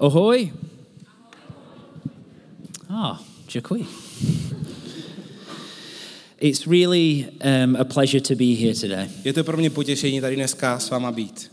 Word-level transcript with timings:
Ahoy! 0.00 0.52
Ah, 2.88 3.20
děkuji. 3.52 3.86
It's 6.40 6.66
really 6.66 7.26
um, 7.64 7.76
a 7.76 7.84
pleasure 7.84 8.20
to 8.20 8.34
be 8.34 8.54
here 8.54 8.74
today. 8.74 9.10
Je 9.24 9.32
to 9.32 9.44
pro 9.44 9.56
mě 9.56 9.70
potěšení 9.70 10.20
tady 10.20 10.36
dneska 10.36 10.78
s 10.78 10.90
váma 10.90 11.12
být, 11.12 11.50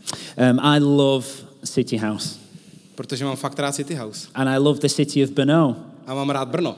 Um, 0.50 0.60
I 0.60 0.80
love 0.80 1.26
City 1.64 1.96
House, 1.96 2.38
protože 2.94 3.24
mám 3.24 3.36
fakt 3.36 3.58
rád 3.58 3.72
City 3.72 3.94
House 3.94 4.28
and 4.34 4.48
I 4.48 4.58
love 4.58 4.80
the 4.80 4.88
city 4.88 5.24
of 5.24 5.30
Brno 5.30 5.76
a 6.06 6.14
mám 6.14 6.30
rád 6.30 6.48
Brno, 6.48 6.76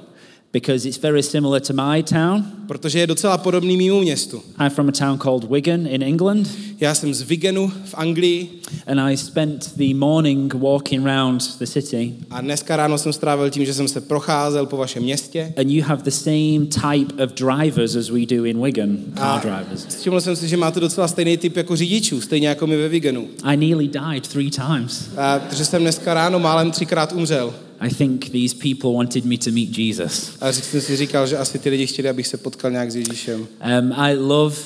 because 0.52 0.88
it's 0.88 0.98
very 1.02 1.22
similar 1.22 1.60
to 1.60 1.72
my 1.72 2.02
town. 2.02 2.44
protože 2.66 2.98
je 2.98 3.06
docela 3.06 3.38
podobný 3.38 3.76
mýmu 3.76 4.00
městu. 4.00 4.42
I'm 4.60 4.70
from 4.70 4.88
a 4.88 4.92
town 4.92 5.18
called 5.18 5.44
Wigan 5.50 5.86
in 5.86 6.02
England, 6.02 6.48
Já 6.80 6.94
jsem 6.94 7.14
z 7.14 7.22
Wigenu 7.22 7.72
v 7.84 7.94
Anglii 7.94 8.48
and 8.86 9.00
I 9.00 9.16
spent 9.16 9.72
the 9.76 9.94
morning 9.94 10.54
walking 10.54 11.06
around 11.06 11.58
the 11.58 11.66
city. 11.66 12.14
a 12.30 12.40
dneska 12.40 12.76
ráno 12.76 12.98
jsem 12.98 13.12
strávil 13.12 13.50
tím, 13.50 13.64
že 13.64 13.74
jsem 13.74 13.88
se 13.88 14.00
procházel 14.00 14.66
po 14.66 14.76
vašem 14.76 15.02
městě 15.02 15.52
And 15.56 15.70
you 15.70 15.84
have 15.84 16.02
the 16.02 16.10
same 16.10 16.66
type 16.66 17.24
of 17.24 17.32
drivers 17.32 17.96
as 17.96 18.08
we 18.10 18.26
do 18.26 18.44
in 18.44 18.62
Wigan, 18.64 18.96
car 19.16 19.40
drivers. 19.42 19.96
Všiml 20.00 20.20
jsem 20.20 20.36
si, 20.36 20.48
že 20.48 20.56
máte 20.56 20.80
docela 20.80 21.08
stejný 21.08 21.36
typ 21.36 21.56
jako 21.56 21.76
řidičů, 21.76 22.20
stejně 22.20 22.48
jako 22.48 22.66
my 22.66 22.76
ve 22.76 22.88
Wigenu. 22.88 23.28
I 23.42 23.56
nearly 23.56 23.88
died 23.88 24.28
three 24.28 24.50
times. 24.50 25.08
A, 25.16 25.38
protože 25.38 25.64
jsem 25.64 25.82
dneska 25.82 26.14
ráno 26.14 26.38
málem 26.38 26.70
třikrát 26.70 27.12
umřel. 27.12 27.54
I 27.80 27.88
think 27.88 28.30
these 28.30 28.54
people 28.54 28.92
wanted 28.92 29.24
me 29.24 29.38
to 29.38 29.50
meet 29.50 29.78
Jesus. 29.78 30.32
A 30.40 30.52
jsem 30.52 30.80
si 30.80 30.96
říkal, 30.96 31.26
že 31.26 31.36
asi 31.36 31.58
ty 31.58 31.70
lidi 31.70 31.86
chtěli, 31.86 32.08
abych 32.08 32.26
se 32.26 32.36
potkal 32.36 32.70
nějak 32.70 32.90
s 32.90 32.96
Ježíšem. 32.96 33.40
Um, 33.80 33.92
I 33.96 34.14
love 34.14 34.56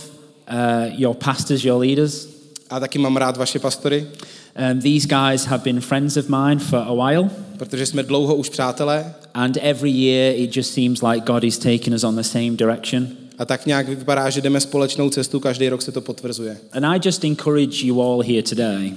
uh, 0.51 1.01
your 1.01 1.15
pastors, 1.15 1.65
your 1.65 1.81
leaders. 1.81 2.29
A 2.71 2.81
taky 2.81 2.99
mám 2.99 3.17
rád 3.17 3.37
vaše 3.37 3.59
pastory, 3.59 4.07
Um, 4.57 4.81
these 4.81 5.05
guys 5.07 5.45
have 5.47 5.65
been 5.65 5.81
friends 5.81 6.17
of 6.17 6.29
mine 6.29 6.59
for 6.61 6.79
a 6.79 6.95
while, 6.95 7.31
protože 7.59 7.87
jsme 7.87 8.03
dlouho 8.03 8.35
už 8.35 8.49
přátelé 8.49 9.15
and 9.35 9.59
every 9.63 9.91
year 9.91 10.35
it 10.37 10.57
just 10.57 10.75
seems 10.75 11.03
like 11.03 11.27
God 11.27 11.45
is 11.45 11.59
taking 11.59 11.95
us 11.95 12.05
on 12.05 12.17
the 12.17 12.23
same 12.23 12.51
direction. 12.51 13.09
a 13.39 13.45
tak 13.45 13.67
nějak 13.67 13.89
vypadá, 13.89 14.31
že 14.31 14.41
jdeme 14.41 14.61
společnou 14.61 15.11
cestu, 15.11 15.41
každý 15.41 15.69
rok 15.69 15.83
se 15.83 15.93
to 15.93 16.01
potvrzuje. 16.01 16.57
And 16.73 16.85
I 16.85 17.01
just 17.05 17.25
encourage 17.25 17.87
you 17.87 18.03
all 18.03 18.23
here 18.23 18.43
today 18.43 18.93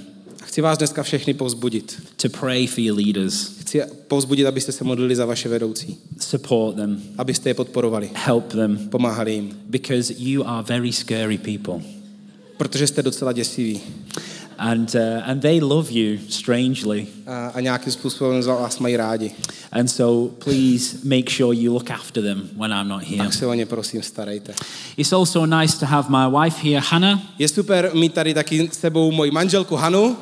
chci 0.48 0.60
vás 0.60 0.78
dneska 0.78 1.02
všechny 1.02 1.34
povzbudit. 1.34 2.02
to 2.16 2.28
pray 2.28 2.66
for 2.66 2.80
your 2.80 2.98
leaders, 2.98 3.58
Chci 3.60 3.80
povzbudit, 4.08 4.46
abyste 4.46 4.72
se 4.72 4.84
modlili 4.84 5.16
za 5.16 5.26
vaše 5.26 5.48
vedoucí, 5.48 5.98
support 6.20 6.76
them, 6.76 7.02
abyste 7.18 7.50
je 7.50 7.54
podporovali, 7.54 8.10
help 8.14 8.48
them, 8.52 8.88
pomáhali 8.88 9.32
jim, 9.32 9.58
because 9.66 10.14
you 10.18 10.44
are 10.46 10.62
very 10.68 10.92
scary 10.92 11.38
people. 11.38 11.84
protože 12.56 12.86
jste 12.86 13.02
docela 13.02 13.32
děsiví 13.32 13.80
And, 14.58 14.94
uh, 14.94 15.30
and 15.30 15.40
they 15.40 15.60
love 15.60 15.90
you 15.90 16.18
strangely. 16.28 17.06
a, 17.26 17.48
a 17.54 17.60
nějakým 17.60 17.92
způsobem 17.92 18.42
vás 18.42 18.78
mají 18.78 18.96
rádi. 18.96 19.32
And 19.72 19.88
so 19.88 20.34
please 20.44 20.98
make 21.04 21.30
sure 21.30 21.56
you 21.56 21.72
look 21.72 21.90
after 21.90 22.22
them 22.22 22.50
when 22.56 22.72
I'm 22.72 22.88
not 22.88 23.02
here. 23.02 23.24
Tak 23.24 23.32
se 23.34 23.46
o 23.46 23.54
ně 23.54 23.66
prosím 23.66 24.02
starejte. 24.02 24.54
It's 24.96 25.12
also 25.12 25.46
nice 25.46 25.78
to 25.78 25.86
have 25.86 26.08
my 26.08 26.38
wife 26.40 26.68
here, 26.68 26.80
Hannah. 26.88 27.20
Je 27.38 27.48
super 27.48 27.90
mít 27.94 28.14
tady 28.14 28.34
taky 28.34 28.68
s 28.72 28.78
sebou 28.78 29.12
moji 29.12 29.30
manželku 29.30 29.76
Hanu. 29.76 30.16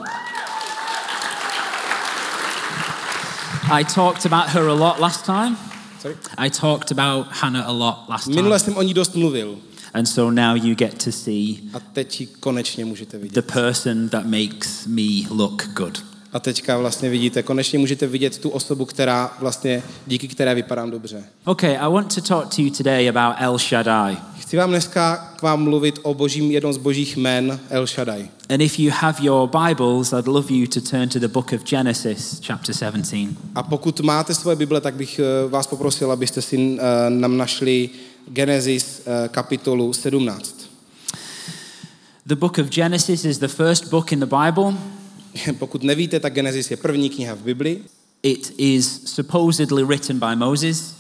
I 3.71 3.85
talked 3.85 4.27
about 4.27 4.47
her 4.47 4.69
a 4.69 4.75
lot 4.75 4.99
last 5.01 5.27
time. 5.27 5.57
Sorry. 6.01 6.17
I 6.39 6.51
talked 6.51 6.93
about 6.93 7.27
Hannah 7.31 7.69
a 7.69 7.73
lot 7.73 8.09
last 8.09 8.25
time. 8.25 8.37
Minule 8.37 8.59
jsem 8.59 8.77
o 8.77 8.83
ní 8.83 8.95
dost 8.95 9.15
mluvil 9.15 9.59
And 9.97 10.07
so 10.07 10.31
now 10.31 10.55
you 10.55 10.75
get 10.75 11.05
to 11.05 11.13
see 11.13 11.57
a 11.75 11.81
teď 11.81 12.21
ji 12.21 12.27
konečně 12.27 12.85
můžete 12.85 13.19
vidět. 13.19 13.35
the 13.35 13.53
person 13.53 14.09
that 14.09 14.27
makes 14.27 14.87
me 14.87 15.03
look 15.31 15.69
good. 15.75 16.05
A 16.33 16.41
teďka 16.41 16.79
vlastně 16.79 17.11
vidíte, 17.11 17.43
konečně 17.43 17.79
můžete 17.79 18.07
vidět 18.07 18.39
tu 18.39 18.51
osobu, 18.51 18.85
která 18.85 19.37
vlastně, 19.41 19.83
díky 20.07 20.29
které 20.29 20.55
vypadám 20.55 20.91
dobře. 20.91 21.25
Okay, 21.45 21.77
I 21.79 21.93
want 21.93 22.15
to 22.15 22.21
talk 22.21 22.55
to 22.55 22.63
you 22.63 22.71
today 22.71 23.09
about 23.09 23.37
El 23.39 23.59
Shaddai. 23.59 24.17
Chci 24.39 24.57
vám 24.57 24.71
dneska 24.71 25.17
k 25.37 25.43
vám 25.43 25.63
mluvit 25.63 25.99
o 26.03 26.15
božím, 26.15 26.51
jednom 26.51 26.73
z 26.73 26.77
božích 26.77 27.17
jmen 27.17 27.61
El 27.71 27.87
Shaddai. 27.87 28.29
And 28.49 28.61
if 28.61 28.79
you 28.79 28.93
have 28.95 29.25
your 29.25 29.51
Bibles, 29.67 30.13
I'd 30.13 30.27
love 30.27 30.55
you 30.55 30.67
to 30.67 30.81
turn 30.81 31.09
to 31.09 31.19
the 31.19 31.29
book 31.29 31.53
of 31.53 31.65
Genesis, 31.65 32.41
chapter 32.47 32.75
17. 32.75 33.17
A 33.55 33.63
pokud 33.63 34.01
máte 34.01 34.35
svoje 34.35 34.57
Bible, 34.57 34.81
tak 34.81 34.95
bych 34.95 35.19
eh, 35.19 35.49
vás 35.49 35.67
poprosil, 35.67 36.13
abyste 36.13 36.43
si 36.43 36.79
eh, 36.79 37.11
nám 37.11 37.37
našli 37.37 37.91
Genesis 38.33 39.03
eh, 39.07 39.29
kapitolu 39.29 39.93
17. 39.93 40.71
The 42.27 42.35
book 42.37 42.59
of 42.59 42.69
Genesis 42.71 43.25
is 43.25 43.39
the 43.39 43.49
first 43.49 43.91
book 43.91 44.13
in 44.13 44.21
the 44.21 44.27
Bible. 44.27 44.75
Pokud 45.59 45.83
nevíte, 45.83 46.21
tak 46.21 46.35
Genesis 46.35 46.71
je 46.71 46.77
první 46.77 47.11
kniha 47.11 47.35
v 47.35 47.43
Bibli. 47.43 47.83
It 48.23 48.55
is 48.59 49.03
supposedly 49.05 49.85
written 49.85 50.19
by 50.19 50.37
Moses, 50.37 50.95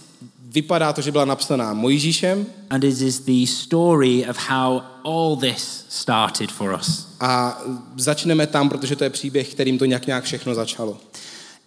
Vypadá 0.56 0.92
to, 0.92 1.00
že 1.00 1.12
byla 1.12 1.24
napsaná 1.24 1.72
Mojžíšem 1.72 2.46
and 2.70 2.84
it 2.84 3.00
is 3.00 3.20
the 3.20 3.46
story 3.46 4.26
of 4.30 4.48
how 4.48 4.80
all 5.04 5.36
this 5.36 5.84
started 5.88 6.52
for 6.52 6.78
us. 6.80 7.08
a 7.20 7.62
začneme 7.96 8.46
tam, 8.46 8.68
protože 8.68 8.96
to 8.96 9.04
je 9.04 9.10
příběh, 9.10 9.54
kterým 9.54 9.78
to 9.78 9.84
nějak 9.84 10.06
nějak 10.06 10.24
všechno 10.24 10.54
začalo. 10.54 10.98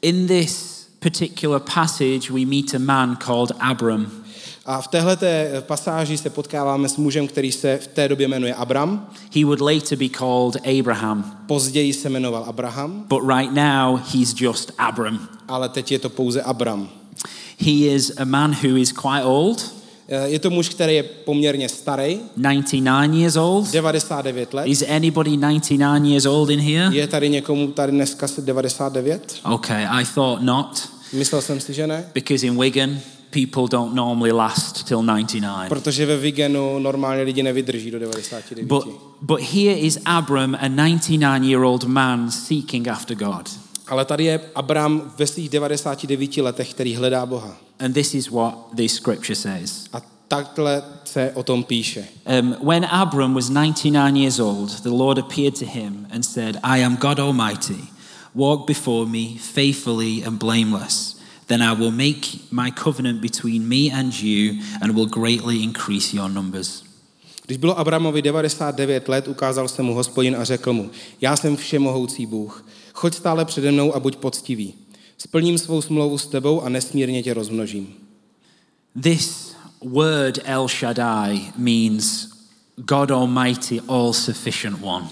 In 0.02 0.28
this 0.28 0.86
particular 1.00 1.62
passage, 1.76 2.32
we 2.34 2.46
meet 2.46 2.76
a 2.76 2.80
man 2.80 3.18
called 3.26 3.52
Abram. 3.60 4.12
A 4.72 4.82
v 4.82 4.88
téhle 4.88 5.18
pasáži 5.62 6.18
se 6.18 6.30
potkáváme 6.30 6.90
s 6.90 6.98
mužem, 6.98 7.28
který 7.28 7.52
se 7.52 7.78
v 7.78 7.88
té 7.88 8.08
době 8.08 8.28
jmenuje 8.28 8.54
Abram. 8.54 9.08
He 9.36 9.46
would 9.46 9.62
later 9.62 9.98
be 9.98 10.10
called 10.10 10.58
Abraham, 10.80 11.38
Později 11.48 11.94
se 11.94 12.10
jmenoval 12.10 12.44
Abraham, 12.44 13.06
but 13.08 13.22
right 13.38 13.54
now 13.54 14.00
he's 14.14 14.34
just 14.42 14.72
Abram. 14.78 15.20
ale 15.48 15.70
teď 15.70 15.92
je 15.92 16.00
to 16.00 16.10
pouze 16.10 16.42
Abram. 16.42 16.90
He 17.60 17.72
is 17.72 18.12
a 18.18 18.26
man 18.26 18.56
who 18.64 18.78
is 18.78 18.92
quite 18.92 19.24
old, 19.24 19.74
Eh, 20.12 20.30
Je 20.30 20.40
to 20.40 20.50
muž, 20.50 20.70
který 20.70 20.96
je 20.96 21.04
poměrně 21.04 21.70
starý, 21.70 22.20
99 22.38 23.14
years 23.20 23.36
old. 23.36 23.72
99 23.72 24.54
let. 24.54 24.68
Is 24.68 24.84
anybody 24.96 25.38
99 25.38 26.06
years 26.10 26.26
old 26.26 26.50
in 26.50 26.60
here? 26.60 26.96
Je 26.98 27.08
tady 27.08 27.30
někomu 27.30 27.68
tady 27.72 27.92
dneska 27.92 28.28
se 28.28 28.42
99? 28.42 29.36
Okay, 29.54 29.86
I 29.90 30.06
thought 30.16 30.44
not, 30.44 30.90
Myslel 31.14 31.42
jsem 31.42 31.60
si, 31.60 31.74
že 31.74 31.88
ne. 31.88 32.06
because 32.14 32.48
in 32.48 32.60
Wigan, 32.62 33.00
people 33.32 33.68
don't 33.68 33.96
normally 33.96 34.32
last 34.32 34.88
till 34.88 35.02
99. 35.02 35.70
Protože 35.70 36.06
ve 36.06 36.18
Vigenu 36.18 36.80
normálně 36.80 37.24
lidi 37.24 37.44
nevydrží 37.44 37.92
do 37.92 38.00
99. 38.00 38.68
But, 38.68 38.88
but 39.22 39.40
here 39.42 39.80
is 39.80 40.00
Abram, 40.06 40.58
a 40.62 40.68
99 40.68 41.44
year 41.44 41.64
old 41.64 41.84
man 41.84 42.32
seeking 42.32 42.88
after 42.88 43.18
God. 43.18 43.50
Ale 43.88 44.06
tady 44.06 44.24
je 44.24 44.42
Abram 44.56 45.12
ve 45.18 45.28
svých 45.28 45.50
99 45.50 46.38
letech, 46.38 46.74
který 46.74 46.96
hledá 46.96 47.26
Boha. 47.26 47.58
And 47.80 47.94
this 47.94 48.14
is 48.14 48.30
what 48.30 48.54
the 48.76 48.88
scripture 48.88 49.36
says. 49.36 49.86
A 49.94 50.02
takhle 50.28 50.84
se 51.06 51.32
o 51.34 51.44
tom 51.44 51.64
píše. 51.64 52.06
Um, 52.40 52.56
when 52.62 52.86
Abram 52.86 53.34
was 53.34 53.50
99 53.50 54.18
years 54.18 54.40
old, 54.40 54.82
the 54.82 54.90
Lord 54.90 55.18
appeared 55.18 55.60
to 55.60 55.66
him 55.66 56.08
and 56.12 56.26
said, 56.26 56.58
I 56.64 56.84
am 56.84 56.96
God 56.96 57.20
Almighty. 57.20 57.90
Walk 58.36 58.68
before 58.68 59.10
me 59.10 59.38
faithfully 59.38 60.24
and 60.26 60.40
blameless. 60.40 61.19
Then 61.50 61.64
I 61.64 61.74
will 61.74 61.92
make 61.92 62.28
my 62.52 62.72
covenant 62.84 63.22
between 63.22 63.68
me 63.68 63.90
and 63.94 64.14
you 64.14 64.54
and 64.82 64.94
will 64.94 65.08
greatly 65.08 65.64
increase 65.64 66.16
your 66.16 66.30
numbers. 66.30 66.84
Když 67.46 67.58
bylo 67.58 67.80
Abramovi 67.80 68.22
99 68.22 69.08
let, 69.08 69.28
ukázal 69.28 69.68
se 69.68 69.84
mu 69.84 69.94
hospodin 69.94 70.36
a 70.36 70.44
řekl 70.44 70.74
mu, 70.74 70.92
já 71.22 71.38
jsem 71.38 71.58
všemohoucí 71.58 72.26
Bůh, 72.26 72.66
choď 72.94 73.14
stále 73.14 73.46
přede 73.46 73.72
mnou 73.72 73.96
a 73.96 74.00
buď 74.00 74.16
poctivý. 74.16 74.74
Splním 75.18 75.58
svou 75.58 75.82
smlouvu 75.82 76.18
s 76.18 76.28
tebou 76.28 76.62
a 76.62 76.70
nesmírně 76.70 77.24
tě 77.24 77.34
rozmnožím. 77.34 77.94
This 79.02 79.56
word 79.84 80.40
El 80.44 80.68
Shaddai 80.68 81.42
means 81.58 82.30
God 82.76 83.12
Almighty, 83.12 83.82
all 83.88 84.14
sufficient 84.14 84.78
one. 84.82 85.08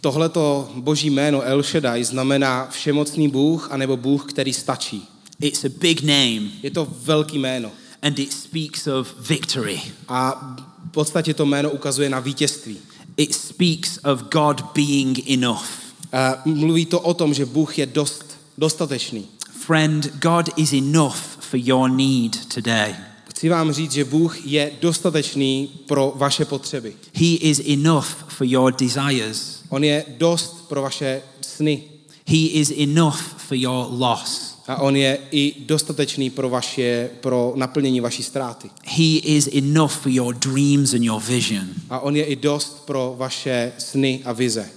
Tohleto 0.00 0.70
boží 0.74 1.10
jméno 1.10 1.42
El 1.42 1.62
Shaddai 1.62 2.04
znamená 2.04 2.66
všemocný 2.70 3.28
Bůh 3.28 3.72
anebo 3.72 3.96
Bůh, 3.96 4.32
který 4.32 4.52
stačí. 4.52 5.08
It's 5.40 5.64
a 5.64 5.68
big 5.68 6.02
name 6.02 6.50
Je 6.62 6.70
to 6.70 6.88
velký 7.02 7.38
jméno. 7.38 7.70
and 8.02 8.18
it 8.18 8.32
speaks 8.32 8.86
of 8.86 9.14
victory. 9.28 9.80
A 10.08 10.56
v 10.88 10.90
podstatě 10.90 11.34
to 11.34 11.46
jméno 11.46 11.70
ukazuje 11.70 12.10
na 12.10 12.20
vítězství. 12.20 12.78
It 13.16 13.34
speaks 13.34 13.98
of 14.04 14.22
God 14.22 14.62
being 14.74 15.30
enough. 15.30 15.64
A 16.12 16.42
mluví 16.44 16.86
to 16.86 17.00
o 17.00 17.14
tom, 17.14 17.34
že 17.34 17.46
Bůh 17.46 17.78
je 17.78 17.86
dost, 17.86 18.24
dostatečný. 18.58 19.26
Friend, 19.50 20.12
God 20.22 20.48
is 20.56 20.72
enough 20.72 21.16
for 21.40 21.60
your 21.62 21.90
need 21.90 22.54
today. 22.54 22.94
Chci 23.30 23.48
vám 23.48 23.72
říct, 23.72 23.92
že 23.92 24.04
Bůh 24.04 24.46
je 24.46 24.72
dostatečný 24.80 25.70
pro 25.86 26.12
vaše 26.16 26.44
potřeby. 26.44 26.94
He 27.14 27.26
is 27.26 27.60
enough 27.72 28.06
for 28.28 28.46
your 28.46 28.72
desires. 28.72 29.60
On 29.68 29.84
je 29.84 30.04
dost 30.18 30.68
pro 30.68 30.82
vaše 30.82 31.22
sny. 31.40 31.82
He 32.26 32.36
is 32.36 32.72
enough 32.78 33.18
for 33.36 33.56
your 33.56 33.86
loss. 33.90 34.56
A 34.70 34.76
on 34.76 34.96
je 34.96 35.18
i 35.30 35.54
dostatečný 35.66 36.30
pro, 36.30 36.48
vaše, 36.48 37.10
pro 37.20 37.52
naplnění 37.56 38.00
vaší 38.00 38.22
ztráty. 38.22 38.70
He 38.84 39.18
is 39.18 39.48
enough 39.52 39.92
for 39.92 40.12
your 40.12 40.34
dreams 40.34 40.94
and 40.94 41.02
your 41.02 41.22
vision. 41.22 41.66
A 41.90 42.00
on 42.00 42.16
je 42.16 42.24
i 42.24 42.36
dost 42.36 42.86
pro 42.86 43.14
vaše 43.18 43.72
sny 43.78 44.22
a 44.24 44.32
vize. 44.32 44.70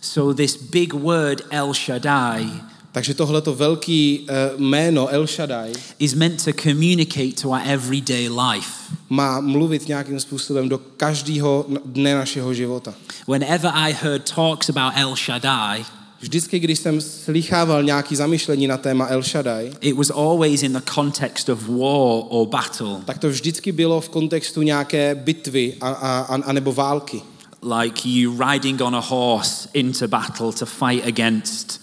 So, 0.00 0.34
this 0.34 0.56
big 0.56 0.94
word 0.94 1.42
El 1.50 1.74
Shaddai 1.74 2.50
Takže 2.96 3.14
tohleto 3.14 3.54
velký 3.54 4.26
eh, 4.28 4.50
jméno 4.56 5.08
El 5.08 5.26
Shaddai 5.26 5.72
is 5.98 6.14
meant 6.14 6.44
to 6.44 6.52
communicate 6.52 7.32
to 7.42 7.48
our 7.48 7.60
everyday 7.64 8.28
life. 8.28 8.70
má 9.08 9.40
mluvit 9.40 9.88
nějakým 9.88 10.20
způsobem 10.20 10.68
do 10.68 10.78
každého 10.78 11.66
dne 11.84 12.14
našeho 12.14 12.54
života. 12.54 12.94
Whenever 13.28 13.70
I 13.74 13.92
heard 13.92 14.34
talks 14.34 14.70
about 14.70 14.92
El 14.96 15.16
Shaddai, 15.16 15.84
Vždycky, 16.20 16.58
když 16.58 16.78
jsem 16.78 17.00
slychával 17.00 17.82
nějaké 17.82 18.16
zamyšlení 18.16 18.66
na 18.66 18.76
téma 18.76 19.06
El 19.06 19.22
Shaddai, 19.22 19.72
it 19.80 19.96
was 19.96 20.10
always 20.10 20.62
in 20.62 20.72
the 20.72 20.80
context 20.94 21.48
of 21.48 21.68
war 21.68 22.22
or 22.28 22.48
battle, 22.48 22.96
tak 23.04 23.18
to 23.18 23.28
vždycky 23.28 23.72
bylo 23.72 24.00
v 24.00 24.08
kontextu 24.08 24.62
nějaké 24.62 25.14
bitvy 25.14 25.74
a, 25.80 25.88
a, 25.88 26.18
a, 26.20 26.42
a 26.42 26.52
nebo 26.52 26.72
války. 26.72 27.22
like 27.62 28.08
you 28.08 28.36
riding 28.52 28.80
on 28.80 28.94
a 28.94 29.00
horse 29.00 29.68
into 29.74 30.08
battle 30.08 30.52
to 30.52 30.66
fight 30.66 31.06
against 31.06 31.80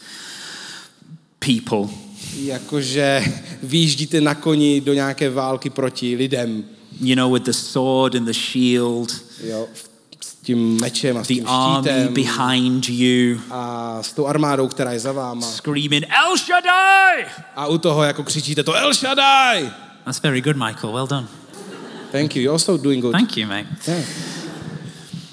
people. 1.40 1.88
Jakože 2.36 3.24
vyjíždíte 3.64 4.22
na 4.22 4.36
koni 4.36 4.82
do 4.82 4.94
nějaké 4.94 5.30
války 5.30 5.70
proti 5.70 6.16
lidem. 6.16 6.64
You 7.02 7.16
know, 7.16 7.34
with 7.34 7.44
the 7.44 7.54
sword 7.54 8.16
and 8.16 8.26
the 8.26 8.34
shield, 8.34 9.12
Jo, 9.44 9.68
s 9.74 9.93
tím 10.44 10.78
mečem 10.82 11.18
a 11.18 11.24
s 11.24 11.28
the 11.28 11.34
tím 11.34 11.48
army 11.48 11.90
štítem 11.90 12.14
behind 12.14 12.90
you, 12.90 13.40
a 13.52 13.98
s 14.04 14.14
tou 14.14 14.28
armádou, 14.28 14.68
která 14.68 14.92
je 14.92 15.00
za 15.00 15.12
váma. 15.12 15.48
screaming, 15.48 16.04
El 16.04 16.38
Shaddai! 16.38 17.26
A 17.56 17.68
u 17.68 17.78
toho 17.78 18.04
jako 18.04 18.24
křičíte 18.24 18.64
to 18.64 18.74
El 18.74 18.94
Shaddai! 18.94 19.70
That's 20.06 20.22
very 20.22 20.42
good, 20.42 20.56
Michael. 20.56 20.94
Well 20.94 21.08
done. 21.08 21.28
Thank 22.12 22.36
you, 22.36 22.42
you're 22.42 22.54
also 22.54 22.78
doing 22.78 23.02
good. 23.02 23.12
Thank 23.12 23.38
you, 23.38 23.48
mate. 23.48 23.68
Yeah. 23.88 24.04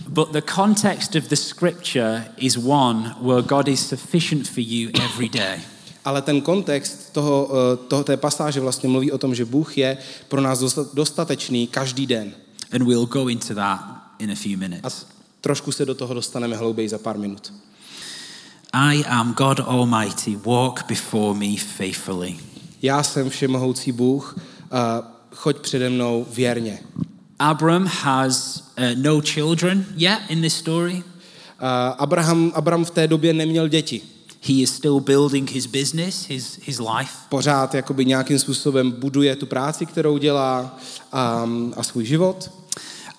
But 0.08 0.32
the 0.32 0.40
context 0.40 1.14
of 1.16 1.28
the 1.28 1.36
scripture 1.36 2.24
is 2.36 2.56
one 2.56 3.14
where 3.20 3.42
God 3.42 3.68
is 3.68 3.88
sufficient 3.88 4.48
for 4.48 4.60
you 4.60 4.90
every 5.04 5.28
day. 5.28 5.60
Ale 6.04 6.22
ten 6.22 6.40
kontext 6.40 7.12
toho, 7.12 7.50
eh, 7.52 7.76
toho, 7.76 8.04
té 8.04 8.16
pasáže 8.16 8.60
vlastně 8.60 8.88
mluví 8.88 9.12
o 9.12 9.18
tom, 9.18 9.34
že 9.34 9.44
Bůh 9.44 9.78
je 9.78 9.98
pro 10.28 10.40
nás 10.40 10.58
dosta- 10.58 10.86
dostatečný 10.94 11.66
každý 11.66 12.06
den. 12.06 12.32
And 12.72 12.82
we'll 12.82 13.06
go 13.06 13.28
into 13.28 13.54
that 13.54 14.00
in 14.20 14.31
a 14.31 14.34
few 14.34 14.55
A 14.55 14.56
minutes. 14.58 15.06
trošku 15.40 15.72
se 15.72 15.84
do 15.84 15.94
toho 15.94 16.14
dostaneme 16.14 16.56
hlouběji 16.56 16.88
za 16.88 16.99
pár 16.99 17.19
minut. 17.19 17.52
I 18.72 19.05
am 19.05 19.34
God 19.34 19.61
Almighty. 19.61 20.37
Walk 20.37 20.84
before 20.88 21.38
me 21.38 21.56
faithfully. 21.56 22.37
Já 22.82 23.02
jsem 23.02 23.31
všemohoucí 23.31 23.93
Bůh, 23.93 24.38
a 24.70 25.02
choď 25.34 25.58
přede 25.58 25.90
mnou 25.90 26.26
věrně. 26.31 26.78
Abram 27.38 27.87
has 27.87 28.64
uh, 28.78 28.84
no 29.02 29.20
children 29.20 29.87
yet 29.96 30.19
in 30.28 30.43
this 30.43 30.55
story. 30.55 31.02
A 31.58 31.88
Abraham, 31.88 32.52
Abraham 32.55 32.84
v 32.84 32.90
té 32.90 33.08
době 33.08 33.32
neměl 33.32 33.69
děti. 33.69 34.00
He 34.43 34.52
is 34.52 34.75
still 34.75 35.00
building 35.00 35.50
his 35.50 35.66
business, 35.66 36.28
his, 36.28 36.58
his 36.64 36.78
life. 36.78 37.12
Pořád 37.28 37.75
jakoby 37.75 38.05
nějakým 38.05 38.38
způsobem 38.38 38.90
buduje 38.90 39.37
tu 39.37 39.46
práci, 39.46 39.87
kterou 39.87 40.19
dělá 40.19 40.78
a, 41.12 41.49
a 41.76 41.82
svůj 41.82 42.05
život. 42.05 42.50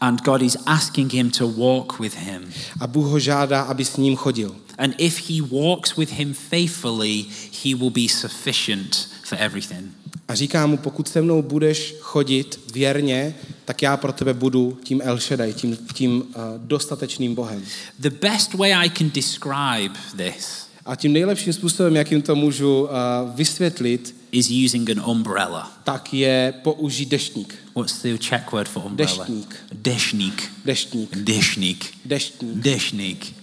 And 0.02 0.22
God 0.22 0.42
is 0.42 0.58
asking 0.66 1.14
him 1.14 1.32
to 1.32 1.48
walk 1.48 2.00
with 2.00 2.16
him. 2.16 2.54
A 2.80 2.88
Bůh 2.88 3.06
ho 3.06 3.20
žádá, 3.20 3.62
aby 3.62 3.86
s 3.86 3.98
ním 3.98 4.16
chodil. 4.16 4.56
And 4.78 4.96
if 4.98 5.30
he 5.30 5.42
walks 5.42 5.98
with 5.98 6.12
him 6.12 6.34
faithfully, 6.34 7.26
he 7.64 7.76
will 7.76 7.90
be 7.90 8.08
sufficient 8.10 9.08
for 9.24 9.38
everything. 9.42 9.92
A 10.28 10.36
říká 10.36 10.66
mu, 10.66 10.78
pokud 10.78 11.08
se 11.08 11.22
mnou 11.22 11.42
budeš 11.42 11.96
chodit 12.00 12.60
věrně, 12.74 13.36
tak 13.66 13.82
já 13.82 13.98
pro 13.98 14.14
tebe 14.14 14.34
budu 14.34 14.80
tím 14.84 15.02
El 15.04 15.18
Shaddai, 15.18 15.54
tím, 15.54 15.78
tím 15.94 16.22
uh, 16.22 16.26
dostatečným 16.58 17.36
Bohem. 17.36 17.64
The 18.00 18.10
best 18.10 18.54
way 18.54 18.74
I 18.74 18.90
can 18.90 19.10
describe 19.10 19.96
this 20.18 20.68
A 20.86 20.96
tím 20.96 21.14
nejlepším 21.14 21.54
způsobem, 21.54 21.96
jakým 21.96 22.22
to 22.22 22.36
můžu 22.36 22.82
uh, 22.82 22.90
vysvětlit, 23.36 24.16
is 24.32 24.50
using 24.66 24.90
an 24.90 25.10
umbrella. 25.10 25.72
tak 25.84 26.14
je 26.14 26.54
použít 26.64 27.10
deštník. 27.10 27.61
What's 27.74 28.02
the 28.02 28.18
Czech 28.18 28.52
word 28.52 28.68
for 28.68 28.86
umbrella? 28.86 29.26
Deštník. 29.26 29.56
Dešník. 29.72 30.52
Deštník. 30.66 31.10
Dešník. 31.16 31.94
Deštník. 32.06 32.64
Dešník. 32.64 33.34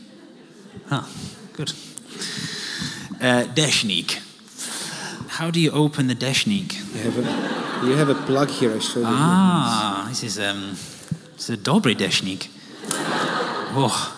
Huh, 0.90 1.04
good. 1.56 1.74
Uh, 3.20 3.54
dešník. 3.54 4.22
How 5.28 5.50
do 5.50 5.60
you 5.60 5.70
open 5.72 6.08
the 6.08 6.14
dešník? 6.14 6.74
You 6.94 7.10
have 7.10 7.18
a, 7.18 7.86
you 7.86 7.96
have 7.96 8.10
a 8.10 8.14
plug 8.26 8.50
here, 8.50 8.76
I 8.76 8.80
showed 8.80 9.06
you. 9.06 9.14
Ah, 9.14 10.06
this 10.08 10.22
is 10.22 10.38
um, 10.38 10.76
it's 11.34 11.48
a 11.50 11.56
dobrý 11.56 11.94
dešník. 11.94 12.50
Oh. 13.74 14.14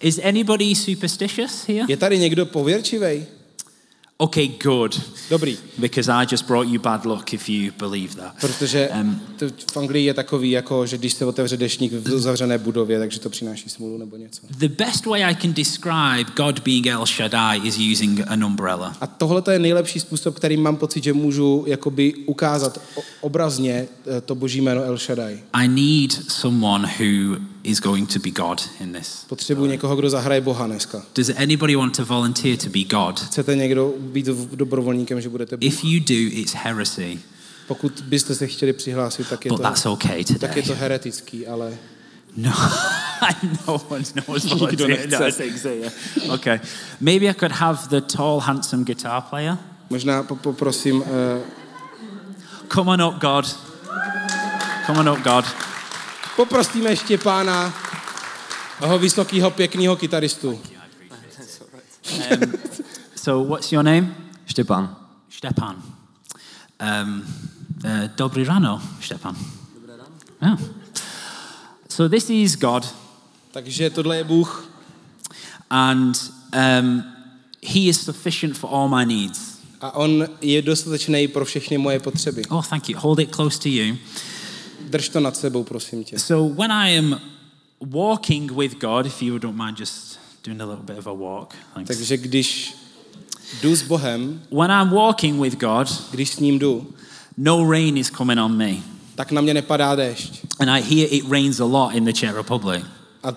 Is 0.00 0.18
anybody 0.18 0.74
superstitious 0.74 1.64
here? 1.66 1.84
Je 1.88 1.96
tady 1.96 2.18
někdo 2.18 2.46
pověrčivej? 2.46 3.26
Okay, 4.20 4.48
good. 4.62 5.00
Dobrý, 5.30 5.58
Because 5.78 6.12
I 6.12 6.26
just 6.30 6.46
brought 6.46 6.68
you 6.68 6.80
bad 6.80 7.04
luck 7.04 7.32
if 7.32 7.48
you 7.48 7.72
believe 7.78 8.14
that. 8.14 8.34
protože 8.40 8.88
Um, 9.00 9.20
to 9.38 9.46
v 9.72 9.76
Anglii 9.76 10.04
je 10.04 10.14
takový, 10.14 10.50
jako, 10.50 10.86
že 10.86 10.98
když 10.98 11.12
se 11.12 11.24
otevře 11.24 11.56
deštník 11.56 11.92
v 11.92 12.14
uzavřené 12.14 12.58
budově, 12.58 12.98
takže 12.98 13.20
to 13.20 13.30
přináší 13.30 13.68
smůlu 13.68 13.98
nebo 13.98 14.16
něco. 14.16 14.42
The 14.50 14.68
best 14.68 15.06
way 15.06 15.24
I 15.24 15.34
can 15.34 15.52
describe 15.52 16.24
God 16.36 16.60
being 16.60 16.86
El 16.86 17.06
Shaddai 17.06 17.60
is 17.64 17.78
using 17.92 18.20
an 18.26 18.44
umbrella. 18.44 18.96
A 19.00 19.06
tohle 19.06 19.42
je 19.50 19.58
nejlepší 19.58 20.00
způsob, 20.00 20.34
kterým 20.34 20.62
mám 20.62 20.76
pocit, 20.76 21.04
že 21.04 21.12
můžu 21.12 21.64
jakoby 21.66 22.14
ukázat 22.14 22.80
obrazně 23.20 23.88
eh, 24.16 24.20
to 24.20 24.34
boží 24.34 24.60
jméno 24.60 24.82
El 24.82 24.98
Shaddai. 24.98 25.38
I 25.52 25.68
need 25.68 26.12
someone 26.32 26.88
who 27.00 27.36
is 27.64 27.80
going 27.80 28.12
to 28.12 28.18
be 28.18 28.30
God 28.30 28.62
in 28.80 28.92
this. 28.92 29.24
Potřebuji 29.28 29.66
někoho, 29.66 29.96
kdo 29.96 30.10
zahraje 30.10 30.40
Boha 30.40 30.66
dneska. 30.66 31.02
Does 31.14 31.30
anybody 31.42 31.76
want 31.76 31.96
to 31.96 32.04
volunteer 32.04 32.56
to 32.56 32.68
be 32.68 32.84
God? 32.84 33.20
Chcete 33.20 33.56
někdo 33.56 33.94
být 33.98 34.26
dobrovolníkem, 34.54 35.20
že 35.20 35.28
budete 35.28 35.56
Bůh? 35.56 35.66
If 35.66 35.84
you 35.84 36.00
do, 36.00 36.40
it's 36.40 36.54
heresy. 36.54 37.20
Pokud 37.68 38.00
byste 38.06 38.34
se 38.34 38.46
chtěli 38.46 38.72
přihlásit, 38.72 39.28
tak 39.28 39.44
je 39.44 39.48
But 39.48 39.56
to, 39.56 39.62
that's 39.62 39.86
okay 39.86 40.24
tak 40.24 40.56
je 40.56 40.62
today. 40.62 40.62
to 40.62 40.74
heretický, 40.74 41.46
ale 41.46 41.72
No, 42.36 42.52
no 43.66 43.80
one's, 43.88 44.14
no 44.14 44.22
one's 44.26 44.44
Nikdo 44.44 44.56
volunteered. 44.58 45.10
No, 45.10 45.30
so, 45.62 45.68
yeah. 45.68 45.92
Okay. 46.34 46.60
Maybe 47.00 47.26
I 47.28 47.34
could 47.34 47.52
have 47.52 47.88
the 47.88 48.00
tall, 48.16 48.40
handsome 48.40 48.84
guitar 48.84 49.20
player. 49.22 49.58
možná 49.90 50.22
po- 50.22 50.36
poprosím, 50.36 51.02
eh, 51.06 51.40
Come 52.74 52.90
on 52.92 53.02
up, 53.02 53.14
God. 53.20 53.56
Come 54.86 54.98
on 55.00 55.08
up, 55.08 55.18
God. 55.24 55.44
Poprosíme 56.40 56.96
Štěpána, 56.96 57.74
toho 58.80 58.98
vysokého, 58.98 59.50
pěkného 59.50 59.96
kytaristu. 59.96 60.50
Um, 60.50 60.60
so, 63.16 63.48
what's 63.48 63.72
your 63.72 63.84
name? 63.84 64.14
Štěpán. 64.46 64.96
Stepan. 65.30 65.82
Um, 67.02 67.24
uh, 67.84 67.90
Dobry 68.16 68.44
rano, 68.44 68.82
Stepan. 69.00 69.36
Yeah. 70.42 70.58
So 71.88 72.08
this 72.08 72.30
is 72.30 72.56
God, 72.56 72.94
Takže 73.50 73.90
tohle 73.90 74.16
je 74.16 74.24
Bůh 74.24 74.68
and 75.70 76.32
um, 76.80 77.04
He 77.66 77.80
is 77.80 78.04
sufficient 78.04 78.58
for 78.58 78.70
all 78.72 78.88
my 78.88 79.06
needs. 79.06 79.58
a 79.80 79.94
on 79.94 80.24
je 80.40 80.62
dostatečný 80.62 81.28
pro 81.28 81.44
všechny 81.44 81.78
moje 81.78 82.00
potřeby. 82.00 82.42
Oh, 82.48 82.66
thank 82.66 82.88
you. 82.88 82.98
Hold 82.98 83.18
it 83.18 83.34
close 83.34 83.58
to 83.58 83.68
you. 83.68 83.96
Drž 84.90 85.08
to 85.08 85.20
nad 85.20 85.36
sebou, 85.36 85.64
prosím 85.64 86.04
tě. 86.04 86.18
So 86.18 86.54
when 86.54 86.72
I 86.72 86.98
am 86.98 87.20
walking 87.80 88.52
with 88.52 88.74
God, 88.80 89.06
if 89.06 89.22
you 89.22 89.38
don't 89.38 89.56
mind 89.64 89.78
just 89.78 90.18
doing 90.44 90.60
a 90.60 90.64
little 90.64 90.84
bit 90.84 90.98
of 90.98 91.06
a 91.06 91.12
walk, 91.12 91.54
thanks. 91.74 91.88
Takže 91.88 92.16
když 92.16 92.74
jdu 93.62 93.76
s 93.76 93.82
Bohem, 93.82 94.42
When 94.50 94.70
I'm 94.70 94.90
walking 94.90 95.40
with 95.42 95.58
God, 95.58 95.88
když 96.10 96.30
s 96.30 96.38
ním 96.38 96.58
jdu, 96.58 96.94
no 97.36 97.70
rain 97.70 97.96
is 97.96 98.10
coming 98.10 98.40
on 98.40 98.56
me. 98.56 98.74
tak 99.14 99.32
na 99.32 99.40
mě 99.40 99.54
nepadá 99.54 99.94
déšť. 99.94 100.40
And 100.58 100.70
I 100.70 100.80
hear 100.82 101.08
it 101.10 101.24
rains 101.30 101.60
a 101.60 101.64
lot 101.64 101.94
in 101.94 102.04
the 102.04 102.12
Czech 102.12 102.34
Republic. 102.34 102.84
A 103.22 103.32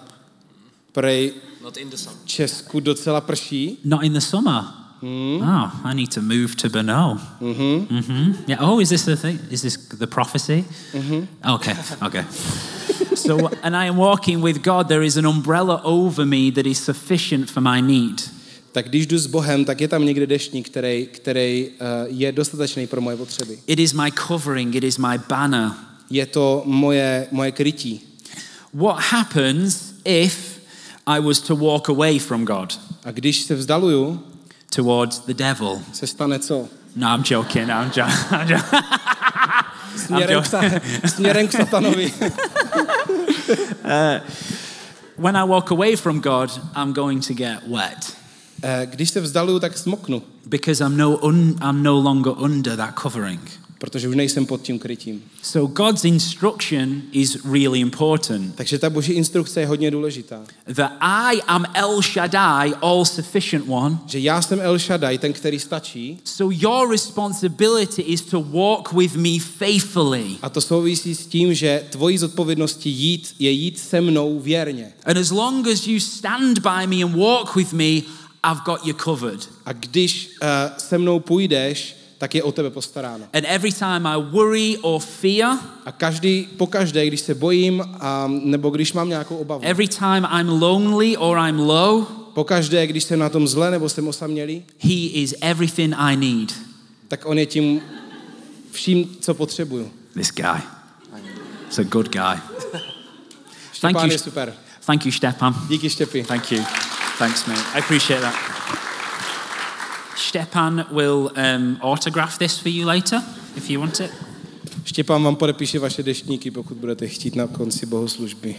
prej 0.91 1.33
Not 1.63 1.77
in 1.77 1.89
the 1.89 1.95
sun. 1.97 2.13
Česku 2.25 2.79
docela 2.79 3.21
prší. 3.21 3.77
Not 3.83 4.03
in 4.03 4.13
the 4.13 4.19
summer. 4.19 4.63
Oh, 5.05 5.81
I 5.83 5.93
need 5.93 6.11
to 6.11 6.21
move 6.21 6.55
to 6.57 6.69
Brno. 6.69 7.19
Mm-hmm. 7.41 7.97
Mm-hmm. 7.97 8.49
Yeah. 8.49 8.57
Oh, 8.61 8.79
is 8.79 8.89
this 8.89 9.05
the 9.05 9.17
thing? 9.17 9.39
Is 9.51 9.61
this 9.61 9.75
the 9.99 10.07
prophecy? 10.07 10.63
Mm-hmm. 10.93 11.51
Okay. 11.55 11.75
Okay. 12.01 12.23
so, 13.15 13.49
and 13.63 13.75
I 13.75 13.85
am 13.85 13.97
walking 13.97 14.41
with 14.41 14.63
God. 14.63 14.87
There 14.87 15.03
is 15.03 15.17
an 15.17 15.25
umbrella 15.25 15.81
over 15.83 16.25
me 16.25 16.51
that 16.51 16.65
is 16.65 16.79
sufficient 16.79 17.49
for 17.49 17.61
my 17.61 17.81
need. 17.81 18.29
Tak 18.71 18.89
když 18.89 19.07
jdu 19.07 19.17
s 19.17 19.27
Bohem, 19.27 19.65
tak 19.65 19.81
je 19.81 19.87
tam 19.87 20.05
někde 20.05 20.27
deštník, 20.27 20.69
který, 20.69 21.07
který 21.11 21.69
uh, 21.69 22.17
je 22.17 22.31
dostatečný 22.31 22.87
pro 22.87 23.01
moje 23.01 23.17
potřeby. 23.17 23.59
It 23.67 23.79
is 23.79 23.93
my 23.93 24.11
covering. 24.27 24.75
It 24.75 24.83
is 24.83 24.97
my 24.97 25.17
banner. 25.29 25.71
Je 26.09 26.25
to 26.25 26.63
moje, 26.65 27.27
moje 27.31 27.51
krytí. 27.51 28.01
What 28.73 28.99
happens 28.99 29.93
if 30.05 30.59
I 31.07 31.19
was 31.19 31.39
to 31.39 31.55
walk 31.55 31.89
away 31.89 32.19
from 32.19 32.45
God 32.45 32.79
A 33.05 33.11
když 33.11 33.41
se 33.41 33.55
vzdaluju, 33.55 34.23
towards 34.75 35.19
the 35.19 35.33
devil? 35.33 35.81
se 35.93 36.07
stane 36.07 36.39
co? 36.39 36.67
No, 36.95 37.07
I'm 37.07 37.23
joking. 37.23 37.69
I'm 37.69 37.91
joking. 37.91 38.13
I'm 38.31 38.47
joking. 38.47 38.79
Směrem, 39.97 40.41
k, 40.41 40.45
sa, 40.45 40.61
směrem 41.05 41.47
k 41.47 41.51
satanovi. 41.51 42.13
when 45.17 45.35
I 45.35 45.43
walk 45.43 45.71
away 45.71 45.95
from 45.95 46.19
God, 46.19 46.51
I'm 46.75 46.93
going 46.93 47.21
to 47.27 47.33
get 47.33 47.67
wet. 47.67 48.15
Eh, 48.63 48.85
Když 48.85 49.09
se 49.09 49.21
vzdaluju, 49.21 49.59
tak 49.59 49.77
smoknu, 49.77 50.23
because 50.45 50.83
I'm 50.83 50.97
no, 50.97 51.17
un, 51.17 51.55
I'm 51.61 51.83
no 51.83 51.99
longer 51.99 52.33
under 52.37 52.75
that 52.77 52.95
covering. 52.95 53.41
Protože 53.83 54.09
už 54.09 54.15
nejsem 54.15 54.45
pod 54.45 54.61
tím 54.61 54.79
krytím. 54.79 55.23
So 55.41 55.73
God's 55.73 56.05
instruction 56.05 57.01
is 57.11 57.37
really 57.53 57.79
important. 57.79 58.55
Takže 58.55 58.79
ta 58.79 58.89
boží 58.89 59.13
instrukce 59.13 59.59
je 59.59 59.67
hodně 59.67 59.91
důležitá. 59.91 60.41
That 60.75 60.91
I 61.01 61.41
am 61.47 61.65
El 61.73 62.01
Shaddai, 62.01 62.73
all 62.81 63.05
sufficient 63.05 63.65
one. 63.67 63.97
Že 64.05 64.19
já 64.19 64.41
jsem 64.41 64.61
El 64.61 64.79
Shaddai, 64.79 65.17
ten, 65.17 65.33
který 65.33 65.59
stačí, 65.59 66.19
So 66.23 66.55
your 66.59 66.91
responsibility 66.91 68.01
is 68.01 68.21
to 68.21 68.41
walk 68.41 68.93
with 68.93 69.15
me 69.15 69.39
faithfully. 69.39 70.25
a 70.41 70.49
to 70.49 70.61
souvisí 70.61 71.15
s 71.15 71.25
tím, 71.25 71.53
že 71.53 71.83
tvojí 71.89 72.17
zodpovědností 72.17 72.91
jít 72.91 73.35
je 73.39 73.51
jít 73.51 73.79
se 73.79 74.01
mnou 74.01 74.39
věrně. 74.39 74.93
And 75.05 75.17
as 75.17 75.31
long 75.31 75.67
as 75.67 75.87
you 75.87 75.99
stand 75.99 76.59
by 76.59 76.87
me 76.87 77.03
and 77.03 77.15
walk 77.15 77.55
with 77.55 77.73
me, 77.73 78.01
I've 78.51 78.61
got 78.65 78.85
you 78.85 78.93
covered. 79.03 79.49
A 79.65 79.73
když 79.73 80.29
uh, 80.41 80.47
se 80.77 80.97
mnou 80.97 81.19
půjdeš, 81.19 82.02
tak 82.23 82.35
je 82.35 82.43
o 82.43 82.51
tebe 82.51 82.69
postaráno. 82.69 83.25
And 83.33 83.43
every 83.47 83.71
time 83.71 84.07
I 84.07 84.15
worry 84.31 84.77
or 84.81 85.01
fear, 85.01 85.59
A 85.85 85.91
každý, 85.91 86.47
pokaždé, 86.57 87.07
když 87.07 87.19
se 87.19 87.35
bojím, 87.35 87.83
a, 87.99 88.27
nebo 88.27 88.69
když 88.69 88.93
mám 88.93 89.09
nějakou 89.09 89.37
obavu, 89.37 89.63
every 89.63 89.87
time 89.87 90.27
I'm 90.39 90.49
lonely 90.61 91.17
or 91.17 91.37
I'm 91.37 91.59
low, 91.59 92.05
pokaždé, 92.33 92.87
když 92.87 93.03
jsem 93.03 93.19
na 93.19 93.29
tom 93.29 93.47
zle 93.47 93.71
nebo 93.71 93.89
jsem 93.89 94.07
osamělý, 94.07 94.63
He 94.79 94.93
is 94.93 95.35
everything 95.41 95.95
I 95.97 96.15
need. 96.15 96.53
tak 97.07 97.25
on 97.25 97.39
je 97.39 97.45
tím 97.45 97.81
vším, 98.71 99.17
co 99.19 99.33
potřebuju. 99.33 99.91
This 100.13 100.31
guy. 100.31 100.61
He's 101.65 101.79
a 101.79 101.83
good 101.83 102.09
guy. 102.09 102.39
Thank 103.81 104.03
you. 104.03 104.11
je 104.11 104.19
super. 104.19 104.53
Thank 104.85 105.05
you, 105.05 105.11
Stepan. 105.11 105.55
Díky 105.69 105.89
Štěpi. 105.89 106.23
Thank 106.23 106.51
you. 106.51 106.63
Thanks, 107.17 107.45
mate. 107.45 107.61
I 107.73 107.79
appreciate 107.79 108.21
that. 108.21 108.52
Stepan 110.15 110.85
will 110.91 111.31
um, 111.35 111.77
autograph 111.81 112.37
this 112.37 112.59
for 112.59 112.71
you 112.71 112.87
later, 112.87 113.21
if 113.55 113.69
you 113.69 113.79
want 113.79 113.99
it. 113.99 114.11
Štěpán 114.85 115.23
vám 115.23 115.35
podepíše 115.35 115.79
vaše 115.79 116.03
deštníky, 116.03 116.51
pokud 116.51 116.77
budete 116.77 117.07
chtít 117.07 117.35
na 117.35 117.47
konci 117.47 117.85
bohoslužby. 117.85 118.55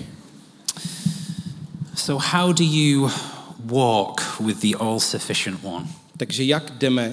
So, 1.95 2.25
how 2.33 2.53
do 2.53 2.65
you 2.65 3.11
walk 3.65 4.41
with 4.41 4.61
the 4.61 4.77
all 4.77 5.01
sufficient 5.01 5.61
one? 5.63 5.87
Takže 6.17 6.45
jak 6.45 6.71
jdeme 6.71 7.09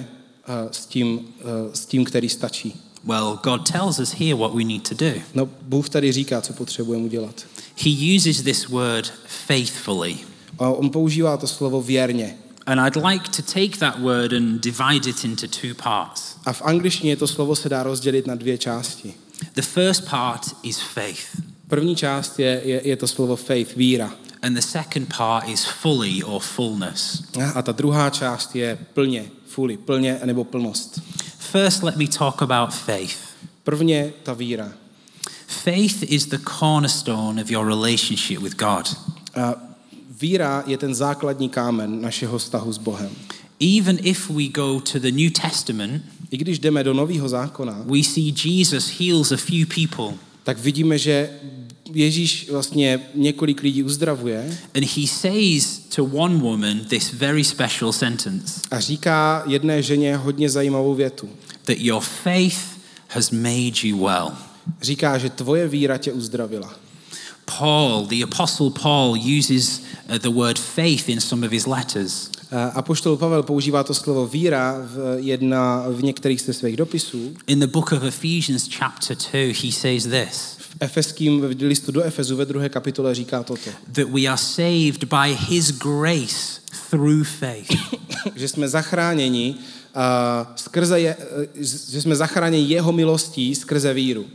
uh, 0.48 0.54
s, 0.70 0.86
tím, 0.86 1.18
uh, 1.18 1.24
s 1.72 1.86
tím, 1.86 2.04
který 2.04 2.28
stačí? 2.28 2.80
Well, 3.04 3.38
God 3.42 3.70
tells 3.70 3.98
us 3.98 4.12
here 4.12 4.34
what 4.34 4.54
we 4.54 4.64
need 4.64 4.88
to 4.88 4.94
do. 4.94 5.20
No, 5.34 5.48
Bůh 5.62 5.88
tady 5.88 6.12
říká, 6.12 6.40
co 6.40 6.52
potřebujeme 6.52 7.04
udělat. 7.04 7.46
He 7.84 8.16
uses 8.16 8.42
this 8.42 8.68
word 8.68 9.12
faithfully. 9.26 10.16
A 10.58 10.68
on 10.68 10.90
používá 10.90 11.36
to 11.36 11.46
slovo 11.46 11.82
věrně. 11.82 12.38
And 12.66 12.80
I'd 12.80 12.96
like 13.12 13.28
to 13.28 13.42
take 13.42 13.78
that 13.78 13.98
word 13.98 14.32
and 14.32 14.60
divide 14.60 15.06
it 15.10 15.24
into 15.24 15.46
two 15.48 15.74
parts. 15.74 16.36
A 16.46 16.52
v 16.52 16.62
angličtině 16.62 17.16
to 17.16 17.26
slovo 17.26 17.56
se 17.56 17.68
dá 17.68 17.82
rozdělit 17.82 18.26
na 18.26 18.34
dvě 18.34 18.58
části. 18.58 19.14
The 19.54 19.62
first 19.62 20.08
part 20.10 20.56
is 20.62 20.78
faith, 20.80 21.42
První 21.68 21.96
část 21.96 22.38
je, 22.38 22.60
je, 22.64 22.88
je 22.88 22.96
to 22.96 23.06
slovo 23.06 23.36
faith, 23.36 23.76
víra. 23.76 24.14
and 24.42 24.54
the 24.54 24.60
second 24.62 25.16
part 25.16 25.48
is 25.48 25.64
fully 25.64 26.22
or 26.22 26.40
fullness. 26.42 27.22
A 27.54 27.62
ta 27.62 27.72
druhá 27.72 28.10
část 28.10 28.56
je 28.56 28.78
plně, 28.94 29.24
fully, 29.46 29.76
plně 29.76 30.20
nebo 30.24 30.44
plnost. 30.44 31.00
First, 31.38 31.82
let 31.82 31.96
me 31.96 32.06
talk 32.08 32.42
about 32.42 32.74
faith. 32.74 33.16
Prvně 33.64 34.12
ta 34.22 34.32
víra. 34.32 34.72
Faith 35.46 36.02
is 36.02 36.26
the 36.26 36.38
cornerstone 36.58 37.42
of 37.42 37.50
your 37.50 37.66
relationship 37.66 38.38
with 38.40 38.56
God. 38.56 38.96
A 39.42 39.54
víra 40.22 40.64
je 40.66 40.78
ten 40.78 40.94
základní 40.94 41.48
kámen 41.48 42.00
našeho 42.00 42.38
vztahu 42.38 42.72
s 42.72 42.78
Bohem. 42.78 43.10
Even 43.78 43.98
if 44.02 44.30
we 44.30 44.48
go 44.48 44.80
to 44.92 44.98
the 44.98 45.10
New 45.10 45.30
Testament, 45.30 46.02
I 46.30 46.36
když 46.36 46.58
jdeme 46.58 46.84
do 46.84 46.94
Nového 46.94 47.28
zákona, 47.28 47.82
we 47.86 48.02
see 48.02 48.34
Jesus 48.44 49.00
heals 49.00 49.32
a 49.32 49.36
few 49.36 49.66
people, 49.66 50.18
tak 50.44 50.58
vidíme, 50.58 50.98
že 50.98 51.30
Ježíš 51.94 52.48
vlastně 52.50 53.00
několik 53.14 53.62
lidí 53.62 53.82
uzdravuje 53.82 54.58
and 54.74 54.84
he 54.84 55.06
says 55.06 55.78
to 55.96 56.04
one 56.04 56.38
woman 56.38 56.80
this 56.88 57.12
very 57.12 57.44
special 57.44 57.92
sentence 57.92 58.60
a 58.70 58.80
říká 58.80 59.42
jedné 59.46 59.82
ženě 59.82 60.16
hodně 60.16 60.50
zajímavou 60.50 60.94
větu. 60.94 61.28
that 61.64 61.76
your 61.78 62.00
faith 62.00 62.58
has 63.08 63.30
made 63.30 63.72
you 63.82 64.06
well. 64.06 64.32
Říká, 64.82 65.18
že 65.18 65.30
tvoje 65.30 65.68
víra 65.68 65.98
tě 65.98 66.12
uzdravila. 66.12 66.81
Paul, 67.44 68.06
the 68.06 68.22
Apostle 68.22 68.70
Paul, 68.70 69.16
uses 69.16 69.80
uh, 70.08 70.18
the 70.18 70.30
word 70.30 70.58
faith 70.58 71.08
in 71.08 71.20
some 71.20 71.46
of 71.46 71.52
his 71.52 71.66
letters. 71.66 72.30
Apoštol 72.74 73.16
Pavel 73.16 73.42
používá 73.42 73.84
to 73.84 73.94
slovo 73.94 74.26
víra 74.26 74.76
v, 74.84 75.16
jedna, 75.16 75.84
v 75.88 76.02
některých 76.02 76.40
ze 76.40 76.52
svých 76.52 76.76
dopisů. 76.76 77.34
In 77.46 77.60
the 77.60 77.66
book 77.66 77.92
of 77.92 78.02
Ephesians, 78.02 78.68
chapter 78.68 79.16
2, 79.32 79.54
he 79.62 79.72
says 79.72 80.04
this 80.04 80.56
V 80.58 80.76
efeským 80.80 81.40
v 81.40 81.62
listu 81.62 81.92
do 81.92 82.02
Efezu 82.02 82.36
ve 82.36 82.44
druhé 82.44 82.68
kapitole 82.68 83.14
říká 83.14 83.42
toto. 83.42 83.70
that 83.92 84.08
we 84.08 84.26
are 84.26 84.36
saved 84.36 85.04
by 85.04 85.36
his 85.48 85.70
grace 85.70 86.60
through 86.90 87.24
faith. 87.24 87.70
že 88.36 88.48
jsme 88.48 88.68
zachráněni 88.68 89.54
skrze 90.56 91.00
je, 91.00 91.16
uh, 91.16 91.44
že 91.90 92.02
jsme 92.02 92.16
zachráněni 92.16 92.68
jeho 92.68 92.92
milostí 92.92 93.54
skrze 93.54 93.94
víru. 93.94 94.26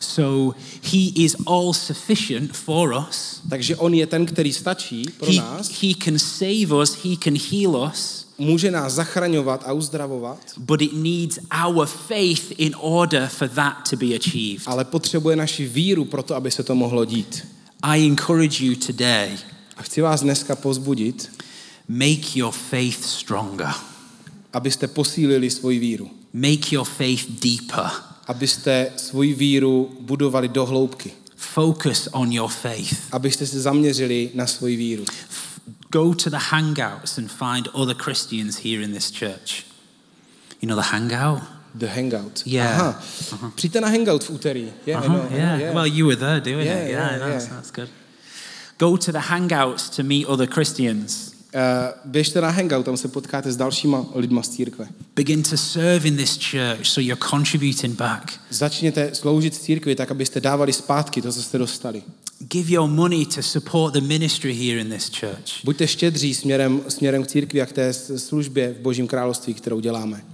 So 0.00 0.58
he 0.82 1.24
is 1.24 1.36
all 1.46 1.72
sufficient 1.72 2.56
for 2.56 3.06
us. 3.08 3.40
Takže 3.50 3.76
on 3.76 3.94
je 3.94 4.06
ten, 4.06 4.26
který 4.26 4.52
stačí 4.52 5.04
pro 5.18 5.30
He, 5.30 5.36
nás, 5.36 5.68
he 5.82 5.94
can 6.04 6.18
save 6.18 6.82
us, 6.82 6.96
he 7.04 7.16
can 7.24 7.34
heal 7.50 7.90
us, 7.92 8.26
může 8.38 8.70
nás 8.70 8.92
zachraňovat 8.92 9.62
a 9.66 9.72
uzdravovat, 9.72 10.38
but 10.58 10.82
it 10.82 10.92
needs 10.92 11.38
our 11.66 11.86
faith 11.86 12.52
in 12.58 12.74
order 12.80 13.28
for 13.28 13.48
that 13.48 13.90
to 13.90 13.96
be 13.96 14.06
achieved. 14.06 14.62
ale 14.66 14.84
potřebuje 14.84 15.36
naši 15.36 15.66
víru 15.68 16.04
pro 16.04 16.22
to, 16.22 16.34
aby 16.34 16.50
se 16.50 16.62
to 16.62 16.74
mohlo 16.74 17.04
dít. 17.04 17.46
I 17.82 18.06
encourage 18.06 18.64
you 18.64 18.74
today 18.86 19.38
A 19.76 19.82
chci 19.82 20.00
vás 20.00 20.20
dneska 20.20 20.56
pozbudit, 20.56 21.30
make 21.88 22.38
your 22.38 22.52
faith 22.52 23.04
stronger, 23.04 23.70
abyste 24.54 24.86
posílili 24.88 25.50
svoji 25.50 25.78
víru. 25.78 26.10
make 26.32 26.72
your 26.74 26.86
faith 26.86 27.24
deeper. 27.42 27.90
Abyste 28.26 28.90
svoji 28.96 29.34
víru 29.34 29.96
budovali 30.00 30.48
do 30.48 30.66
hloubky. 30.66 31.10
Focus 31.36 32.08
on 32.12 32.32
your 32.32 32.50
faith. 32.50 32.96
Abyste 33.12 33.46
se 33.46 33.60
zaměřili 33.60 34.30
na 34.34 34.46
svoji 34.46 34.76
víru. 34.76 35.04
Go 35.92 36.14
to 36.14 36.30
the 36.30 36.36
hangouts 36.40 37.18
and 37.18 37.28
find 37.30 37.68
other 37.72 37.96
Christians 37.96 38.56
here 38.56 38.82
in 38.84 38.92
this 38.94 39.12
church. 39.12 39.64
You 40.62 40.66
know 40.68 40.76
the 40.82 40.88
hangout? 40.90 41.42
The 41.78 41.86
Hangout. 41.86 42.42
Yeah. 42.46 42.80
Aha. 42.80 43.02
Přijďte 43.54 43.80
na 43.80 43.88
Hangout 43.88 44.24
v 44.24 44.30
úterý. 44.30 44.72
Yeah, 44.86 45.04
I 45.04 45.06
Uh-huh, 45.08 45.20
know, 45.28 45.38
yeah. 45.38 45.60
yeah. 45.60 45.74
Well, 45.74 45.86
you 45.86 46.06
were 46.06 46.16
there 46.16 46.40
doing 46.40 46.66
Yeah, 46.66 46.82
it. 46.84 46.90
yeah, 46.90 47.12
Yeah, 47.12 47.18
that's, 47.18 47.44
yeah. 47.46 47.56
that's 47.56 47.70
good. 47.70 47.88
Go 48.78 48.96
to 48.96 49.12
the 49.12 49.18
hangouts 49.18 49.88
to 49.96 50.02
meet 50.02 50.26
other 50.28 50.46
Christians. 50.46 51.33
Uh, 51.54 51.60
běžte 52.10 52.40
na 52.40 52.50
Hangout, 52.50 52.84
tam 52.84 52.96
se 52.96 53.08
potkáte 53.08 53.52
s 53.52 53.56
dalšíma 53.56 54.06
lidma 54.14 54.42
z 54.42 54.48
církve. 54.48 54.88
Begin 55.16 55.42
to 55.42 55.56
serve 55.56 56.08
in 56.08 56.16
this 56.16 56.38
church 56.50 56.86
so 56.86 57.00
you're 57.00 57.28
contributing 57.30 57.98
back. 57.98 58.32
Začněte 58.50 59.14
sloužit 59.14 59.54
církvi 59.54 59.94
tak, 59.94 60.10
abyste 60.10 60.40
dávali 60.40 60.72
zpátky 60.72 61.22
to, 61.22 61.32
co 61.32 61.42
jste 61.42 61.58
dostali. 61.58 62.02
Give 62.38 62.72
your 62.72 62.88
money 62.88 63.26
to 63.26 63.42
support 63.42 63.94
the 63.94 64.00
ministry 64.00 64.54
here 64.54 64.80
in 64.80 64.90
this 64.90 65.10
church. 65.20 65.64
Buďte 65.64 65.86
štědří 65.86 66.34
směrem, 66.34 66.80
směrem 66.88 67.22
k 67.22 67.26
církvi 67.26 67.62
a 67.62 67.66
k 67.66 67.72
té 67.72 67.92
službě 67.92 68.72
v 68.72 68.82
Božím 68.82 69.06
království, 69.06 69.54
kterou 69.54 69.80
děláme. 69.80 70.24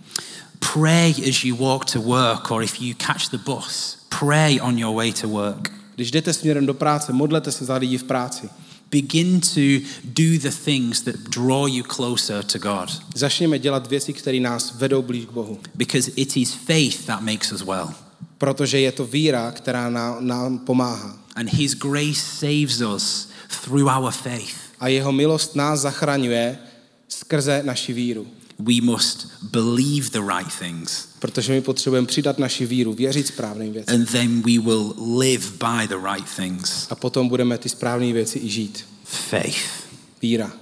Pray 0.73 1.11
as 1.11 1.45
you 1.45 1.57
walk 1.57 1.85
to 1.93 2.00
work 2.00 2.50
or 2.50 2.62
if 2.62 2.81
you 2.81 2.95
catch 3.07 3.31
the 3.31 3.39
bus. 3.39 3.99
Pray 4.21 4.61
on 4.61 4.79
your 4.79 4.97
way 4.97 5.12
to 5.12 5.29
work. 5.29 5.73
Když 5.95 6.11
jdete 6.11 6.33
směrem 6.33 6.67
do 6.67 6.75
práce, 6.75 7.12
modlete 7.12 7.53
se 7.53 7.65
za 7.65 7.77
lidi 7.77 7.99
v 7.99 8.05
práci. 8.05 8.49
Begin 8.91 9.41
to 9.41 9.87
do 10.05 10.39
the 10.43 10.51
things 10.65 11.01
that 11.01 11.15
draw 11.17 11.67
you 11.67 11.85
closer 11.85 12.45
to 12.45 12.59
God 12.59 13.03
Začněme 13.15 13.59
dělat 13.59 13.87
věci, 13.87 14.13
které 14.13 14.41
nás 14.41 14.75
vedou 14.79 15.03
blíž 15.03 15.25
k 15.27 15.31
Bohu. 15.31 15.59
because 15.75 16.11
it 16.17 16.37
is 16.37 16.53
faith 16.55 17.07
that 17.07 17.21
makes 17.21 17.53
us 17.53 17.63
well. 17.63 17.95
Protože 18.39 18.81
je 18.81 18.93
to 18.93 19.05
víra, 19.07 19.51
která 19.53 19.91
nám, 19.91 20.27
nám 20.27 20.59
pomáhá. 20.59 21.19
And 21.37 21.53
His 21.53 21.75
grace 21.75 22.21
saves 22.21 22.81
us 22.81 23.29
through 23.65 23.89
our 23.99 24.11
faith. 24.11 24.55
A 24.81 24.89
jeho 24.89 25.13
milost 25.13 25.57
nás 25.57 25.81
zachraňuje 25.81 26.59
skrze 27.09 27.63
naši 27.65 27.93
víru. 27.93 28.27
We 28.61 28.75
must 28.83 29.26
believe 29.43 30.11
the 30.11 30.21
right 30.38 30.59
things 30.59 31.09
Protože 31.19 31.52
my 31.52 31.61
potřebujeme 31.61 32.07
přidat 32.07 32.38
naši 32.38 32.67
víru, 32.67 32.93
věřit 32.95 33.26
správným 33.26 33.73
věcem. 33.73 34.00
and 34.00 34.11
then 34.12 34.43
we 34.43 34.59
will 34.59 34.95
live 35.19 35.47
by 35.50 35.88
the 35.88 35.97
right 36.14 36.29
things. 36.37 36.87
A 36.90 36.95
potom 36.95 37.29
budeme 37.29 37.59
ty 37.59 37.69
správné 37.69 38.12
věci 38.12 38.38
i 38.38 38.49
žít. 38.49 38.85
Faith. 39.05 39.57
Víra. 40.23 40.52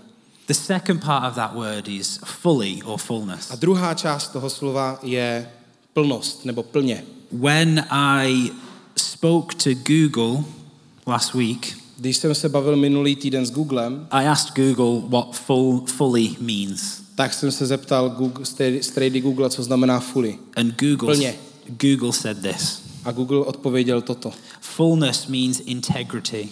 The 0.47 0.55
second 0.55 1.05
part 1.05 1.29
of 1.31 1.35
that 1.35 1.55
word 1.55 1.89
is 1.89 2.21
fully 2.25 2.79
or 2.85 2.99
fullness. 2.99 3.51
A 3.51 3.57
druhá 3.57 3.95
část 3.95 4.29
toho 4.29 4.51
slova 4.51 4.99
je 5.03 5.49
plnost 5.93 6.45
nebo 6.45 6.63
plně. 6.63 7.05
When 7.33 7.85
I 7.91 8.51
spoke 8.97 9.57
to 9.57 9.71
Google 9.75 10.45
last 11.07 11.35
week, 11.35 11.79
Když 12.01 12.17
jsem 12.17 12.35
se 12.35 12.49
bavil 12.49 12.77
minulý 12.77 13.17
týden 13.17 13.47
s 13.47 13.51
Googlem, 13.51 14.07
I 14.11 14.27
asked 14.27 14.57
Google 14.57 15.09
what 15.09 15.37
full, 15.37 15.85
fully 15.87 16.37
means. 16.41 17.03
Tak 17.19 17.35
jsem 17.35 17.51
se 17.53 17.67
zeptal 17.67 18.11
Google, 18.11 18.45
z 18.81 18.91
trady 18.91 19.21
Google, 19.21 19.51
co 19.51 19.63
znamená 19.63 20.01
fully. 20.01 20.39
And 20.57 20.81
Google, 20.81 21.15
Plně. 21.15 21.35
Google 21.69 22.13
said 22.13 22.39
this 22.43 22.83
A 23.05 23.13
Google 23.13 23.39
odpověděl 23.45 24.03
toto, 24.03 24.33
Fullness 24.61 25.27
means 25.27 25.61
integrity, 25.65 26.49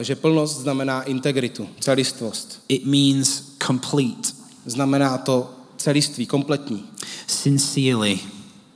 eh, 0.00 0.04
že 0.04 0.16
plnost 0.16 0.60
znamená 0.60 1.02
integritu, 1.02 1.68
celistvost. 1.80 2.62
it 2.68 2.84
means 2.84 3.42
complete, 3.66 4.28
Znamená 4.66 5.18
to 5.18 5.50
celiství, 5.76 6.26
kompletní. 6.26 6.84
sincerely, 7.26 8.18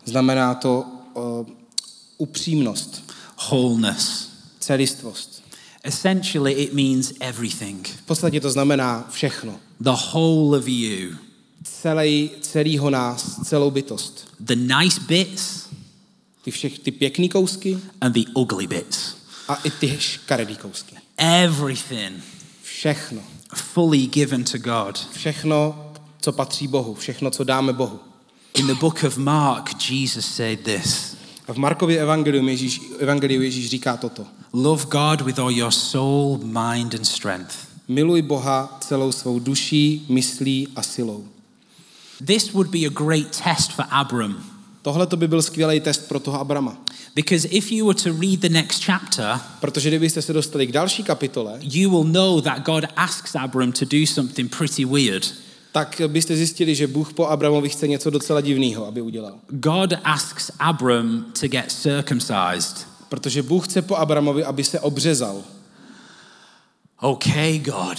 Znamená 0.05 0.55
to 0.55 0.85
uh, 1.15 1.47
upřímnost, 2.19 3.13
wholeness. 3.49 4.29
celistvost. 4.61 5.34
Essentially, 5.85 6.53
it 6.53 6.73
means 6.73 7.13
everything. 7.21 7.89
V 7.89 8.03
podstatě 8.03 8.41
to 8.41 8.51
znamená 8.51 9.09
všechno. 9.11 9.61
The 9.81 9.91
whole 9.91 10.59
of 10.59 10.69
you. 10.69 11.11
Celý, 11.63 12.31
celýho 12.41 12.91
nás, 12.91 13.41
celou 13.45 13.71
bytost. 13.71 14.29
The 14.41 14.57
nice 14.57 15.01
bits 15.01 15.65
Ty, 16.43 16.51
všech, 16.51 16.79
ty 16.79 16.91
pěkný 16.91 17.29
kousky 17.29 17.79
and 18.01 18.13
the 18.13 18.21
ugly 18.35 18.67
bits. 18.67 19.15
a 19.49 19.55
i 19.55 19.71
ty 19.71 19.97
škaredý 19.99 20.57
kousky. 20.57 20.97
Everything 21.17 22.23
Všechno. 22.63 23.21
fully 23.55 24.07
given 24.07 24.45
to 24.45 24.59
God. 24.59 25.09
Všechno, 25.13 25.93
co 26.21 26.33
patří 26.33 26.69
Bohu. 26.69 26.95
Všechno, 26.95 27.31
co 27.31 27.45
dáme 27.45 27.73
Bohu. 27.73 28.01
In 28.55 28.67
the 28.67 28.75
book 28.75 29.05
of 29.05 29.17
Mark, 29.17 29.91
Jesus 29.91 30.27
said 30.27 30.61
this 30.61 31.17
A 31.49 31.53
v 31.53 31.57
Markově 31.57 32.01
evangeliu 32.03 32.49
Ježíš, 32.49 32.81
evangeliu 32.99 33.43
Ježíš 33.43 33.71
říká 33.71 33.97
toto. 33.97 34.27
Love 34.57 34.89
God 34.89 35.23
with 35.23 35.39
all 35.39 35.51
your 35.51 35.73
soul, 35.73 36.39
mind, 36.39 36.95
and 36.95 37.07
strength. 37.07 37.57
Miluj 37.89 38.23
Boha 38.23 38.79
celou 38.81 39.13
svou 39.13 39.39
duší, 39.39 40.07
myslí 40.09 40.69
a 40.77 40.83
silou. 40.83 41.25
This 42.27 42.53
would 42.53 42.71
be 42.71 42.87
a 42.87 42.91
great 42.91 43.43
test 43.45 43.73
for 43.73 43.85
Abram. 43.91 44.45
Tohle 44.83 45.07
to 45.07 45.17
by 45.17 45.29
byl 45.29 45.43
skvělý 45.43 45.81
test 45.81 46.09
pro 46.09 46.21
toho 46.21 46.41
Abrama. 46.41 46.77
Because 47.15 47.49
if 47.49 47.73
you 47.73 47.87
were 47.87 48.03
to 48.03 48.13
read 48.21 48.41
the 48.41 48.49
next 48.49 48.85
chapter, 48.85 49.41
Protože 49.61 49.89
kdybyste 49.89 50.23
se 50.23 50.33
dostali 50.33 50.67
k 50.67 50.73
další 50.73 51.03
kapitole, 51.03 51.59
you 51.63 51.91
will 51.91 52.13
know 52.13 52.41
that 52.41 52.67
God 52.67 52.85
asks 52.97 53.35
Abram 53.35 53.73
to 53.73 53.85
do 53.85 54.07
something 54.07 54.57
pretty 54.57 54.85
weird. 54.85 55.35
tak 55.73 56.01
byste 56.07 56.37
zjistili, 56.37 56.75
že 56.75 56.87
Bůh 56.87 57.13
po 57.13 57.27
Abramovi 57.27 57.69
chce 57.69 57.89
něco 57.89 58.11
docela 58.11 58.41
divného, 58.41 58.87
aby 58.87 59.01
udělal. 59.01 59.39
God 59.49 59.93
asks 60.05 60.51
Abram 60.59 61.33
to 61.41 61.49
get 61.49 61.73
circumcised. 61.73 62.94
Protože 63.09 63.43
Bůh 63.43 63.69
chce 63.69 63.83
po 63.83 63.97
Abramovi, 63.97 64.45
aby 64.45 64.65
se 64.65 64.81
obřezal. 64.81 65.43
Okay, 67.01 67.59
God, 67.59 67.99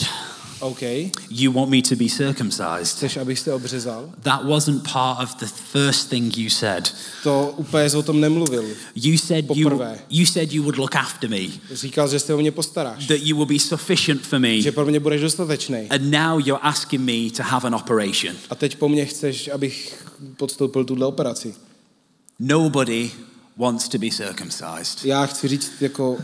OK, 0.59 0.81
you 1.29 1.51
want 1.51 1.69
me 1.69 1.81
to 1.81 1.95
be 1.95 2.05
circumcised. 2.09 2.97
chceš, 2.97 3.17
abych 3.17 3.39
se 3.39 3.53
obřezal? 3.53 4.09
That 4.23 4.45
wasn't 4.45 4.91
part 4.91 5.23
of 5.23 5.35
the 5.39 5.45
first 5.45 6.09
thing 6.09 6.37
you 6.37 6.49
said. 6.49 6.93
To 7.23 7.53
úplně 7.57 7.89
o 7.91 8.03
tom 8.03 8.21
nemluvil. 8.21 8.63
You 8.95 9.17
said 9.17 9.45
you, 9.55 9.69
Poprvé. 9.69 9.99
you 10.09 10.25
said 10.25 10.53
you 10.53 10.63
would 10.63 10.77
look 10.77 10.95
after 10.95 11.29
me, 11.29 11.39
Říkal, 11.71 12.07
že 12.07 12.19
se 12.19 12.33
o 12.33 12.37
mě 12.37 12.51
postaráš. 12.51 13.07
that 13.07 13.17
you 13.21 13.35
will 13.35 13.45
be 13.45 13.59
sufficient 13.59 14.21
for 14.21 14.39
me, 14.39 14.61
Že 14.61 14.71
pro 14.71 14.85
mě 14.85 14.99
budeš 14.99 15.21
dostatečný. 15.21 15.87
and 15.89 16.01
now 16.11 16.39
you're 16.47 16.61
asking 16.61 17.01
me 17.01 17.29
to 17.37 17.43
have 17.43 17.67
an 17.67 17.75
operation. 17.75 18.35
A 18.49 18.55
teď 18.55 18.75
po 18.75 18.89
mně 18.89 19.05
chceš, 19.05 19.47
abych 19.47 20.05
podstoupil 20.37 20.83
tuhle 20.85 21.05
operaci. 21.05 21.55
Nobody 22.39 23.11
wants 23.57 23.89
to 23.89 23.97
be 23.97 24.11
circumcised, 24.11 25.05
Já 25.05 25.25
chci 25.25 25.47
říct, 25.47 25.81
jako, 25.81 26.17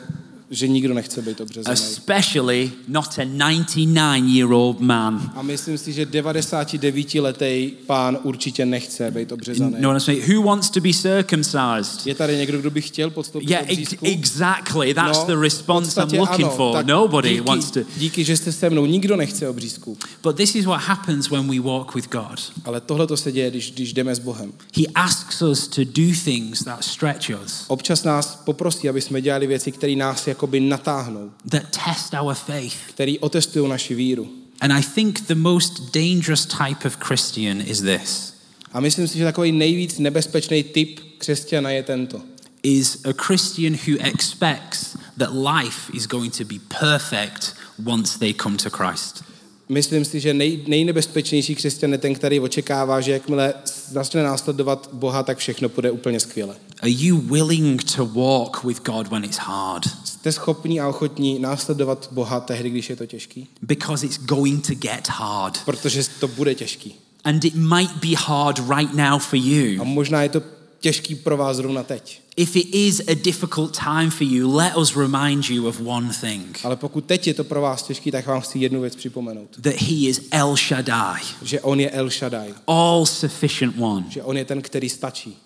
že 0.51 0.67
nikdo 0.67 0.93
nechce 0.93 1.22
být 1.22 1.41
obřezaný. 1.41 1.74
especially 1.74 2.72
not 2.88 3.08
a 3.20 3.24
99 3.24 4.29
year 4.36 4.51
old 4.53 4.79
man. 4.79 5.31
A 5.36 5.41
myslím 5.41 5.77
si, 5.77 5.93
že 5.93 6.05
99-letý 6.05 7.71
pán 7.86 8.17
určitě 8.23 8.65
nechce 8.65 9.12
být 9.12 9.32
obřezaný. 9.32 9.75
No 9.80 9.89
one 9.89 9.99
saying, 9.99 10.28
who 10.28 10.41
wants 10.43 10.69
to 10.69 10.80
be 10.82 10.93
circumcised? 10.93 12.08
Je 12.08 12.15
tady 12.15 12.38
někdo, 12.38 12.58
kdo 12.60 12.71
by 12.71 12.82
chtěl 12.82 13.10
podstoupit 13.10 13.49
Yeah, 13.49 13.63
obřízku? 13.69 14.06
exactly. 14.06 14.93
That's 14.93 15.19
No, 15.19 15.25
the 15.25 15.41
response 15.41 16.02
I'm 16.02 16.19
looking 16.19 16.45
ano. 16.47 16.56
for. 16.56 16.86
Nobody 16.86 17.30
díky, 17.30 17.41
wants 17.41 17.71
to. 17.71 17.80
Díky, 17.97 18.23
že 18.23 18.38
jste 18.38 18.52
se 18.52 18.69
mnou. 18.69 18.86
Nikdo 18.86 19.15
nechce 19.15 19.49
obřízku. 19.49 19.97
But 20.23 20.36
this 20.36 20.56
is 20.56 20.65
what 20.65 20.82
happens 20.82 21.30
when 21.30 21.47
we 21.49 21.60
walk 21.60 21.95
with 21.95 22.10
God. 22.12 22.39
Ale 22.65 22.82
tohle 22.82 23.08
to 23.08 23.17
se 23.17 23.32
děje, 23.32 23.49
když, 23.49 23.71
když 23.71 23.93
jdeme 23.93 24.15
s 24.15 24.19
Bohem. 24.19 24.54
He 24.78 24.84
asks 24.95 25.41
us 25.41 25.67
to 25.67 25.84
do 25.84 26.12
things 26.23 26.63
that 26.63 26.84
stretch 26.84 27.30
us, 27.45 27.65
Občas 27.67 28.04
nás 28.04 28.36
poprosí, 28.45 28.89
aby 28.89 29.02
jsme 29.02 29.21
dělali 29.21 29.47
věci, 29.47 29.71
které 29.71 29.95
nás 29.95 30.28
jakoby 30.41 30.60
natáhnou, 30.60 31.32
that 31.49 31.63
test 31.86 32.13
our 32.13 32.36
faith. 32.36 32.75
které 32.89 33.13
otestují 33.19 33.69
naši 33.69 33.95
víru. 33.95 34.30
And 34.62 34.73
I 34.73 34.82
think 34.82 35.27
the 35.27 35.36
most 35.36 35.93
dangerous 35.93 36.45
type 36.45 36.88
of 36.88 36.97
Christian 36.97 37.62
is 37.62 37.82
this 37.82 38.34
A 38.73 38.80
myslím 38.80 39.08
si, 39.08 39.17
že 39.17 39.23
takový 39.23 39.51
nejvíc 39.51 39.99
nebezpečný 39.99 40.63
typ 40.63 40.99
křesťana 41.17 41.69
je 41.69 41.84
tento. 41.84 42.21
is 42.63 43.06
a 43.06 43.13
Christian 43.27 43.73
who 43.73 43.97
expects 43.99 44.97
that 45.17 45.30
life 45.34 45.93
is 45.93 46.08
going 46.08 46.38
to 46.38 46.45
be 46.45 46.60
perfect 46.80 47.56
once 47.86 48.19
they 48.19 48.34
come 48.34 48.58
to 48.58 48.69
Christ. 48.69 49.23
Myslím 49.71 50.05
si, 50.05 50.19
že 50.19 50.34
nej, 50.34 50.60
nejnebezpečnější 50.67 51.55
křesťan 51.55 51.91
je 51.91 51.97
ten, 51.97 52.13
který 52.13 52.39
očekává, 52.39 53.01
že 53.01 53.12
jakmile 53.12 53.53
začne 53.91 54.23
následovat 54.23 54.89
Boha, 54.93 55.23
tak 55.23 55.38
všechno 55.38 55.69
půjde 55.69 55.91
úplně 55.91 56.19
skvěle. 56.19 56.55
Are 56.81 56.91
you 56.91 57.17
willing 57.17 57.84
to 57.95 58.05
walk 58.05 58.63
with 58.63 58.84
God 58.84 59.07
when 59.07 59.23
it's 59.23 59.38
hard? 59.38 59.84
Jste 60.03 60.31
schopní 60.31 60.81
a 60.81 60.88
ochotní 60.88 61.39
následovat 61.39 62.10
Boha 62.12 62.39
tehdy, 62.39 62.69
když 62.69 62.89
je 62.89 62.95
to 62.95 63.05
těžký? 63.05 63.47
Because 63.62 64.05
it's 64.05 64.17
going 64.17 64.67
to 64.67 64.73
get 64.73 65.07
hard. 65.10 65.62
Protože 65.65 66.03
to 66.19 66.27
bude 66.27 66.55
těžký. 66.55 66.95
And 67.23 67.45
it 67.45 67.55
might 67.55 67.91
be 67.95 68.15
hard 68.17 68.60
right 68.77 68.93
now 68.93 69.19
for 69.19 69.39
A 69.39 69.43
you. 69.45 69.86
možná 69.86 70.23
je 70.23 70.29
to 70.29 70.41
těžký 70.82 71.15
pro 71.15 71.38
vás 71.38 71.58
zrovna 71.58 71.84
teď. 71.84 72.22
If 72.36 72.56
it 72.56 72.76
is 72.76 73.00
a 73.08 73.13
difficult 73.24 73.78
time 73.80 74.12
for 74.12 74.28
you, 74.28 74.56
let 74.56 74.74
us 74.78 74.96
remind 74.96 75.50
you 75.50 75.67
of 75.67 75.80
one 75.86 76.10
thing 76.22 76.60
Ale 76.63 76.76
pokud 76.76 77.06
teď 77.06 77.28
je 77.28 77.34
to 77.34 77.44
pro 77.44 77.62
vás 77.62 77.84
těžký, 77.84 78.12
tak 78.12 78.28
vám 78.28 78.41
chci 78.41 78.60
jednu 78.60 78.82
věc 78.82 78.96
připomenout. 78.96 79.50
that 79.62 79.74
He 79.76 79.96
is 79.96 80.22
El 80.32 80.56
Shaddai, 80.56 81.22
Že 81.41 81.62
On 81.62 81.80
je 81.80 81.89
El 81.89 82.10
Shaddai. 82.10 82.54
all 82.67 83.06
sufficient 83.06 83.76
one. 83.80 84.06
Že 84.10 84.24
On 84.24 84.38
je 84.38 84.46
ten, 84.46 84.62
který 84.62 84.89
stačí. 84.89 85.38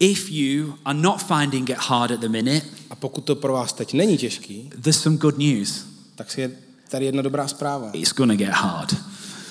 If 0.00 0.30
you 0.30 0.74
are 0.84 0.98
not 0.98 1.22
finding 1.22 1.70
it 1.70 1.76
hard 1.78 2.10
at 2.10 2.20
the 2.20 2.28
minute, 2.28 2.66
A 2.90 2.94
pokud 2.94 3.20
to 3.24 3.34
pro 3.36 3.52
vás 3.52 3.72
teď 3.72 3.92
není 3.94 4.18
těžký, 4.18 4.70
there's 4.82 5.02
some 5.02 5.16
good 5.16 5.38
news. 5.38 5.84
tak 6.14 6.30
si 6.30 6.40
je 6.40 6.50
tady 6.88 7.04
jedna 7.04 7.22
dobrá 7.22 7.48
zpráva. 7.48 7.90
It's 7.92 8.12
going 8.14 8.32
to 8.32 8.36
get 8.44 8.48
hard. 8.54 8.96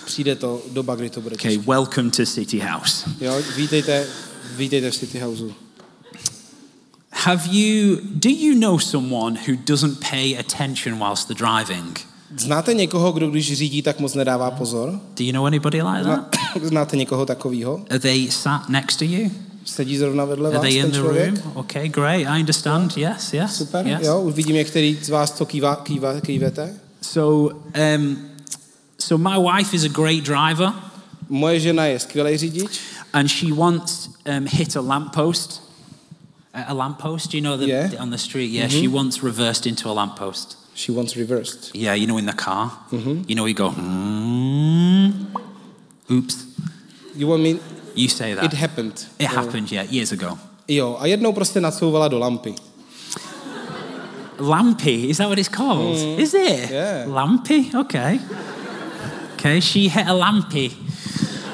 Přijde 0.06 0.36
to 0.36 0.62
doba, 0.72 0.96
kdy 0.96 1.10
to 1.10 1.22
bude 1.22 1.36
Okay, 1.36 1.58
welcome 1.58 2.10
to 2.12 2.26
City 2.26 2.60
House. 2.60 3.10
Jo, 3.22 3.42
vítejte, 3.56 4.08
vítejte 4.56 4.92
v 4.92 4.96
City 4.96 5.20
Houseu. 5.20 5.54
Have 7.12 7.48
you, 7.48 7.98
do 8.04 8.30
you 8.30 8.60
know 8.60 8.80
someone 8.80 9.36
who 9.48 9.56
doesn't 9.66 10.00
pay 10.00 10.38
attention 10.38 11.00
whilst 11.00 11.28
they're 11.28 11.36
driving? 11.36 12.00
Znáte 12.38 12.74
někoho, 12.74 13.12
kdo 13.12 13.30
když 13.30 13.58
řídí, 13.58 13.82
tak 13.82 14.00
moc 14.00 14.14
nedává 14.14 14.52
pozor? 14.52 15.00
Do 15.18 15.24
you 15.24 15.32
know 15.32 15.46
anybody 15.46 15.82
like 15.82 16.04
that? 16.04 16.36
Znáte 16.62 16.98
někoho 16.98 17.26
takového? 17.26 17.82
Are 17.90 18.00
they 18.00 18.32
sat 18.32 18.70
next 18.70 19.00
to 19.00 19.06
you? 19.06 19.32
Sedí 19.66 19.98
zrovna 19.98 20.26
vedle 20.26 20.50
Are 20.50 20.58
vás 20.58 20.64
they 20.64 20.76
ten 20.76 20.86
in 20.86 20.92
the 20.92 20.98
člověk? 20.98 21.30
room? 21.30 21.52
Okay, 21.56 21.90
great. 21.90 22.28
I 22.28 22.40
understand. 22.40 22.98
Yes, 22.98 23.34
yes. 23.34 23.56
Super, 23.56 23.88
yes. 23.88 24.02
jo, 24.04 24.22
už 24.22 24.34
vidím 24.34 24.56
některý 24.56 24.98
z 25.02 25.10
vás, 25.10 25.32
co 25.32 25.46
kývá, 25.46 25.76
kývá, 25.76 26.22
kývete. 26.22 26.74
So, 27.02 27.56
um, 27.98 28.18
so 29.00 29.30
my 29.30 29.52
wife 29.52 29.76
is 29.76 29.84
a 29.84 29.88
great 29.88 30.24
driver, 30.24 30.74
Moje 31.30 31.60
žena 31.60 31.86
je 31.86 32.00
skvělý 32.00 32.38
řidič. 32.38 32.80
And 33.14 33.30
she 33.30 33.52
once 33.52 34.10
um, 34.26 34.46
hit 34.46 34.76
a 34.76 34.82
lamppost. 34.82 35.62
A 36.54 36.74
lamppost, 36.74 37.34
you 37.34 37.42
know, 37.42 37.58
the, 37.58 37.66
Yeah. 37.68 37.92
on 38.00 38.10
the 38.10 38.18
street. 38.18 38.50
Yeah, 38.52 38.68
she 38.68 38.88
once 38.88 39.22
reversed 39.24 39.66
into 39.68 39.90
a 39.90 39.94
lamppost. 39.94 40.56
She 40.74 40.92
once 40.92 41.16
reversed. 41.20 41.72
Yeah, 41.76 41.94
you 41.96 42.08
know, 42.08 42.18
in 42.20 42.26
the 42.26 42.34
car. 42.34 42.72
You 42.92 43.36
know, 43.36 43.46
you 43.48 43.54
go. 43.54 43.70
"Hmm." 43.70 45.10
Oops. 46.12 46.36
You 47.16 47.28
want 47.28 47.42
me? 47.44 47.60
You 47.96 48.08
say 48.10 48.34
that. 48.36 48.44
It 48.46 48.54
happened. 48.54 49.06
It 49.20 49.28
happened, 49.28 49.72
yeah, 49.72 49.84
years 49.92 50.12
ago. 50.12 50.38
Jo, 50.70 50.98
a 51.00 51.08
jednou 51.08 51.34
prostě 51.34 51.62
nadsouvala 51.62 52.08
do 52.08 52.20
lampy. 52.20 52.56
Lampy, 54.40 55.10
is 55.10 55.18
that 55.18 55.30
what 55.30 55.40
it's 55.40 55.50
called? 55.50 56.20
Is 56.20 56.34
it? 56.34 56.70
Yeah. 56.70 57.08
Lampy? 57.08 57.72
Okay. 57.76 58.20
Okay, 59.34 59.60
she 59.62 59.88
hit 59.90 60.08
a 60.08 60.14
lampy. 60.14 60.72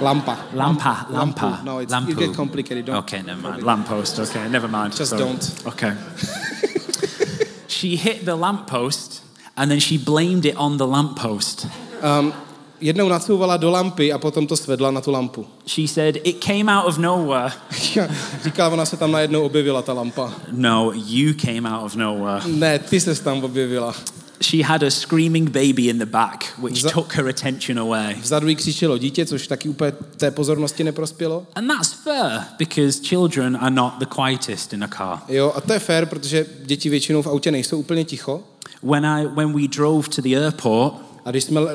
Lampa. 0.03 0.37
Lampa, 0.53 1.07
lampa. 1.09 1.49
Lampu. 1.49 1.63
No, 1.63 1.79
it's, 1.79 1.93
lampu. 1.93 2.09
you 2.09 2.15
get 2.15 2.35
complicated. 2.35 2.85
Don't. 2.85 2.97
Okay, 2.97 3.21
never 3.21 3.41
mind. 3.41 3.63
Lamppost. 3.63 4.19
Okay, 4.19 4.49
never 4.49 4.67
mind. 4.67 4.95
Just 4.95 5.11
Sorry. 5.11 5.23
don't. 5.23 5.67
Okay. 5.67 5.93
she 7.67 7.95
hit 7.95 8.25
the 8.25 8.35
lamppost 8.35 9.21
and 9.57 9.71
then 9.71 9.79
she 9.79 9.97
blamed 9.97 10.45
it 10.45 10.55
on 10.57 10.77
the 10.77 10.87
lamppost. 10.87 11.67
Um, 12.01 12.33
jednou 12.81 13.09
nadsouvala 13.09 13.57
do 13.57 13.69
lampy 13.69 14.11
a 14.11 14.17
potom 14.19 14.47
to 14.47 14.55
svedla 14.55 14.91
na 14.91 15.01
tu 15.01 15.11
lampu. 15.11 15.47
She 15.65 15.87
said, 15.87 16.17
It 16.23 16.41
came 16.41 16.69
out 16.69 16.85
of 16.85 16.97
nowhere. 16.97 17.51
Říká, 18.43 18.69
ona 18.69 18.85
se 18.85 18.97
tam 18.97 19.11
najednou 19.11 19.45
objevila, 19.45 19.81
ta 19.81 19.93
lampa. 19.93 20.33
No, 20.51 20.91
you 20.93 21.33
came 21.33 21.69
out 21.69 21.85
of 21.85 21.95
nowhere. 21.95 22.41
Ne, 22.47 22.79
ty 22.79 22.99
se 22.99 23.23
tam 23.23 23.43
objevila. 23.43 23.95
She 24.43 24.63
had 24.63 24.83
a 24.83 24.91
screaming 24.91 25.49
baby 25.49 25.89
in 25.89 25.99
the 25.99 26.05
back, 26.05 26.45
which 26.61 26.81
Za- 26.81 26.89
took 26.89 27.13
her 27.13 27.27
attention 27.29 27.79
away. 27.79 28.15
Vzadu 28.21 28.47
jí 28.47 28.55
křičelo 28.55 28.97
dítě, 28.97 29.25
což 29.25 29.47
taky 29.47 29.69
úplně 29.69 29.91
té 30.17 30.31
pozornosti 30.31 30.83
neprospělo. 30.83 31.45
And 31.55 31.67
that's 31.67 31.93
fair 31.93 32.41
because 32.57 33.01
children 33.03 33.57
are 33.61 33.71
not 33.71 33.93
the 33.99 34.05
quietest 34.05 34.73
in 34.73 34.83
a 34.83 34.87
car. 34.87 35.19
Jo, 35.27 35.53
a 35.55 35.61
to 35.61 35.73
je 35.73 35.79
fér, 35.79 36.05
protože 36.05 36.45
děti 36.65 36.89
většinou 36.89 37.21
v 37.21 37.27
autě 37.27 37.51
nejsou 37.51 37.79
úplně 37.79 38.05
ticho. 38.05 38.43
When, 38.83 39.05
I, 39.05 39.27
when 39.35 39.53
we 39.53 39.67
drove 39.67 40.07
to 40.15 40.21
the 40.21 40.35
airport, 40.37 40.93
A 41.25 41.31
když 41.31 41.43
jsme, 41.43 41.61
eh, 41.61 41.65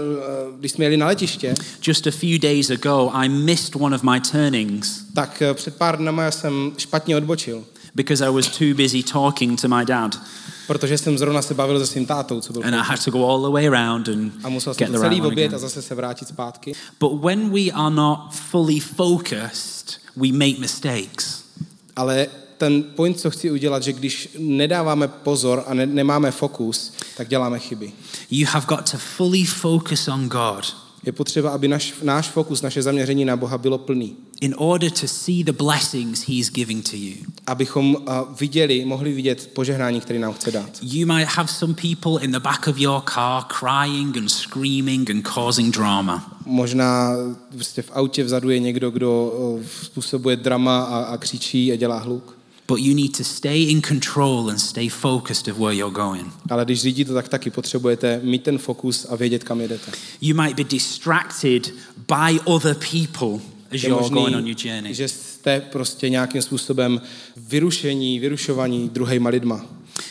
když 0.58 0.72
jsme 0.72 0.84
jeli 0.84 0.96
na 0.96 1.06
letiště, 1.06 1.54
just 1.86 2.06
a 2.06 2.10
few 2.10 2.38
days 2.38 2.70
ago, 2.70 3.10
I 3.12 3.28
missed 3.28 3.76
one 3.76 3.96
of 3.96 4.02
my 4.02 4.20
turnings 4.20 5.00
tak 5.14 5.42
eh, 5.42 5.54
před 5.54 5.76
pár 5.76 5.98
dnama 5.98 6.22
já 6.22 6.30
jsem 6.30 6.72
špatně 6.78 7.16
odbočil, 7.16 7.64
because 7.94 8.26
I 8.26 8.30
was 8.30 8.46
too 8.46 8.74
busy 8.74 9.02
talking 9.02 9.60
to 9.60 9.68
my 9.68 9.84
dad. 9.84 10.20
Protože 10.68 10.98
jsem 10.98 11.18
zrovna 11.18 11.42
se 11.42 11.54
bavil 11.54 11.78
se 11.78 11.86
svým 11.86 12.06
tátou, 12.06 12.40
co 12.40 12.52
byl 12.52 12.62
And 12.64 12.74
I 12.74 12.82
had 12.84 13.04
to 13.04 13.10
go 13.10 13.28
all 13.28 13.42
the 13.42 13.52
way 13.52 13.68
around 13.68 14.08
and 14.08 14.32
a 14.44 14.48
musel 14.48 14.74
get 14.74 14.86
jsem 14.86 14.92
the 14.92 14.98
celý 14.98 15.16
right 15.16 15.32
oběd 15.32 15.54
a 15.54 15.58
zase 15.58 15.82
se 15.82 15.94
vrátit 15.94 16.28
zpátky. 16.28 16.72
But 17.00 17.24
when 17.24 17.50
we 17.50 17.70
are 17.74 17.94
not 17.94 18.18
fully 18.30 18.80
focused, 18.80 20.00
we 20.16 20.28
make 20.32 20.60
mistakes. 20.60 21.44
Ale 21.96 22.26
ten 22.58 22.82
point, 22.82 23.20
co 23.20 23.30
chci 23.30 23.50
udělat, 23.50 23.82
že 23.82 23.92
když 23.92 24.28
nedáváme 24.38 25.08
pozor 25.08 25.64
a 25.66 25.74
ne, 25.74 25.86
nemáme 25.86 26.30
fokus, 26.30 26.92
tak 27.16 27.28
děláme 27.28 27.58
chyby. 27.58 27.92
You 28.30 28.46
have 28.50 28.66
got 28.68 28.90
to 28.90 28.98
fully 28.98 29.44
focus 29.44 30.08
on 30.08 30.28
God 30.28 30.76
Je 31.04 31.12
potřeba, 31.12 31.50
aby 31.50 31.68
naš, 31.68 31.94
náš 32.02 32.28
fokus, 32.28 32.62
naše 32.62 32.82
zaměření 32.82 33.24
na 33.24 33.36
Boha 33.36 33.58
bylo 33.58 33.78
plný. 33.78 34.16
In 34.40 34.54
order 34.56 34.90
to 34.90 35.08
see 35.08 35.44
the 35.44 35.52
blessings 35.52 36.28
He's 36.28 36.50
giving 36.50 36.90
to 36.90 36.96
you. 36.96 37.14
Abychom 37.46 37.94
uh, 37.94 38.02
viděli, 38.40 38.84
mohli 38.84 39.12
vidět 39.12 39.50
požehnání, 39.54 40.00
které 40.00 40.18
nám 40.18 40.32
chce 40.32 40.50
dát. 40.50 40.78
You 40.82 41.06
might 41.06 41.28
have 41.28 41.48
some 41.48 41.74
people 41.74 42.24
in 42.24 42.32
the 42.32 42.40
back 42.40 42.68
of 42.68 42.78
your 42.78 43.02
car 43.14 43.44
crying 43.58 44.16
and 44.16 44.28
screaming 44.28 45.10
and 45.10 45.22
causing 45.34 45.74
drama. 45.74 46.38
Možná 46.46 47.10
prostě 47.48 47.82
v 47.82 47.90
autě 47.92 48.24
vzadu 48.24 48.50
je 48.50 48.58
někdo, 48.58 48.90
kdo 48.90 49.26
uh, 49.26 49.62
způsobuje 49.82 50.36
drama 50.36 50.84
a, 50.84 50.98
a 50.98 51.16
křičí 51.16 51.72
a 51.72 51.76
dělá 51.76 51.98
hluk. 51.98 52.38
But 52.68 52.80
you 52.80 52.94
need 52.94 53.16
to 53.16 53.24
stay 53.24 53.62
in 53.62 53.82
control 53.82 54.50
and 54.50 54.58
stay 54.58 54.88
focused 54.88 55.48
of 55.48 55.58
where 55.58 55.74
you're 55.74 55.94
going. 55.94 56.32
Ale 56.50 56.64
když 56.64 56.80
řídíte, 56.80 57.12
tak 57.12 57.28
taky 57.28 57.50
potřebujete 57.50 58.20
mít 58.22 58.42
ten 58.42 58.58
fokus 58.58 59.06
a 59.10 59.16
vědět, 59.16 59.44
kam 59.44 59.60
jedete. 59.60 59.92
You 60.20 60.42
might 60.42 60.56
be 60.56 60.64
distracted 60.64 61.74
by 62.08 62.40
other 62.44 62.76
people 62.92 63.57
as 63.74 63.82
Je 63.82 63.90
going 63.90 64.12
on 64.16 64.32
možný, 64.32 64.48
your 64.50 64.56
journey. 64.64 64.94
že 64.94 65.08
jste 65.08 65.60
prostě 65.60 66.08
nějakým 66.08 66.42
způsobem 66.42 67.00
vyrušení, 67.36 68.20
vyrušovaní 68.20 68.88
druhýma 68.88 69.30
lidma. 69.30 69.66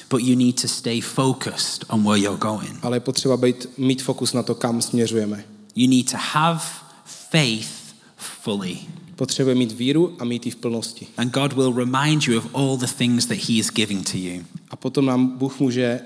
But 0.09 0.21
you 0.21 0.35
need 0.35 0.61
to 0.61 0.67
stay 0.67 1.01
focused 1.01 1.85
on 1.89 2.03
where 2.03 2.19
you're 2.19 2.39
going. 2.39 2.79
Ale 2.81 2.95
je 2.95 2.99
potřeba 2.99 3.37
být, 3.37 3.69
mít 3.77 4.01
fokus 4.01 4.33
na 4.33 4.43
to, 4.43 4.55
kam 4.55 4.81
směřujeme. 4.81 5.45
You 5.75 5.89
need 5.89 6.11
to 6.11 6.17
have 6.17 6.61
faith 7.05 7.69
fully. 8.17 8.77
Potřebuje 9.15 9.55
mít 9.55 9.71
víru 9.71 10.15
a 10.19 10.25
mít 10.25 10.45
ji 10.45 10.51
v 10.51 10.55
plnosti. 10.55 11.07
And 11.17 11.33
God 11.33 11.53
will 11.53 11.73
remind 11.73 12.27
you 12.27 12.37
of 12.37 12.55
all 12.55 12.77
the 12.77 12.87
things 12.97 13.25
that 13.25 13.37
He 13.37 13.53
is 13.53 13.71
giving 13.71 14.11
to 14.11 14.17
you. 14.17 14.43
A 14.69 14.75
potom 14.75 15.05
nám 15.05 15.37
Bůh 15.37 15.59
může 15.59 15.99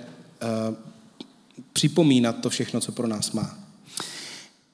uh, 0.70 0.76
připomínat 1.74 2.42
to 2.42 2.50
všechno, 2.50 2.80
co 2.80 2.92
pro 2.92 3.08
nás 3.08 3.32
má. 3.32 3.61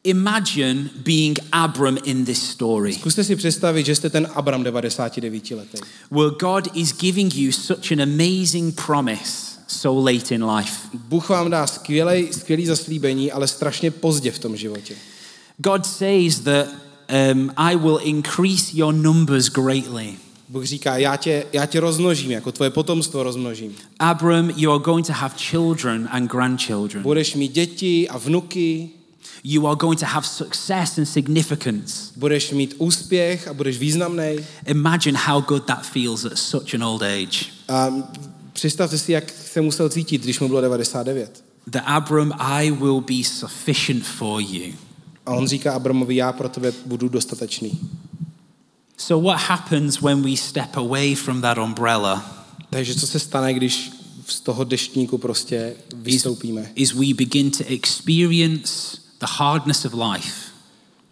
Imagine 0.08 0.90
being 1.04 1.40
Abram 1.52 1.98
in 2.04 2.26
this 2.26 2.50
story, 2.50 2.94
Zkuste 2.94 3.24
si 3.24 3.36
představit, 3.36 3.86
že 3.86 3.96
jste 3.96 4.10
ten 4.10 4.28
Abram 4.34 4.64
99 4.64 5.52
letý. 5.52 5.78
where 6.12 6.32
God 6.40 6.68
is 6.74 6.94
giving 6.98 7.36
you 7.36 7.52
such 7.52 7.92
an 7.92 8.02
amazing 8.02 8.82
promise 8.86 9.58
so 9.68 10.12
late 10.12 10.36
in 10.36 10.46
life. 10.46 10.72
Bůh 10.94 11.30
vám 11.30 11.50
dá 11.52 11.68
skvělý, 11.68 12.28
skvělý 12.34 12.66
zaslíbení, 12.66 13.32
ale 13.32 13.48
strašně 13.48 13.92
pozdě 13.92 14.32
v 14.32 14.40
tom 14.40 14.58
životě. 14.58 14.96
God 15.58 15.86
says 15.86 16.40
that 16.40 16.68
um, 17.32 17.52
I 17.58 17.76
will 17.76 18.00
increase 18.04 18.72
your 18.74 18.94
numbers 18.94 19.50
greatly. 19.50 20.14
Bůh 20.50 20.66
říká, 20.66 20.98
já 20.98 21.16
tě, 21.16 21.46
já 21.54 21.66
tě 21.66 21.80
rozmnožím, 21.80 22.32
jako 22.32 22.52
tvoje 22.52 22.70
potomstvo 22.70 23.24
rozmnožím. 23.24 23.76
Abram, 24.00 24.52
you 24.56 24.72
are 24.72 24.84
going 24.84 25.08
to 25.08 25.14
have 25.14 25.36
children 25.38 26.08
and 26.12 26.32
grandchildren. 26.32 27.04
Budeš 27.04 27.36
mít 27.36 27.52
děti 27.52 28.10
a 28.10 28.18
vnuky, 28.18 28.90
You 29.44 29.68
are 29.68 29.76
going 29.76 30.00
to 30.00 30.06
have 30.06 30.28
success 30.28 30.98
and 30.98 31.06
significance. 31.06 32.12
budeš 32.16 32.52
mít 32.52 32.76
úspěch 32.78 33.48
a 33.48 33.54
budeš 33.54 33.78
významný. 33.78 34.36
Imagine 34.66 35.20
how 35.26 35.42
good 35.42 35.64
that 35.66 35.86
feels 35.86 36.26
at 36.26 36.38
such 36.38 36.74
an 36.74 36.84
old 36.84 37.02
age. 37.02 37.46
A 37.68 37.94
představte 38.54 38.98
si, 38.98 39.12
jak 39.12 39.32
se 39.32 39.62
musel 39.62 39.90
cítit, 39.90 40.24
když 40.24 40.40
mu 40.40 40.48
bylo 40.48 40.62
99. 40.62 41.44
That 41.72 41.84
Abram, 41.86 42.34
I 42.40 42.72
will 42.72 43.02
be 43.02 43.24
sufficient 43.24 44.04
for 44.06 44.42
you. 44.42 44.74
A 45.26 45.32
on 45.32 45.48
říká 45.48 45.74
Abramovi, 45.74 46.16
já 46.16 46.32
pro 46.34 46.50
tebe 46.50 46.74
budu 46.86 47.10
dostatečný. 47.10 47.80
So, 48.98 49.28
what 49.30 49.42
happens 49.42 50.02
when 50.02 50.22
we 50.22 50.38
step 50.38 50.78
away 50.78 51.16
from 51.16 51.42
that 51.42 51.58
umbrella 51.58 52.34
Takže 52.70 52.96
co 52.96 53.08
se 53.08 53.20
stane, 53.20 53.54
když 53.54 53.92
z 54.28 54.40
toho 54.40 54.64
deštníku 54.64 55.18
prostě 55.18 55.76
is, 55.90 55.96
vystoupíme? 55.96 56.72
is 56.76 56.94
we 56.94 57.14
begin 57.14 57.52
to 57.52 57.64
experience 57.68 58.98
the 59.20 59.26
hardness 59.30 59.86
of 59.86 59.94
life. 59.94 60.32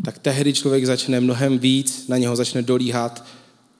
Tak 0.05 0.19
tehdy 0.19 0.53
člověk 0.53 0.85
začne 0.85 1.19
mnohem 1.19 1.59
víc, 1.59 2.07
na 2.07 2.17
něho 2.17 2.35
začne 2.35 2.61
dolíhat 2.61 3.25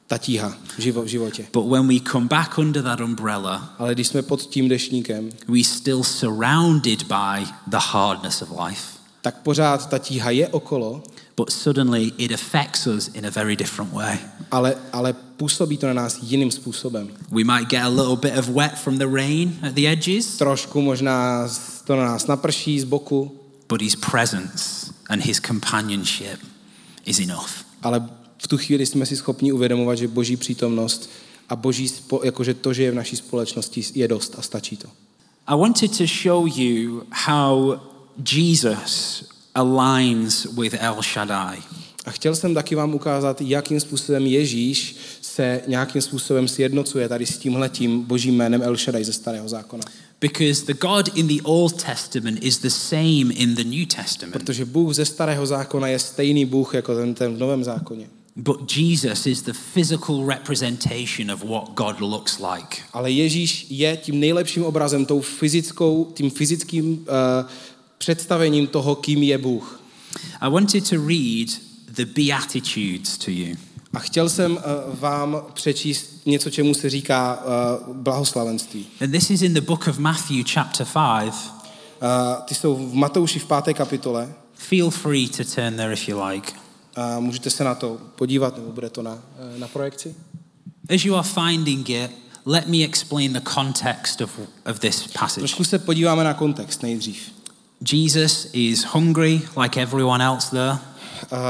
ta 0.07 0.17
tíha 0.17 0.53
v 0.77 0.79
živo- 0.79 1.03
v 1.03 1.07
životě. 1.07 1.45
But 1.53 1.65
when 1.67 1.87
we 1.87 1.95
come 2.11 2.27
back 2.27 2.57
under 2.57 2.83
that 2.83 2.99
umbrella, 2.99 3.75
Ale 3.79 3.93
když 3.93 4.07
jsme 4.07 4.21
pod 4.21 4.41
tím 4.41 4.69
deštníkem, 4.69 5.29
we 5.47 5.63
still 5.63 6.03
surrounded 6.03 7.03
by 7.03 7.45
the 7.67 7.77
hardness 7.79 8.41
of 8.41 8.49
life. 8.67 8.81
tak 9.21 9.37
pořád 9.41 9.89
ta 9.89 9.97
tíha 9.97 10.29
je 10.29 10.47
okolo, 10.47 11.03
But 11.37 11.49
suddenly 11.51 12.11
it 12.17 12.31
affects 12.31 12.87
us 12.87 13.09
in 13.13 13.25
a 13.25 13.29
very 13.29 13.55
different 13.55 13.93
way. 13.93 14.17
ale, 14.51 14.75
ale 14.93 15.13
působí 15.13 15.77
to 15.77 15.87
na 15.87 15.93
nás 15.93 16.19
jiným 16.21 16.51
způsobem. 16.51 17.09
We 17.31 17.43
might 17.43 17.69
get 17.69 17.81
a 17.83 17.87
little 17.87 18.15
bit 18.15 18.37
of 18.39 18.47
wet 18.49 18.71
from 18.77 18.97
the 18.97 19.05
rain 19.15 19.55
at 19.67 19.73
the 19.73 19.87
edges, 19.87 20.37
Trošku 20.37 20.81
možná 20.81 21.47
to 21.87 21.95
na 21.95 22.05
nás 22.05 22.27
naprší 22.27 22.79
z 22.79 22.83
boku, 22.83 23.39
but 23.69 23.81
his 23.81 23.95
presence 23.95 24.93
and 25.09 25.21
his 25.21 25.39
companionship 25.39 26.39
is 27.05 27.19
enough. 27.19 27.65
ale 27.81 28.09
v 28.37 28.47
tu 28.47 28.57
chvíli 28.57 28.85
jsme 28.85 29.05
si 29.05 29.15
schopni 29.15 29.51
uvědomovat, 29.51 29.95
že 29.95 30.07
boží 30.07 30.37
přítomnost 30.37 31.09
a 31.49 31.55
boží, 31.55 31.93
jakože 32.23 32.53
to, 32.53 32.73
že 32.73 32.83
je 32.83 32.91
v 32.91 32.95
naší 32.95 33.15
společnosti, 33.15 33.83
je 33.93 34.07
dost 34.07 34.35
a 34.37 34.41
stačí 34.41 34.77
to. 34.77 34.87
I 35.47 35.57
wanted 35.57 35.97
to 35.97 36.05
show 36.23 36.57
you 36.57 37.03
how 37.11 37.79
Jesus 38.31 39.23
aligns 39.55 40.45
with 40.45 40.75
El 40.79 41.01
Shaddai. 41.01 41.57
A 42.05 42.11
chtěl 42.11 42.35
jsem 42.35 42.53
taky 42.53 42.75
vám 42.75 42.93
ukázat, 42.93 43.41
jakým 43.41 43.79
způsobem 43.79 44.25
Ježíš 44.25 44.95
se 45.21 45.61
nějakým 45.67 46.01
způsobem 46.01 46.47
sjednocuje 46.47 47.09
tady 47.09 47.25
s 47.25 47.37
tímhletím 47.37 48.03
božím 48.03 48.35
jménem 48.35 48.61
El 48.63 48.77
Shaddai 48.77 49.03
ze 49.03 49.13
starého 49.13 49.49
zákona. 49.49 49.83
Because 50.25 50.65
the 50.65 50.73
God 50.73 51.17
in 51.17 51.27
the 51.27 51.41
Old 51.43 51.83
Testament 51.83 52.43
is 52.43 52.57
the 52.57 52.69
same 52.69 53.31
in 53.31 53.55
the 53.55 53.63
New 53.63 53.85
Testament. 53.85 54.33
Protože 54.33 54.65
Bůh 54.65 54.93
ze 54.93 55.05
starého 55.05 55.45
zákona 55.45 55.87
je 55.87 55.99
stejný 55.99 56.45
Bůh 56.45 56.73
jako 56.73 56.95
ten, 56.95 57.13
ten 57.13 57.35
v 57.35 57.39
novém 57.39 57.63
zákoně. 57.63 58.09
But 58.35 58.77
Jesus 58.77 59.25
is 59.25 59.41
the 59.41 59.53
physical 59.73 60.27
representation 60.27 61.31
of 61.31 61.43
what 61.43 61.69
God 61.73 61.99
looks 61.99 62.39
like. 62.39 62.77
Ale 62.93 63.11
Ježíš 63.11 63.65
je 63.69 63.97
tím 63.97 64.19
nejlepším 64.19 64.63
obrazem, 64.63 65.05
tou 65.05 65.21
fyzickou, 65.21 66.11
tím 66.13 66.29
fyzickým 66.29 66.91
uh, 66.93 67.05
představením 67.97 68.67
toho, 68.67 68.95
kým 68.95 69.23
je 69.23 69.37
Bůh. 69.37 69.81
I 70.41 70.49
wanted 70.49 70.89
to 70.89 70.95
read 70.95 71.49
the 71.87 72.05
Beatitudes 72.05 73.17
to 73.17 73.31
you. 73.31 73.55
A 73.95 73.99
chtěl 73.99 74.29
jsem 74.29 74.51
uh, 74.53 74.61
vám 74.99 75.41
přečíst 75.53 76.21
něco, 76.25 76.49
čemu 76.49 76.73
se 76.73 76.89
říká 76.89 77.43
uh, 77.87 77.95
blahoslavenství. 77.95 78.87
And 79.01 79.11
this 79.11 79.29
is 79.29 79.41
in 79.41 79.53
the 79.53 79.61
book 79.61 79.87
of 79.87 79.97
Matthew, 79.97 80.45
chapter 80.53 80.87
5. 81.21 81.33
Uh, 81.33 82.43
ty 82.45 82.55
jsou 82.55 82.75
v 82.75 82.93
Matouši 82.93 83.39
v 83.39 83.45
páté 83.45 83.73
kapitole. 83.73 84.33
Feel 84.53 84.89
free 84.89 85.29
to 85.29 85.43
turn 85.43 85.75
there 85.75 85.93
if 85.93 86.09
you 86.09 86.25
like. 86.25 86.51
Uh, 86.97 87.23
můžete 87.23 87.49
se 87.49 87.63
na 87.63 87.75
to 87.75 87.97
podívat, 88.15 88.57
nebo 88.57 88.71
bude 88.71 88.89
to 88.89 89.01
na, 89.01 89.11
uh, 89.13 89.59
na 89.59 89.67
projekci. 89.67 90.15
As 90.95 91.05
you 91.05 91.15
are 91.15 91.27
finding 91.27 91.89
it, 91.89 92.11
let 92.45 92.67
me 92.67 92.77
explain 92.77 93.33
the 93.33 93.41
context 93.53 94.21
of, 94.21 94.39
of 94.65 94.79
this 94.79 95.07
passage. 95.07 95.39
Trošku 95.39 95.63
se 95.63 95.79
podíváme 95.79 96.23
na 96.23 96.33
kontext 96.33 96.83
nejdřív. 96.83 97.17
Jesus 97.91 98.47
is 98.53 98.83
hungry 98.83 99.41
like 99.61 99.81
everyone 99.81 100.25
else 100.25 100.49
there. 100.49 100.77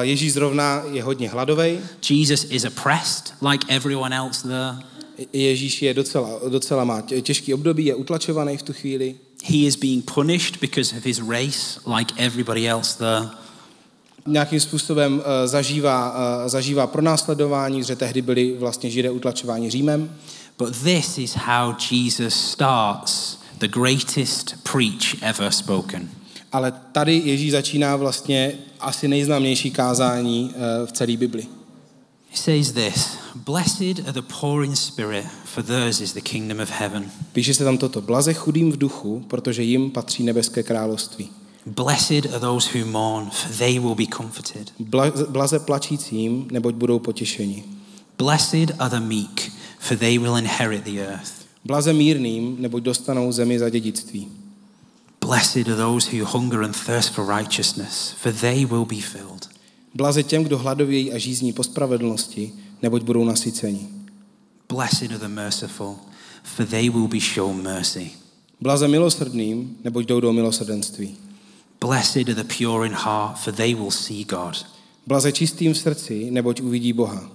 Ježíš 0.01 0.33
zrovna 0.33 0.83
je 0.91 1.03
hodně 1.03 1.29
hladový. 1.29 1.79
Jesus 2.09 2.45
is 2.49 2.65
oppressed 2.65 3.33
like 3.51 3.65
everyone 3.75 4.15
else 4.15 4.47
there. 4.47 4.95
Ježíš 5.33 5.81
je 5.81 5.93
docela, 5.93 6.29
docela 6.49 6.83
má 6.83 7.01
tě- 7.01 7.21
těžký 7.21 7.53
období, 7.53 7.85
je 7.85 7.95
utlačovaný 7.95 8.57
v 8.57 8.63
tu 8.63 8.73
chvíli. 8.73 9.15
He 9.43 9.57
is 9.57 9.75
being 9.75 10.11
punished 10.13 10.61
because 10.61 10.97
of 10.97 11.05
his 11.05 11.19
race 11.29 11.79
like 11.97 12.13
everybody 12.17 12.69
else 12.69 12.97
there. 12.97 13.29
Nějakým 14.27 14.59
způsobem 14.59 15.13
uh, 15.13 15.23
zažívá, 15.45 16.11
uh, 16.11 16.49
zažívá 16.49 16.87
pronásledování, 16.87 17.83
že 17.83 17.95
tehdy 17.95 18.21
byli 18.21 18.55
vlastně 18.59 18.89
židé 18.89 19.09
utlačováni 19.09 19.69
Římem. 19.69 20.15
But 20.57 20.77
this 20.83 21.17
is 21.17 21.35
how 21.35 21.73
Jesus 21.91 22.33
starts 22.33 23.37
the 23.59 23.67
greatest 23.67 24.55
preach 24.63 25.21
ever 25.21 25.51
spoken. 25.51 26.09
Ale 26.55 26.73
tady 26.91 27.21
Ježíš 27.25 27.51
začíná 27.51 27.95
vlastně 27.95 28.53
asi 28.79 29.07
nejznámější 29.07 29.71
kázání 29.71 30.51
eh, 30.53 30.85
v 30.85 30.91
celé 30.91 31.17
Bibli. 31.17 31.47
He 32.31 32.37
says 32.37 32.71
this 32.71 33.09
Blessed 33.35 33.99
are 33.99 34.13
the 34.13 34.21
poor 34.39 34.63
in 34.63 34.75
spirit, 34.75 35.25
for 35.45 35.63
theirs 35.63 35.99
is 36.01 36.13
the 36.13 36.21
kingdom 36.21 36.59
of 36.59 36.71
heaven. 36.71 37.11
Píše 37.33 37.53
se 37.53 37.63
tam 37.63 37.77
toto. 37.77 38.01
Blaze 38.01 38.33
chudým 38.33 38.71
v 38.71 38.77
duchu, 38.77 39.23
protože 39.27 39.63
jim 39.63 39.91
patří 39.91 40.23
nebeské 40.23 40.63
království. 40.63 41.29
Blessed 41.65 42.25
are 42.25 42.39
those 42.39 42.79
who 42.79 42.85
mourn, 42.85 43.29
for 43.29 43.51
they 43.57 43.79
will 43.79 43.95
be 43.95 44.07
comforted. 44.17 44.71
Bla- 44.79 45.29
Blaze 45.29 45.59
plačícím, 45.59 46.47
neboť 46.51 46.75
budou 46.75 46.99
potěšeni. 46.99 47.63
Blessed 48.17 48.71
are 48.79 48.99
the 48.99 49.05
meek, 49.05 49.51
for 49.79 49.97
they 49.97 50.17
will 50.19 50.37
inherit 50.37 50.83
the 50.83 50.99
earth. 50.99 51.31
Blaze 51.65 51.93
mírným, 51.93 52.55
neboť 52.59 52.83
dostanou 52.83 53.31
zemi 53.31 53.59
za 53.59 53.69
dědictví. 53.69 54.44
Blessed 55.25 55.67
are 55.67 55.75
those 55.75 56.05
who 56.05 56.23
hunger 56.23 56.61
and 56.61 56.75
thirst 56.75 57.09
for 57.09 57.25
righteousness, 57.25 58.13
for 58.13 58.29
they 58.29 58.63
will 58.63 58.85
be 58.85 59.01
filled. 59.01 59.49
Blaze 59.93 60.23
těm, 60.23 60.43
kdo 60.43 60.57
hladovějí 60.57 61.13
a 61.13 61.17
žízní 61.17 61.53
po 61.53 61.63
spravedlnosti, 61.63 62.53
neboť 62.81 63.03
budou 63.03 63.25
nasyceni. 63.25 63.89
Blessed 64.69 65.11
are 65.11 65.17
the 65.17 65.27
merciful, 65.27 65.95
for 66.43 66.65
they 66.65 66.89
will 66.89 67.07
be 67.07 67.19
shown 67.19 67.63
mercy. 67.63 68.11
Blaze 68.61 68.87
milosrdným, 68.87 69.77
neboť 69.83 70.05
jdou 70.05 70.19
do 70.19 70.33
milosrdenství. 70.33 71.17
Blessed 71.81 72.29
are 72.29 72.43
the 72.43 72.53
pure 72.57 72.85
in 72.85 72.93
heart, 72.93 73.37
for 73.37 73.53
they 73.53 73.73
will 73.73 73.91
see 73.91 74.23
God. 74.23 74.61
Blaze 75.07 75.31
čistým 75.31 75.73
v 75.73 75.77
srdci, 75.77 76.29
neboť 76.31 76.61
uvidí 76.61 76.93
Boha. 76.93 77.25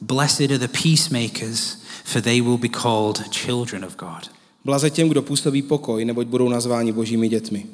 Blessed 0.00 0.52
are 0.52 0.60
the 0.60 0.68
peacemakers, 0.68 1.80
for 2.04 2.20
they 2.20 2.44
will 2.44 2.58
be 2.60 2.68
called 2.68 3.24
children 3.32 3.84
of 3.84 3.96
God. 3.96 4.28
Blaze 4.68 4.90
těm, 4.90 5.08
kdo 5.08 5.22
působí 5.22 5.62
pokoj, 5.62 6.04
neboť 6.04 6.26
budou 6.26 6.48
nazváni 6.48 6.92
božími 6.92 7.28
dětmi. 7.28 7.66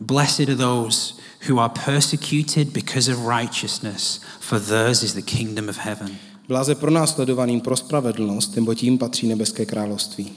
Blessed 0.00 0.48
are 0.48 0.56
those 0.56 1.14
who 1.48 1.60
are 1.60 1.72
persecuted 1.84 2.68
because 2.68 3.14
of 3.14 3.18
righteousness, 3.38 4.20
for 4.40 4.60
theirs 4.60 5.02
is 5.02 5.12
the 5.12 5.22
kingdom 5.22 5.68
of 5.68 5.78
heaven. 5.78 6.10
Blaze 6.48 6.74
pronásledovaným 6.74 7.60
pro 7.60 7.76
spravedlnost, 7.76 8.56
neboť 8.56 8.82
jim 8.82 8.98
patří 8.98 9.28
nebeské 9.28 9.66
království. 9.66 10.32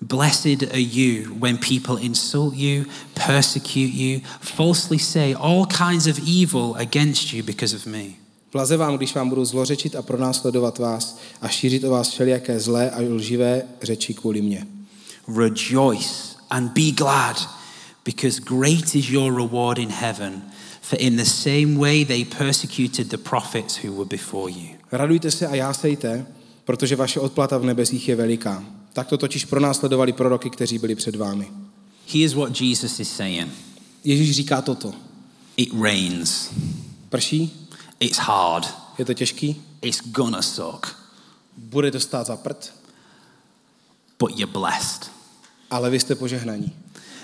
Blessed 0.00 0.62
are 0.62 0.80
you 0.80 1.34
when 1.34 1.58
people 1.58 2.00
insult 2.00 2.54
you, 2.54 2.84
persecute 3.26 3.92
you, 3.94 4.20
falsely 4.40 4.98
say 4.98 5.34
all 5.34 5.66
kinds 5.66 6.06
of 6.06 6.18
evil 6.18 6.74
against 6.76 7.32
you 7.32 7.44
because 7.44 7.76
of 7.76 7.86
me. 7.86 8.04
Blaze 8.52 8.76
vám, 8.76 8.96
když 8.96 9.14
vám 9.14 9.28
budou 9.28 9.44
zlořečit 9.44 9.96
a 9.96 10.02
pronásledovat 10.02 10.78
vás 10.78 11.18
a 11.40 11.48
šířit 11.48 11.84
o 11.84 11.90
vás 11.90 12.08
všelijaké 12.08 12.60
zlé 12.60 12.90
a 12.90 13.00
lživé 13.00 13.62
řeči 13.82 14.14
kvůli 14.14 14.42
mně. 14.42 14.77
Rejoice 15.28 16.36
and 16.50 16.72
be 16.74 16.90
glad, 16.92 17.36
because 18.04 18.40
great 18.40 18.94
is 18.94 19.10
your 19.10 19.32
reward 19.32 19.78
in 19.78 19.90
heaven. 19.90 20.42
For 20.80 20.98
in 20.98 21.16
the 21.16 21.24
same 21.24 21.76
way 21.78 22.04
they 22.04 22.24
persecuted 22.24 23.10
the 23.10 23.18
prophets 23.18 23.84
who 23.84 23.92
were 23.92 24.08
before 24.08 24.50
you. 24.50 24.68
Radujte 24.92 25.30
se 25.30 25.46
a 25.46 25.54
jásejte, 25.54 26.26
protože 26.64 26.96
vaše 26.96 27.20
odplata 27.20 27.58
v 27.58 27.64
nebesích 27.64 28.08
je 28.08 28.16
veliká. 28.16 28.64
Tak 28.92 29.08
to 29.08 29.18
totiž 29.18 29.44
pronásledovali 29.44 30.12
proroky, 30.12 30.50
kteří 30.50 30.78
byli 30.78 30.94
před 30.94 31.16
vámi. 31.16 31.50
Here's 32.12 32.34
what 32.34 32.60
Jesus 32.60 33.00
is 33.00 33.16
saying 33.16 33.52
Ježíš 34.04 34.36
říká 34.36 34.62
toto. 34.62 34.92
it 35.56 35.68
rains, 35.82 36.50
Prší, 37.08 37.68
it's 38.00 38.18
hard, 38.18 38.74
je 38.98 39.04
to 39.04 39.14
těžký, 39.14 39.62
it's 39.82 40.00
gonna 40.04 40.42
suck, 40.42 40.86
bude 41.56 41.90
to 41.90 42.00
stát 42.00 42.26
za 42.26 42.36
prd, 42.36 42.72
but 44.18 44.38
you're 44.38 44.52
blessed. 44.52 45.17
Ale 45.70 45.90
vy 45.90 46.00
jste 46.00 46.14
požehnaní. 46.14 46.72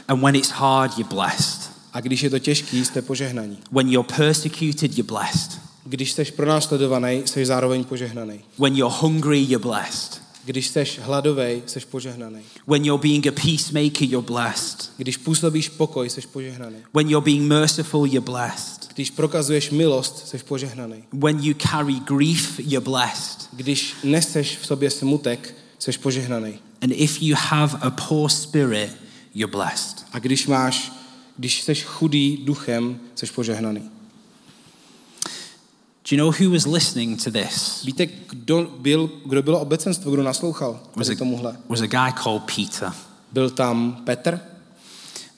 And 0.08 0.20
when 0.20 0.36
it's 0.36 0.50
hard, 0.50 0.98
you're 0.98 1.14
blessed. 1.14 1.70
A 1.92 2.00
když 2.00 2.22
je 2.22 2.30
to 2.30 2.38
těžký, 2.38 2.84
jste 2.84 3.02
požehnaní. 3.02 3.58
When 3.72 3.88
you're 3.88 4.14
persecuted, 4.16 4.98
you're 4.98 5.08
blessed. 5.08 5.60
Když 5.84 6.12
jsi 6.12 6.24
pronásledovaný, 6.24 7.22
jsi 7.24 7.46
zároveň 7.46 7.84
požehnaný. 7.84 8.40
When 8.58 8.76
you're 8.76 8.96
hungry, 9.00 9.40
you're 9.40 9.58
blessed. 9.58 10.24
Když 10.44 10.66
jsi 10.68 10.84
hladovej, 11.00 11.62
jsi 11.66 11.80
požehnaný. 11.80 12.40
When 12.66 12.84
you're 12.84 13.02
being 13.02 13.26
a 13.26 13.32
peacemaker, 13.32 14.08
you're 14.08 14.26
blessed. 14.26 14.90
Když 14.96 15.16
působíš 15.16 15.68
pokoj, 15.68 16.10
jsi 16.10 16.20
požehnaný. 16.20 16.76
When 16.94 17.10
you're 17.10 17.24
being 17.24 17.42
merciful, 17.42 18.06
you're 18.06 18.20
blessed. 18.20 18.88
Když 18.94 19.10
prokazuješ 19.10 19.70
milost, 19.70 20.28
jsi 20.28 20.38
požehnaný. 20.38 21.04
When 21.12 21.40
you 21.44 21.54
carry 21.70 21.94
grief, 21.94 22.60
you're 22.60 22.84
blessed. 22.84 23.48
Když 23.52 23.94
neseš 24.04 24.58
v 24.58 24.66
sobě 24.66 24.90
smutek, 24.90 25.54
jsi 25.78 25.92
požehnaný. 25.92 26.58
And 26.84 26.92
if 26.92 27.22
you 27.22 27.34
have 27.36 27.78
a 27.80 27.90
poor 27.90 28.30
spirit, 28.30 28.90
you're 29.34 29.50
blessed. 29.50 30.04
A 30.12 30.18
když 30.18 30.46
máš, 30.46 30.92
když 31.36 31.62
jsi 31.62 31.74
chudý 31.74 32.36
duchem, 32.36 33.00
jsi 33.14 33.26
požehnaný. 33.26 33.80
Do 36.10 36.16
you 36.16 36.18
know 36.18 36.34
who 36.40 36.50
was 36.50 36.66
listening 36.66 37.24
to 37.24 37.30
this? 37.30 37.84
Víte, 37.84 38.06
kdo, 38.06 38.62
byl, 38.78 39.10
kdo 39.26 39.42
bylo 39.42 39.60
obecenstvo, 39.60 40.10
kdo 40.10 40.22
naslouchal 40.22 40.80
Was 40.96 41.08
a, 41.08 41.14
tomuhle? 41.14 41.56
was 41.68 41.80
a 41.80 41.86
guy 41.86 42.12
called 42.22 42.42
Peter. 42.56 42.92
Byl 43.32 43.50
tam 43.50 44.02
Petr. 44.04 44.40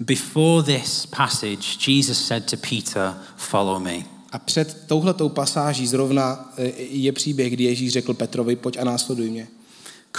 Before 0.01 0.63
this 0.79 1.07
passage, 1.07 1.79
Jesus 1.87 2.27
said 2.27 2.51
to 2.51 2.57
Peter, 2.57 3.15
Follow 3.37 3.83
me. 3.83 3.99
A 4.33 4.39
před 4.39 4.87
touhletou 4.87 5.29
pasáží 5.29 5.87
zrovna 5.87 6.53
e, 6.57 6.69
je 6.79 7.13
příběh, 7.13 7.53
kdy 7.53 7.65
Ježíš 7.65 7.93
řekl 7.93 8.15
Petrovi, 8.15 8.57
pojď 8.57 8.77
a 8.77 8.85
následuj 8.85 9.31
mě. 9.31 9.49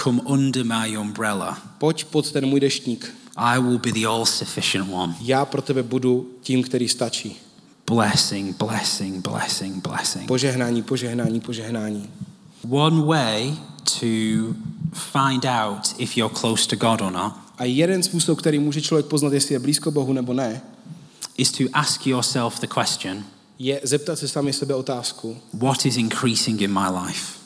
Come 0.02 0.20
under 0.26 0.64
my 0.64 0.98
umbrella. 0.98 1.58
Pojď 1.78 2.04
pod 2.04 2.32
ten 2.32 2.46
můj 2.46 2.60
deštník. 2.60 3.14
I 3.36 3.60
will 3.60 3.78
be 3.78 3.92
the 3.92 4.06
all 4.06 4.26
sufficient 4.26 4.92
one. 4.92 5.16
Já 5.20 5.44
pro 5.44 5.62
tebe 5.62 5.82
budu 5.82 6.30
tím, 6.42 6.62
který 6.62 6.88
stačí. 6.88 7.36
Blessing, 7.86 8.56
blessing, 8.56 9.28
blessing, 9.28 9.88
blessing. 9.88 10.28
Požehnání, 10.28 10.82
požehnání, 10.82 11.40
požehnání. 11.40 12.10
One 12.70 13.02
way 13.02 13.54
to 14.00 14.06
find 14.92 15.44
out 15.44 15.94
if 15.98 16.16
you're 16.16 16.34
close 16.34 16.68
to 16.68 16.76
God 16.76 17.00
or 17.00 17.12
not 17.12 17.32
A 17.58 17.64
jeden 17.64 18.02
způsob, 18.02 18.38
který 18.38 18.58
může 18.58 18.80
člověk 18.82 19.06
poznat, 19.06 19.32
jestli 19.32 19.54
je 19.54 19.58
blízko 19.58 19.90
Bohu 19.90 20.12
nebo 20.12 20.32
ne, 20.32 20.60
is 21.36 21.52
to 21.52 21.64
ask 21.72 22.06
yourself 22.06 22.60
the 22.60 22.66
question 22.66 23.24
je 23.58 23.80
zeptat 23.82 24.18
se 24.18 24.28
sami 24.28 24.52
sebe 24.52 24.74
otázku, 24.74 25.36
what 25.52 25.86
is 25.86 25.96
increasing 25.96 26.60
in 26.60 26.72
my 26.72 26.86
life? 27.04 27.38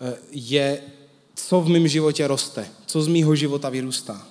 e, 0.00 0.16
je, 0.30 0.82
co 1.48 1.60
v 1.60 1.68
mém 1.68 1.88
životě 1.88 2.26
roste, 2.26 2.68
co 2.86 3.02
z 3.02 3.08
mýho 3.08 3.36
života 3.36 3.68
vyrůstá. 3.68 4.26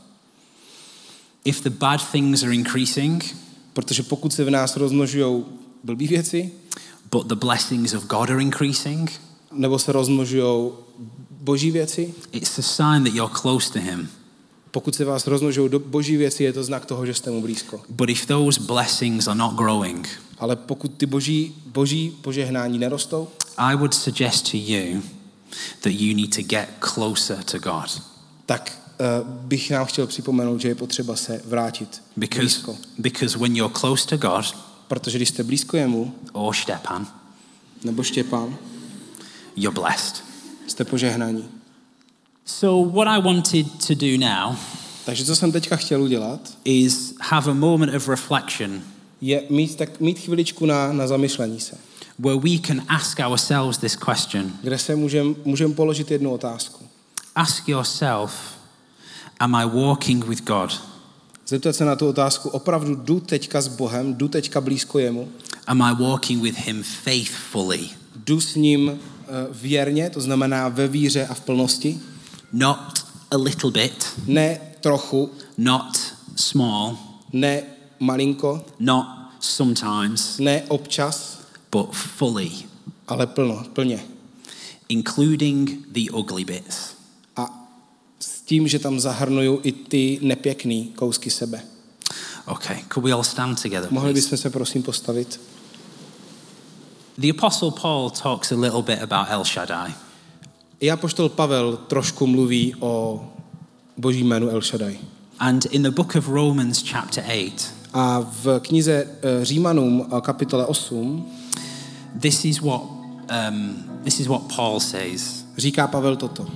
If 1.45 1.63
the 1.63 1.69
bad 1.69 2.12
things 2.12 2.43
are 2.43 2.56
increasing, 2.56 3.36
Protože 3.75 4.04
pokud 4.04 4.34
se 4.34 4.43
v 4.43 4.49
nás 4.49 4.78
rozmnožují 4.78 5.43
blbý 5.84 6.08
věci, 6.08 6.51
but 7.12 7.28
the 7.28 7.36
blessings 7.36 7.93
of 7.93 8.08
God 8.08 8.30
are 8.30 8.41
increasing, 8.41 9.12
nebo 9.51 9.80
se 9.80 9.91
rozmnožují 9.91 10.71
boží 11.32 11.71
věci, 11.71 12.13
it's 12.32 12.60
a 12.60 12.62
sign 12.62 13.04
that 13.04 13.13
you're 13.13 13.34
close 13.41 13.73
to 13.73 13.80
Him. 13.80 14.10
pokud 14.71 14.95
se 14.95 15.06
vás 15.06 15.28
rozmnožují 15.28 15.69
do 15.69 15.80
boží 15.80 16.17
věci, 16.17 16.43
je 16.43 16.54
to 16.54 16.63
znak 16.63 16.86
toho, 16.86 17.06
že 17.06 17.13
jste 17.13 17.32
mu 17.32 17.41
blízko. 17.41 17.82
But 17.89 18.10
if 18.10 18.25
those 18.25 18.62
blessings 18.62 19.28
are 19.28 19.39
not 19.39 19.54
growing, 19.54 20.10
Ale 20.38 20.56
pokud 20.56 20.91
ty 20.97 21.06
boží, 21.06 21.56
boží 21.65 22.17
požehnání 22.21 22.80
nerostou, 22.80 23.28
I 23.58 23.75
would 23.75 23.93
suggest 23.93 24.51
to 24.51 24.58
you 24.58 25.01
that 25.82 25.94
you 25.94 26.15
need 26.15 26.36
to 26.36 26.41
get 26.41 26.70
closer 26.80 27.44
to 27.44 27.60
God. 27.60 28.02
tak 28.46 28.80
uh, 29.22 29.28
bych 29.28 29.72
nám 29.72 29.86
chtěl 29.86 30.08
připomenout, 30.08 30.62
že 30.62 30.68
je 30.68 30.76
potřeba 30.76 31.15
se 31.15 31.41
vrátit 31.46 32.02
Because, 32.18 32.39
blízko. 32.41 32.78
because 32.98 33.38
when 33.38 33.56
you're 33.56 33.74
close 33.80 34.08
to 34.08 34.18
God, 34.18 34.46
Protože 34.88 35.18
když 35.18 35.30
jste 35.30 35.44
blízko 35.44 35.78
jemu, 35.78 36.15
or 36.32 36.56
Stepan, 36.56 37.08
nebo 37.84 38.04
Štěpán, 38.04 38.58
you're 39.56 39.82
blessed. 39.82 40.24
jste 40.68 40.84
požehnaní. 40.86 41.50
So, 42.46 42.91
what 42.96 43.08
I 43.08 43.22
wanted 43.22 43.68
to 43.88 43.94
do 43.96 44.18
now 44.18 44.56
Takže 45.06 45.26
co 45.26 45.36
jsem 45.36 45.52
teďka 45.52 45.76
chtěl 45.76 46.02
udělat, 46.04 46.58
is 46.65 47.13
have 47.22 47.52
a 47.52 47.54
moment 47.54 47.96
of 47.96 48.08
reflection 48.08 48.82
je 49.22 49.44
mít, 49.50 49.76
tak, 49.76 50.00
mít 50.00 50.20
chviličku 50.20 50.65
na, 50.65 50.94
na 50.94 51.08
zamyšlení 51.08 51.60
se, 51.60 51.78
where 52.19 52.39
we 52.39 52.58
can 52.67 52.82
ask 52.88 53.19
ourselves 53.19 53.78
this 53.78 53.95
question. 53.95 54.51
Kde 54.62 54.78
se 54.78 54.95
můžeme 54.95 55.36
můžem 55.45 55.73
položit 55.73 56.12
jednu 56.12 56.32
otázku. 56.32 56.86
Ask 57.36 57.69
yourself, 57.69 58.32
Am 59.39 59.56
I 59.56 59.65
walking 59.65 60.28
with 60.28 60.43
God? 60.43 60.82
Zeptat 61.47 61.75
se 61.75 61.86
na 61.86 61.95
tu 61.95 62.08
otázku, 62.08 62.49
opravdu 62.49 62.95
jdu 62.95 63.19
teďka 63.19 63.62
s 63.62 63.67
Bohem, 63.67 64.13
jdu 64.13 64.28
teďka 64.28 64.62
blízko 64.62 64.99
jemu, 64.99 65.28
Am 65.67 65.82
I 65.82 65.95
walking 65.95 66.43
with 66.43 66.58
Him 66.58 66.84
faithfully? 66.84 67.89
jdu 68.15 68.41
s 68.41 68.56
ním 68.56 68.89
uh, 68.89 68.97
věrně, 69.51 70.10
to 70.10 70.21
znamená 70.21 70.69
ve 70.69 70.88
víře 70.88 71.28
a 71.28 71.34
v 71.34 71.41
plnosti, 71.41 71.99
Not 72.54 73.06
a 73.32 73.38
little 73.38 73.71
bit, 73.71 74.06
ne 74.28 74.60
trochu, 74.82 75.32
not 75.58 75.97
small, 76.36 76.97
ne 77.34 77.63
malinko, 77.99 78.65
not 78.80 79.06
sometimes, 79.39 80.39
ne 80.39 80.63
občas, 80.67 81.39
but 81.75 81.95
fully, 81.95 82.51
ale 83.07 83.27
plno, 83.27 83.63
plně. 83.73 83.99
including 84.89 85.85
the 85.91 86.11
ugly 86.11 86.45
bits. 86.45 86.95
A 87.35 87.67
s 88.19 88.41
tím, 88.41 88.67
že 88.67 88.79
tam 88.79 88.99
zahrnuju 88.99 89.59
i 89.63 89.71
ty 89.71 90.19
nepěkný 90.21 90.85
kousky 90.95 91.29
sebe. 91.29 91.61
Okay, 92.47 92.83
could 92.93 93.05
we 93.05 93.11
all 93.11 93.23
stand 93.23 93.61
together? 93.61 93.88
Mohli 93.91 94.13
bychom 94.13 94.38
se 94.38 94.49
prosím 94.49 94.83
postavit? 94.83 95.41
The 97.17 97.29
Apostle 97.29 97.71
Paul 97.81 98.09
talks 98.09 98.51
a 98.51 98.55
little 98.55 98.81
bit 98.81 99.01
about 99.01 99.27
El 99.29 99.43
Shaddai. 99.43 99.93
I 100.79 100.91
apoštol 100.91 101.29
Pavel 101.29 101.77
trošku 101.77 102.27
mluví 102.27 102.75
o 102.79 103.25
boží 103.97 104.23
jménu 104.23 104.49
El 104.49 104.61
Shaddai. 104.61 104.99
And 105.39 105.65
in 105.65 105.83
the 105.83 105.91
book 105.91 106.15
of 106.15 106.27
Romans, 106.27 106.83
chapter 106.83 107.23
8, 107.23 107.75
A 107.93 108.19
v 108.43 108.59
knize 108.59 109.07
eh, 109.21 109.45
Římanům 109.45 110.05
kapitole 110.21 110.65
8 110.65 111.31
this 112.21 112.45
is 112.45 112.62
what, 112.62 112.82
um, 113.30 113.75
this 114.04 114.19
is 114.19 114.28
what 114.28 114.41
Paul 114.56 114.80
says. 114.80 115.45
říká 115.58 115.88
Pavel 115.88 116.15
toto. 116.15 116.47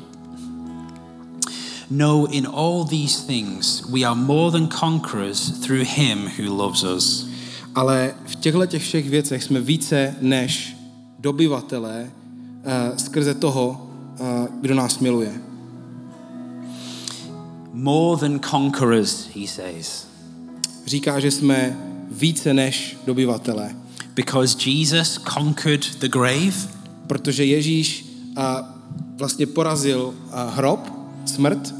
No, 1.91 2.25
in 2.25 2.47
all 2.47 2.83
these 2.83 3.25
things, 3.27 3.83
we 3.89 4.03
are 4.03 4.15
more 4.15 4.51
than 4.51 4.67
conquerors 4.67 5.59
through 5.59 5.83
him 5.83 6.29
who 6.37 6.55
loves 6.55 6.83
us. 6.83 7.27
Ale 7.75 8.13
v 8.25 8.35
těchto 8.35 8.65
těch 8.65 8.83
všech 8.83 9.09
věcech 9.09 9.43
jsme 9.43 9.61
více 9.61 10.15
než 10.21 10.75
dobyvatelé 11.19 12.11
uh, 12.11 12.97
skrze 12.97 13.33
toho, 13.33 13.89
uh, 14.19 14.27
kdo 14.61 14.75
nás 14.75 14.99
miluje. 14.99 15.41
More 17.73 18.19
than 18.19 18.39
conquerors, 18.39 19.27
he 19.35 19.47
says. 19.47 20.07
Říká, 20.85 21.19
že 21.19 21.31
jsme 21.31 21.77
více 22.11 22.53
než 22.53 22.97
dobyvatelé. 23.05 23.75
Because 24.15 24.69
Jesus 24.69 25.17
conquered 25.17 25.85
the 25.99 26.07
grave, 26.07 26.79
Protože 27.07 27.45
Ježíš 27.45 28.05
uh, 28.37 28.43
vlastně 29.17 29.47
porazil 29.47 30.01
uh, 30.03 30.53
hrob, 30.55 30.79
smrt, 31.25 31.73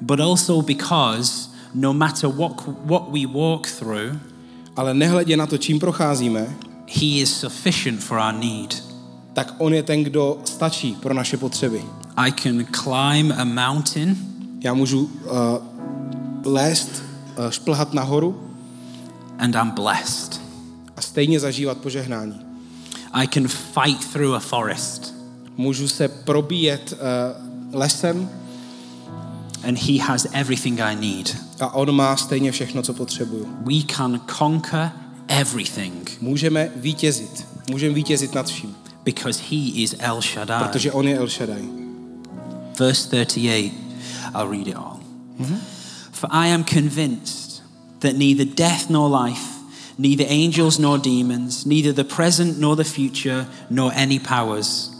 but 0.00 0.20
also 0.20 0.62
because 0.62 1.48
no 1.74 1.92
matter 1.92 2.30
what, 2.30 2.52
what 2.84 3.02
we 3.12 3.26
walk 3.26 3.70
through, 3.70 4.18
ale 4.76 4.94
nehledě 4.94 5.36
na 5.36 5.46
to, 5.46 5.58
čím 5.58 5.80
procházíme, 5.80 6.56
he 6.86 7.06
is 7.06 7.40
sufficient 7.40 8.00
for 8.00 8.18
our 8.18 8.34
need. 8.34 8.84
tak 9.32 9.54
on 9.58 9.74
je 9.74 9.82
ten, 9.82 10.04
kdo 10.04 10.38
stačí 10.44 10.92
pro 10.92 11.14
naše 11.14 11.36
potřeby. 11.36 11.82
I 12.16 12.32
can 12.32 12.64
climb 12.72 13.32
a 13.36 13.44
mountain 13.44 14.16
Já 14.60 14.74
můžu 14.74 15.00
uh, 15.00 15.10
lézt, 16.44 17.02
uh, 17.38 17.50
šplhat 17.50 17.94
nahoru 17.94 18.50
and 19.38 19.54
I'm 19.54 19.70
blessed. 19.70 20.47
A 20.98 21.00
stejně 21.00 21.40
zažívat 21.40 21.78
požehnání. 21.78 22.40
I 23.12 23.28
can 23.28 23.48
fight 23.48 24.12
through 24.12 24.34
a 24.34 24.38
forest 24.38 25.14
Můžu 25.56 25.88
se 25.88 26.08
probíjet 26.08 26.92
uh, 26.92 27.78
lesem 27.80 28.30
and 29.68 29.78
he 29.78 30.02
has 30.02 30.26
everything 30.32 30.80
I 30.80 30.96
need. 30.96 31.36
a 31.60 31.74
on 31.74 31.92
má 31.92 32.16
stejně 32.16 32.52
všechno, 32.52 32.82
co 32.82 32.94
potřebuju. 32.94 33.48
We 33.60 33.94
can 33.96 34.20
conquer 34.38 34.90
everything 35.28 36.18
Můžeme 36.20 36.70
vítězit. 36.76 37.46
Můžeme 37.70 37.94
vítězit 37.94 38.34
nad 38.34 38.46
vším, 38.46 38.76
because 39.04 39.42
he 39.50 39.56
is 39.56 39.94
El 39.98 40.20
Shaddai. 40.22 40.64
protože 40.64 40.92
on 40.92 41.08
je 41.08 41.18
El 41.18 41.28
Shaddai. 41.28 41.68
Verse 42.78 43.08
38, 43.10 43.72
I'll 44.34 44.50
read 44.50 44.66
it 44.68 44.76
all. 44.76 45.00
For 46.12 46.30
I 46.32 46.54
am 46.54 46.64
convinced 46.64 47.62
that 47.98 48.12
neither 48.16 48.46
death 48.46 48.90
nor 48.90 49.24
life, 49.24 49.57
neither 49.98 50.26
angels 50.30 50.78
nor 50.78 50.98
demons, 50.98 51.64
neither 51.64 51.92
the 51.92 52.14
present 52.14 52.58
nor 52.58 52.76
the 52.76 52.84
future, 52.84 53.46
nor 53.70 53.92
any 53.94 54.18
powers, 54.18 54.98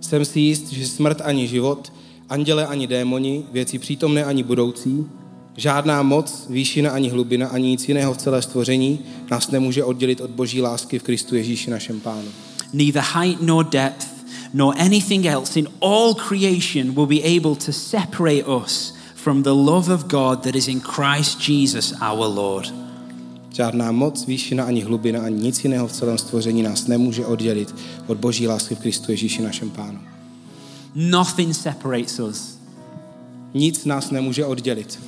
Jsem 0.00 0.24
si 0.24 0.40
jist, 0.40 0.72
že 0.72 0.88
smrt 0.88 1.20
ani 1.24 1.48
život, 1.48 1.92
anděle 2.28 2.66
ani 2.66 2.86
démoni, 2.86 3.44
věci 3.52 3.78
přítomné 3.78 4.24
ani 4.24 4.42
budoucí, 4.42 5.06
žádná 5.56 6.02
moc, 6.02 6.46
výšina 6.50 6.90
ani 6.90 7.08
hlubina, 7.08 7.48
ani 7.48 7.68
nic 7.68 7.88
jiného 7.88 8.14
v 8.14 8.16
celé 8.16 8.42
stvoření 8.42 8.98
nás 9.30 9.50
nemůže 9.50 9.84
oddělit 9.84 10.20
od 10.20 10.30
boží 10.30 10.62
lásky 10.62 10.98
v 10.98 11.02
Kristu 11.02 11.36
Ježíši 11.36 11.70
našem 11.70 12.00
Pánu. 12.00 12.28
neither 12.72 13.02
height 13.14 13.42
nor 13.42 13.64
depth, 13.64 14.06
nor 14.54 14.74
anything 14.78 15.26
else 15.26 15.58
in 15.58 15.68
all 15.80 16.14
creation 16.14 16.94
will 16.94 17.06
be 17.06 17.22
able 17.36 17.56
to 17.56 17.72
separate 17.72 18.44
us 18.46 18.92
from 19.14 19.42
the 19.42 19.54
love 19.54 19.88
of 19.94 20.08
God 20.08 20.42
that 20.42 20.54
is 20.54 20.68
in 20.68 20.80
Christ 20.80 21.48
Jesus 21.48 21.92
our 22.00 22.28
Lord. 22.28 22.85
Žádná 23.56 23.92
moc, 23.92 24.26
výšina 24.26 24.64
ani 24.64 24.80
hlubina, 24.80 25.20
ani 25.20 25.36
nic 25.42 25.64
jiného 25.64 25.88
v 25.88 25.92
celém 25.92 26.18
stvoření 26.18 26.62
nás 26.62 26.86
nemůže 26.86 27.26
oddělit 27.26 27.74
od 28.06 28.18
boží 28.18 28.48
lásky 28.48 28.74
v 28.74 28.78
Kristu 28.78 29.10
Ježíši 29.10 29.42
našem 29.42 29.70
Pánu. 29.70 29.98
Nothing 30.94 31.54
separates 31.54 32.20
us. 32.20 32.58
Nic 33.54 33.84
nás 33.84 34.10
nemůže 34.10 34.44
oddělit, 34.44 34.98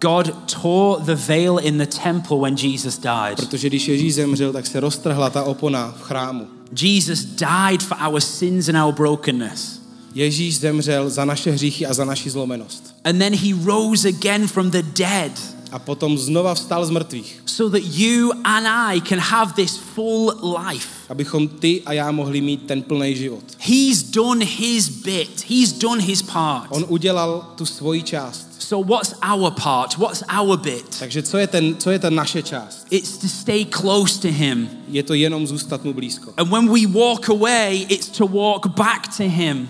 God 0.00 0.52
tore 0.62 1.04
the 1.04 1.22
veil 1.28 1.58
in 1.62 1.78
the 1.78 1.86
temple 2.02 2.38
when 2.40 2.56
Jesus 2.58 2.98
died. 2.98 3.36
protože 3.36 3.68
když 3.68 3.88
Ježíš 3.88 4.14
zemřel, 4.14 4.52
tak 4.52 4.66
se 4.66 4.80
roztrhla 4.80 5.30
ta 5.30 5.42
opona 5.42 5.94
v 5.98 6.02
chrámu. 6.02 6.46
Jesus 6.80 7.24
died 7.24 7.82
for 7.82 7.96
our 8.08 8.20
sins 8.20 8.68
and 8.68 8.84
our 8.84 8.94
brokenness. 8.94 9.80
Ježíš 10.14 10.58
zemřel 10.58 11.10
za 11.10 11.24
naše 11.24 11.50
hříchy 11.50 11.86
a 11.86 11.94
za 11.94 12.04
naši 12.04 12.30
zlomenost. 12.30 12.94
And 13.04 13.18
then 13.18 13.34
he 13.34 13.64
rose 13.64 14.08
again 14.08 14.48
from 14.48 14.70
the 14.70 14.82
dead 14.82 15.55
A 15.76 15.78
potom 15.78 16.16
znova 16.16 16.56
vstal 16.56 16.80
z 16.86 16.90
mrtvých, 16.90 17.42
so 17.44 17.68
that 17.68 17.84
you 17.84 18.32
and 18.48 18.64
I 18.64 18.96
can 19.04 19.20
have 19.20 19.52
this 19.52 19.76
full 19.76 20.32
life. 20.40 20.88
abychom 21.08 21.48
ty 21.48 21.82
a 21.86 21.92
já 21.92 22.10
mohli 22.10 22.40
mít 22.40 22.66
ten 22.66 22.82
plný 22.82 23.16
život. 23.16 23.44
He's 23.58 24.02
done 24.02 24.44
his 24.44 24.88
bit, 24.88 25.44
he's 25.48 25.72
done 25.72 26.02
his 26.02 26.22
part. 26.22 26.66
On 26.68 26.84
udělal 26.88 27.52
tu 27.56 27.66
svoji 27.66 28.02
část. 28.02 28.48
So, 28.58 28.94
what's 28.94 29.14
our 29.34 29.50
part? 29.50 29.98
What's 29.98 30.22
our 30.40 30.56
bit? 30.56 30.96
Takže 30.98 31.22
co 31.22 31.38
je, 31.38 31.46
ten, 31.46 31.76
co 31.78 31.90
je 31.90 31.98
ta 31.98 32.10
naše 32.10 32.42
část? 32.42 32.86
It's 32.90 33.18
to 33.18 33.28
stay 33.28 33.64
close 33.64 34.20
to 34.20 34.28
him. 34.28 34.68
Je 34.88 35.02
to 35.02 35.14
jenom 35.14 35.46
zůstat 35.46 35.84
mu 35.84 35.92
blízko. 35.92 36.32
And 36.36 36.48
when 36.48 36.72
we 36.72 36.86
walk 36.86 37.28
away, 37.28 37.86
it's 37.88 38.08
to 38.08 38.26
walk 38.26 38.66
back 38.66 39.16
to 39.16 39.22
him. 39.22 39.68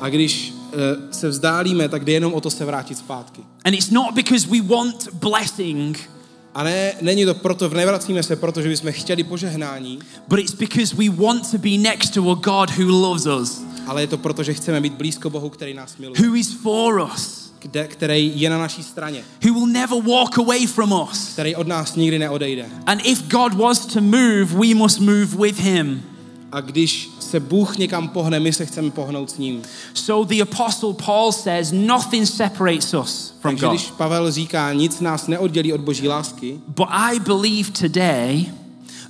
A 0.00 0.08
když 0.08 0.55
se 1.10 1.28
vzdálíme, 1.28 1.88
tak 1.88 2.04
jde 2.04 2.12
jenom 2.12 2.34
o 2.34 2.40
to 2.40 2.50
se 2.50 2.64
vrátit 2.64 2.98
zpátky. 2.98 3.40
And 3.64 3.74
it's 3.74 3.90
not 3.90 4.14
because 4.14 4.46
we 4.46 4.60
want 4.60 5.08
blessing, 5.12 6.10
A 6.54 6.62
ne, 6.62 6.92
není 7.00 7.24
to 7.24 7.34
proto, 7.34 7.68
nevracíme 7.68 8.22
se 8.22 8.36
proto, 8.36 8.62
že 8.62 8.68
bychom 8.68 8.92
chtěli 8.92 9.24
požehnání, 9.24 9.98
but 10.28 10.38
it's 10.38 10.54
because 10.54 10.96
we 10.96 11.08
want 11.08 11.50
to 11.50 11.58
be 11.58 11.78
next 11.78 12.10
to 12.14 12.30
a 12.30 12.34
God 12.34 12.70
who 12.78 13.00
loves 13.00 13.26
us, 13.26 13.62
ale 13.86 14.00
je 14.02 14.06
to 14.06 14.18
proto, 14.18 14.42
že 14.42 14.54
chceme 14.54 14.80
být 14.80 14.92
blízko 14.94 15.30
Bohu, 15.30 15.48
který 15.48 15.74
nás 15.74 15.96
miluje, 15.96 16.20
who 16.28 16.36
is 16.36 16.52
for 16.62 17.10
us, 17.14 17.52
kde, 17.58 17.86
který 17.86 18.32
je 18.40 18.50
na 18.50 18.58
naší 18.58 18.82
straně, 18.82 19.24
who 19.44 19.54
will 19.54 19.66
never 19.66 20.02
walk 20.02 20.38
away 20.38 20.66
from 20.66 20.92
us. 21.10 21.28
který 21.32 21.56
od 21.56 21.66
nás 21.66 21.96
nikdy 21.96 22.18
neodejde. 22.18 22.66
And 22.86 23.00
if 23.04 23.28
God 23.28 23.54
was 23.54 23.86
to 23.86 24.00
move, 24.00 24.44
we 24.44 24.74
must 24.74 25.00
move 25.00 25.26
with 25.26 25.58
him. 25.60 26.02
A 26.56 26.60
když 26.60 27.10
se 27.20 27.40
Bůh 27.40 27.78
někam 27.78 28.08
pohne, 28.08 28.40
my 28.40 28.52
se 28.52 28.66
chceme 28.66 28.90
pohnout 28.90 29.30
s 29.30 29.38
ním. 29.38 29.62
So 29.94 30.34
the 30.34 30.42
Apostle 30.42 30.94
Paul 31.06 31.32
says, 31.32 31.72
nothing 31.72 32.26
separates 32.26 32.94
us 32.94 33.34
from 33.40 33.52
Takže 33.52 33.66
God. 33.66 33.74
když 33.74 33.90
Pavel 33.90 34.30
říká, 34.32 34.72
nic 34.72 35.00
nás 35.00 35.26
neoddělí 35.26 35.72
od 35.72 35.80
boží 35.80 36.08
lásky, 36.08 36.60
But 36.68 36.86
I 36.90 37.20
believe 37.20 37.70
today 37.70 38.46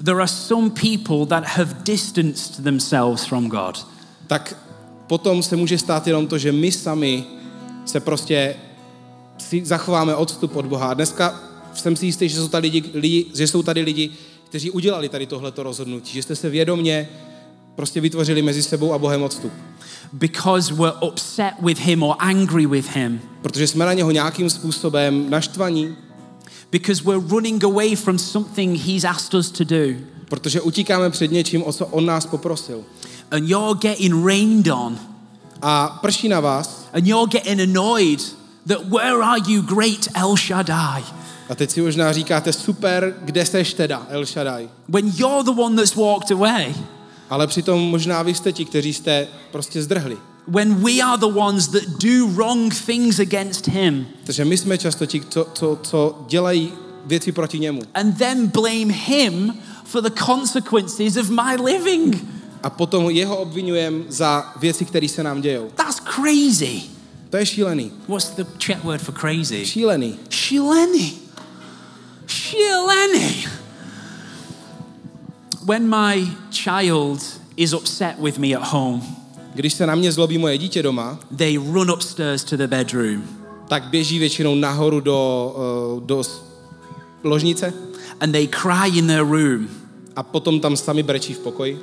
there 0.05 0.17
are 0.17 0.29
some 0.29 0.71
people 0.71 1.27
that 1.27 1.45
have 1.45 1.75
distanced 1.85 2.65
themselves 2.65 3.25
from 3.25 3.49
God. 3.49 3.87
tak 4.27 4.57
potom 5.07 5.43
se 5.43 5.57
může 5.57 5.79
stát 5.79 6.07
jenom 6.07 6.27
to, 6.27 6.39
že 6.39 6.53
my 6.53 6.73
sami 6.73 7.25
se 7.85 8.01
prostě 8.01 8.57
si 9.39 9.65
zachováme 9.65 10.15
odstup 10.15 10.57
od 10.57 10.67
Boha. 10.67 10.87
A 10.89 10.95
dneska 10.95 11.41
jsem 11.75 11.97
si 11.97 12.07
jistý, 12.07 12.29
že 12.29 12.37
jsou 12.37 12.49
tady 12.49 12.69
lidi, 12.69 12.91
lidi, 12.95 13.27
že 13.35 13.47
jsou 13.47 13.63
tady 13.63 13.83
lidi, 13.83 14.11
kteří 14.49 14.71
udělali 14.71 15.09
tady 15.09 15.27
tohleto 15.27 15.63
rozhodnutí, 15.63 16.13
že 16.13 16.23
jste 16.23 16.37
se 16.37 16.51
vědomně 16.51 17.09
prostě 17.77 18.01
vytvořili 18.01 18.43
mezi 18.43 18.63
sebou 18.63 18.93
a 18.93 18.99
Bohem 18.99 19.23
odstup. 19.23 19.53
Because 20.13 20.75
we're 20.75 20.97
upset 21.11 21.55
with 21.63 21.79
him 21.79 22.03
or 22.03 22.17
angry 22.19 22.67
with 22.67 22.97
him. 22.97 23.21
Protože 23.43 23.67
jsme 23.67 23.85
na 23.87 23.93
něho 23.93 24.11
nějakým 24.11 24.51
způsobem 24.51 25.31
naštvaní, 25.31 25.97
Because 26.73 27.03
we're 27.05 27.29
running 27.29 27.65
away 27.65 27.97
from 27.97 28.19
something 28.19 28.81
he's 28.81 29.05
asked 29.05 29.35
us 29.35 29.51
to 29.51 29.65
do. 29.65 29.95
protože 30.29 30.61
utíkáme 30.61 31.11
před 31.11 31.31
něčím, 31.33 31.63
o 31.65 31.73
co 31.73 31.87
on 31.87 32.07
nás 32.07 32.27
poprosil. 32.27 32.85
And 33.31 33.49
you're 33.49 33.79
getting 33.81 34.27
rained 34.27 34.67
on. 34.69 34.99
A 35.63 35.99
prší 36.03 36.29
na 36.29 36.41
vás 36.41 36.89
And 36.93 37.07
you're 37.07 37.29
getting 37.31 37.61
annoyed 37.61 38.21
that 38.67 38.79
where 38.89 39.23
are 39.23 39.41
you, 39.49 39.63
great 39.63 40.09
El 40.15 40.37
Shaddai? 40.37 41.03
a 41.49 41.55
teď 41.55 41.71
si 41.71 41.81
možná 41.83 42.13
říkáte, 42.13 42.53
super, 42.53 43.15
kde 43.23 43.47
seš 43.47 43.75
teda, 43.75 44.07
El 44.09 44.27
Shaddai. 44.27 44.69
When 44.89 45.13
you're 45.17 45.45
the 45.45 45.61
one 45.61 45.77
that's 45.77 45.95
walked 45.97 46.31
away. 46.31 46.75
Ale 47.31 47.47
přitom 47.47 47.81
možná 47.81 48.23
vy 48.23 48.35
jste 48.35 48.53
ti, 48.53 48.65
kteří 48.65 48.93
jste 48.93 49.29
prostě 49.53 49.83
zdrhli. 49.83 50.17
When 50.49 50.75
we 50.75 50.93
are 51.03 51.19
the 51.19 51.39
ones 51.39 51.69
that 51.69 51.83
do 51.83 52.27
wrong 52.35 52.75
things 52.87 53.19
against 53.19 53.69
him. 53.69 54.07
Takže 54.25 54.45
my 54.45 54.57
jsme 54.57 54.79
často 54.79 55.07
ti, 55.07 55.23
co, 55.29 55.47
co, 55.55 55.79
co 55.83 56.25
dělají 56.29 56.73
věci 57.07 57.33
proti 57.33 57.59
němu. 57.59 57.83
and 57.95 58.19
then 58.19 58.47
blame 58.47 58.93
him 58.93 59.55
for 59.85 60.03
the 60.03 60.11
consequences 60.25 61.17
of 61.17 61.31
my 61.31 61.57
living. 61.65 62.25
A 62.63 62.71
potom 62.71 63.11
jeho 63.11 63.37
obvinujeme 63.37 64.05
za 64.09 64.53
věci, 64.61 64.85
které 64.85 65.09
se 65.09 65.23
nám 65.23 65.41
dějou. 65.41 65.71
That's 65.75 66.01
crazy. 66.15 66.83
To 67.31 67.37
je 67.37 67.47
šílený. 67.47 67.93
What's 68.09 68.31
the 68.31 68.45
Czech 68.59 68.85
word 68.85 69.03
for 69.03 69.15
crazy? 69.21 69.67
Šílený. 69.67 70.19
Šílený. 70.29 71.13
Šílený. 72.27 73.47
When 75.67 75.89
my 75.89 76.29
child 76.51 77.19
is 77.57 77.73
upset 77.73 78.19
with 78.19 78.39
me 78.39 78.57
at 78.57 78.63
home, 78.63 79.03
Když 79.55 79.73
se 79.73 79.87
na 79.87 79.95
mě 79.95 80.13
zlobí 80.13 80.39
moje 80.39 80.59
dítě 80.59 80.83
doma, 80.83 81.19
they 81.37 81.57
run 81.57 81.91
upstairs 81.91 82.45
to 82.45 82.57
the 82.57 82.67
bedroom 82.67 83.23
tak 83.69 83.83
běží 83.85 84.19
většinou 84.19 84.55
nahoru 84.55 85.01
do, 85.01 85.55
eh, 85.59 86.01
do 86.07 86.23
ložnice 87.25 87.73
and 88.21 88.33
they 88.33 88.47
cry 88.47 88.99
in 88.99 89.07
their 89.07 89.25
room. 89.25 89.69
a 90.17 90.23
potom 90.23 90.61
tam 90.61 90.77
sami 90.77 91.03
brečí 91.03 91.35
v 91.35 91.39
pokoji. 91.39 91.81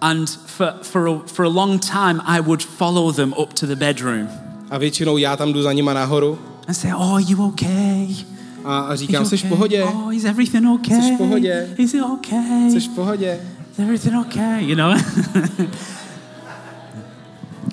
And 0.00 0.30
for, 0.46 0.74
for, 0.82 1.08
a, 1.08 1.20
for 1.26 1.44
a 1.44 1.48
long 1.48 1.80
time, 1.80 2.20
I 2.26 2.40
would 2.40 2.62
follow 2.62 3.12
them 3.12 3.34
up 3.38 3.52
to 3.52 3.66
the 3.66 3.76
bedroom 3.76 4.28
A 4.70 4.78
většinou 4.78 5.16
já 5.18 5.36
tam 5.36 5.52
jdu 5.52 5.62
za 5.62 5.72
nima 5.72 5.94
nahoru 5.94 6.38
and 6.68 6.74
say, 6.74 6.92
Oh, 6.94 7.14
are 7.14 7.24
you 7.28 7.46
okay? 7.46 8.16
A, 8.64 8.78
a 8.80 8.96
říkám, 8.96 9.26
jsi 9.26 9.36
v 9.36 9.40
okay? 9.40 9.48
pohodě, 9.48 9.84
Oh, 9.84 10.14
is 10.14 10.24
everything 10.24 10.66
okay? 10.68 11.02
Jsi 11.02 11.14
v 11.14 11.18
pohodě? 11.18 11.74
Is 11.78 11.94
it 11.94 12.02
okay? 12.02 12.70
jsi 12.70 12.80
v 12.80 12.88
pohodě. 12.88 13.40
Is 13.72 13.78
everything 13.78 14.16
okay? 14.20 14.64
You 14.64 14.74
know? 14.76 14.94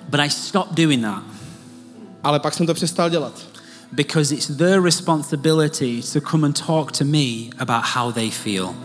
but 0.10 0.20
I 0.20 0.30
stopped 0.30 0.86
doing 0.86 1.02
that 1.02 1.24
Ale 2.24 2.40
pak 2.40 2.54
jsem 2.54 2.66
to 2.66 2.74
přestal 2.74 3.10
dělat. 3.10 3.34
because 3.92 4.36
it's 4.36 4.48
their 4.48 4.82
responsibility 4.82 6.02
to 6.14 6.22
come 6.22 6.46
and 6.48 6.66
talk 6.68 6.92
to 6.92 7.06
me 7.06 7.50
about 7.60 7.84
how 7.96 8.12
they 8.12 8.30
feel. 8.30 8.76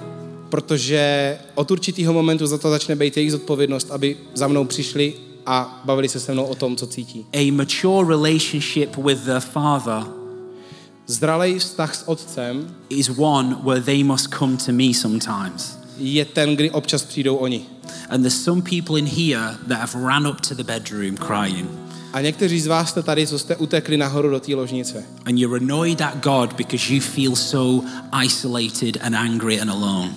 Protože 0.48 1.38
od 1.54 1.70
určitého 1.70 2.12
momentu 2.12 2.46
za 2.46 2.58
to 2.58 2.70
začne 2.70 2.96
být 2.96 3.16
jejich 3.16 3.32
zodpovědnost, 3.32 3.90
aby 3.90 4.16
za 4.34 4.48
mnou 4.48 4.64
přišli 4.64 5.14
a 5.46 5.82
bavili 5.84 6.08
se 6.08 6.20
se 6.20 6.32
mnou 6.32 6.44
o 6.44 6.54
tom, 6.54 6.76
co 6.76 6.86
cítí. 6.86 7.26
A 7.32 7.52
mature 7.52 8.08
relationship 8.08 8.96
with 8.96 9.24
their 9.24 9.40
father 9.40 10.21
Zralej 11.06 11.58
vztah 11.58 11.94
s 11.94 12.08
otcem 12.08 12.74
is 12.88 13.10
one 13.18 13.56
where 13.62 13.82
they 13.82 14.04
must 14.04 14.34
come 14.34 14.56
to 14.56 14.72
me 14.72 14.94
sometimes. 14.94 15.82
je 15.98 16.24
ten, 16.24 16.56
kdy 16.56 16.70
občas 16.70 17.04
přijdou 17.04 17.36
oni. 17.36 17.66
And 18.10 18.22
there's 18.22 18.44
some 18.44 18.62
people 18.62 18.98
in 18.98 19.06
here 19.06 19.56
that 19.68 19.78
have 19.78 20.06
ran 20.06 20.26
up 20.26 20.40
to 20.40 20.54
the 20.54 20.64
bedroom 20.64 21.16
crying. 21.16 21.68
A 22.12 22.20
někteří 22.20 22.60
z 22.60 22.66
vás 22.66 22.88
jste 22.88 23.02
tady, 23.02 23.26
co 23.26 23.38
jste 23.38 23.56
utekli 23.56 23.96
nahoru 23.96 24.30
do 24.30 24.40
té 24.40 24.54
ložnice. 24.54 25.04
And 25.26 25.38
you're 25.38 25.56
annoyed 25.56 26.00
at 26.00 26.24
God 26.24 26.52
because 26.52 26.94
you 26.94 27.00
feel 27.00 27.36
so 27.36 27.88
isolated 28.24 28.98
and 29.02 29.14
angry 29.14 29.60
and 29.60 29.70
alone. 29.70 30.10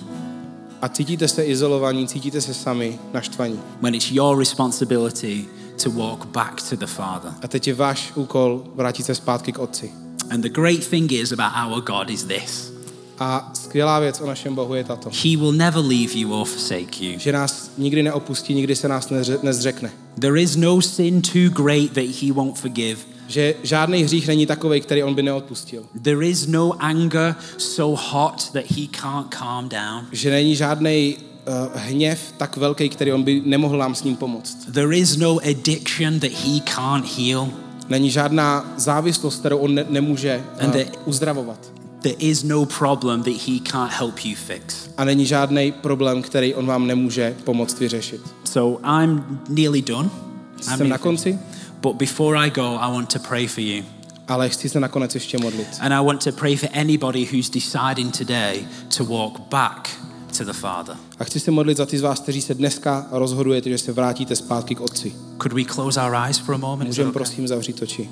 A 0.82 0.88
cítíte 0.88 1.28
se 1.28 1.44
izolovaní, 1.44 2.08
cítíte 2.08 2.40
se 2.40 2.54
sami, 2.54 2.98
naštvaní. 3.12 3.60
When 3.80 3.94
it's 3.94 4.10
your 4.10 4.38
responsibility 4.38 5.44
to 5.82 5.90
walk 5.90 6.26
back 6.26 6.62
to 6.70 6.76
the 6.76 6.86
Father. 6.86 7.32
A 7.42 7.48
teď 7.48 7.68
je 7.68 7.74
váš 7.74 8.12
úkol 8.14 8.64
vrátit 8.74 9.06
se 9.06 9.14
zpátky 9.14 9.52
k 9.52 9.58
otci. 9.58 10.05
And 10.30 10.42
the 10.42 10.48
great 10.48 10.84
thing 10.84 11.12
is 11.12 11.32
about 11.32 11.52
our 11.56 11.80
God 11.80 12.10
is 12.10 12.24
this 12.24 12.76
A 13.18 13.50
skvělá 13.54 14.00
věc 14.00 14.20
o 14.20 14.26
našem 14.26 14.54
Bohu 14.54 14.74
je 14.74 14.84
tato. 14.84 15.10
He 15.24 15.36
will 15.36 15.52
never 15.52 15.84
leave 15.84 16.12
you 16.14 16.32
or 16.32 16.46
forsake 16.46 17.04
you. 17.04 17.18
Že 17.18 17.32
nás 17.32 17.70
nikdy 17.78 18.02
neopustí, 18.02 18.54
nikdy 18.54 18.76
se 18.76 18.88
nás 18.88 19.08
nezřekne. 19.42 19.92
There 20.20 20.42
is 20.42 20.56
no 20.56 20.82
sin 20.82 21.22
too 21.22 21.64
great 21.64 21.92
that 21.92 22.22
He 22.22 22.32
won't 22.32 22.58
forgive. 22.58 23.00
Že 23.28 23.54
žádný 23.62 24.02
hřích 24.02 24.28
není 24.28 24.46
takový, 24.46 24.80
který 24.80 25.02
on 25.02 25.14
by 25.14 25.22
neodpustil. 25.22 25.84
There 26.02 26.26
is 26.26 26.46
no 26.46 26.72
anger 26.78 27.34
so 27.58 28.02
hot 28.10 28.50
that 28.52 28.64
He 28.70 28.86
can't 29.00 29.34
calm 29.34 29.68
down. 29.68 30.06
Že 30.12 30.30
není 30.30 30.56
žádný 30.56 31.16
uh, 31.16 31.80
hněv 31.80 32.34
tak 32.36 32.56
velký, 32.56 32.88
který 32.88 33.12
on 33.12 33.22
by 33.22 33.42
nemohl 33.44 33.78
nám 33.78 33.94
s 33.94 34.02
ním 34.02 34.16
pomoct. 34.16 34.56
There 34.72 34.96
is 34.96 35.16
no 35.16 35.38
addiction 35.38 36.20
that 36.20 36.30
He 36.30 36.60
can't 36.60 37.18
heal. 37.18 37.65
Není 37.88 38.10
žádná 38.10 38.74
závislost, 38.76 39.38
kterou 39.40 39.58
on 39.58 39.74
ne- 39.74 39.84
nemůže 39.88 40.44
uh, 40.64 40.70
the- 40.70 40.84
uzdravovat. 41.04 41.58
There 42.02 42.16
is 42.18 42.42
no 42.42 42.64
problem 42.66 43.22
that 43.22 43.32
He 43.48 43.58
can't 43.70 43.92
help 43.92 44.18
you 44.24 44.34
fix. 44.36 44.88
A 44.96 45.04
není 45.04 45.26
žádný 45.26 45.72
problém, 45.72 46.22
který 46.22 46.54
on 46.54 46.66
vám 46.66 46.86
nemůže 46.86 47.34
pomoct 47.44 47.78
vyřešit. 47.80 48.20
So 48.44 48.88
I'm 49.02 49.40
nearly 49.48 49.82
done. 49.82 50.08
I'm 50.56 50.62
Jsem 50.62 50.70
nearly 50.72 50.88
na 50.90 50.98
konci, 50.98 51.38
But 51.80 51.96
before 51.96 52.38
I 52.46 52.50
go, 52.50 52.62
I 52.80 52.92
want 52.92 53.12
to 53.12 53.18
pray 53.18 53.46
for 53.46 53.64
you. 53.64 53.82
ale 54.28 54.48
chci 54.48 54.68
se 54.68 54.80
nakonec 54.80 55.14
ještě 55.14 55.38
modlit. 55.38 55.68
And 55.80 55.92
I 55.92 56.04
want 56.06 56.24
to 56.24 56.32
pray 56.32 56.56
for 56.56 56.68
anybody 56.80 57.28
who's 57.32 57.50
deciding 57.50 58.18
today 58.18 58.66
to 58.96 59.04
walk 59.04 59.40
back 59.50 59.88
to 60.38 60.44
the 60.44 60.52
Father. 60.52 60.96
A 61.18 61.24
chci 61.24 61.40
se 61.40 61.50
modlit 61.50 61.76
za 61.76 61.86
ty 61.86 61.98
z 61.98 62.02
vás, 62.02 62.20
kteří 62.20 62.42
se 62.42 62.54
dneska 62.54 63.06
rozhodujete, 63.10 63.70
že 63.70 63.78
se 63.78 63.92
vrátíte 63.92 64.36
zpátky 64.36 64.74
k 64.74 64.80
Otci. 64.80 65.14
Could 65.42 65.52
we 65.52 65.64
close 65.64 66.00
our 66.00 66.14
eyes 66.26 66.38
for 66.38 66.54
a 66.54 66.58
moment? 66.58 66.88
Můžeme 66.88 67.08
okay? 67.08 67.12
prosím 67.12 67.48
zavřít 67.48 67.82
oči. 67.82 68.10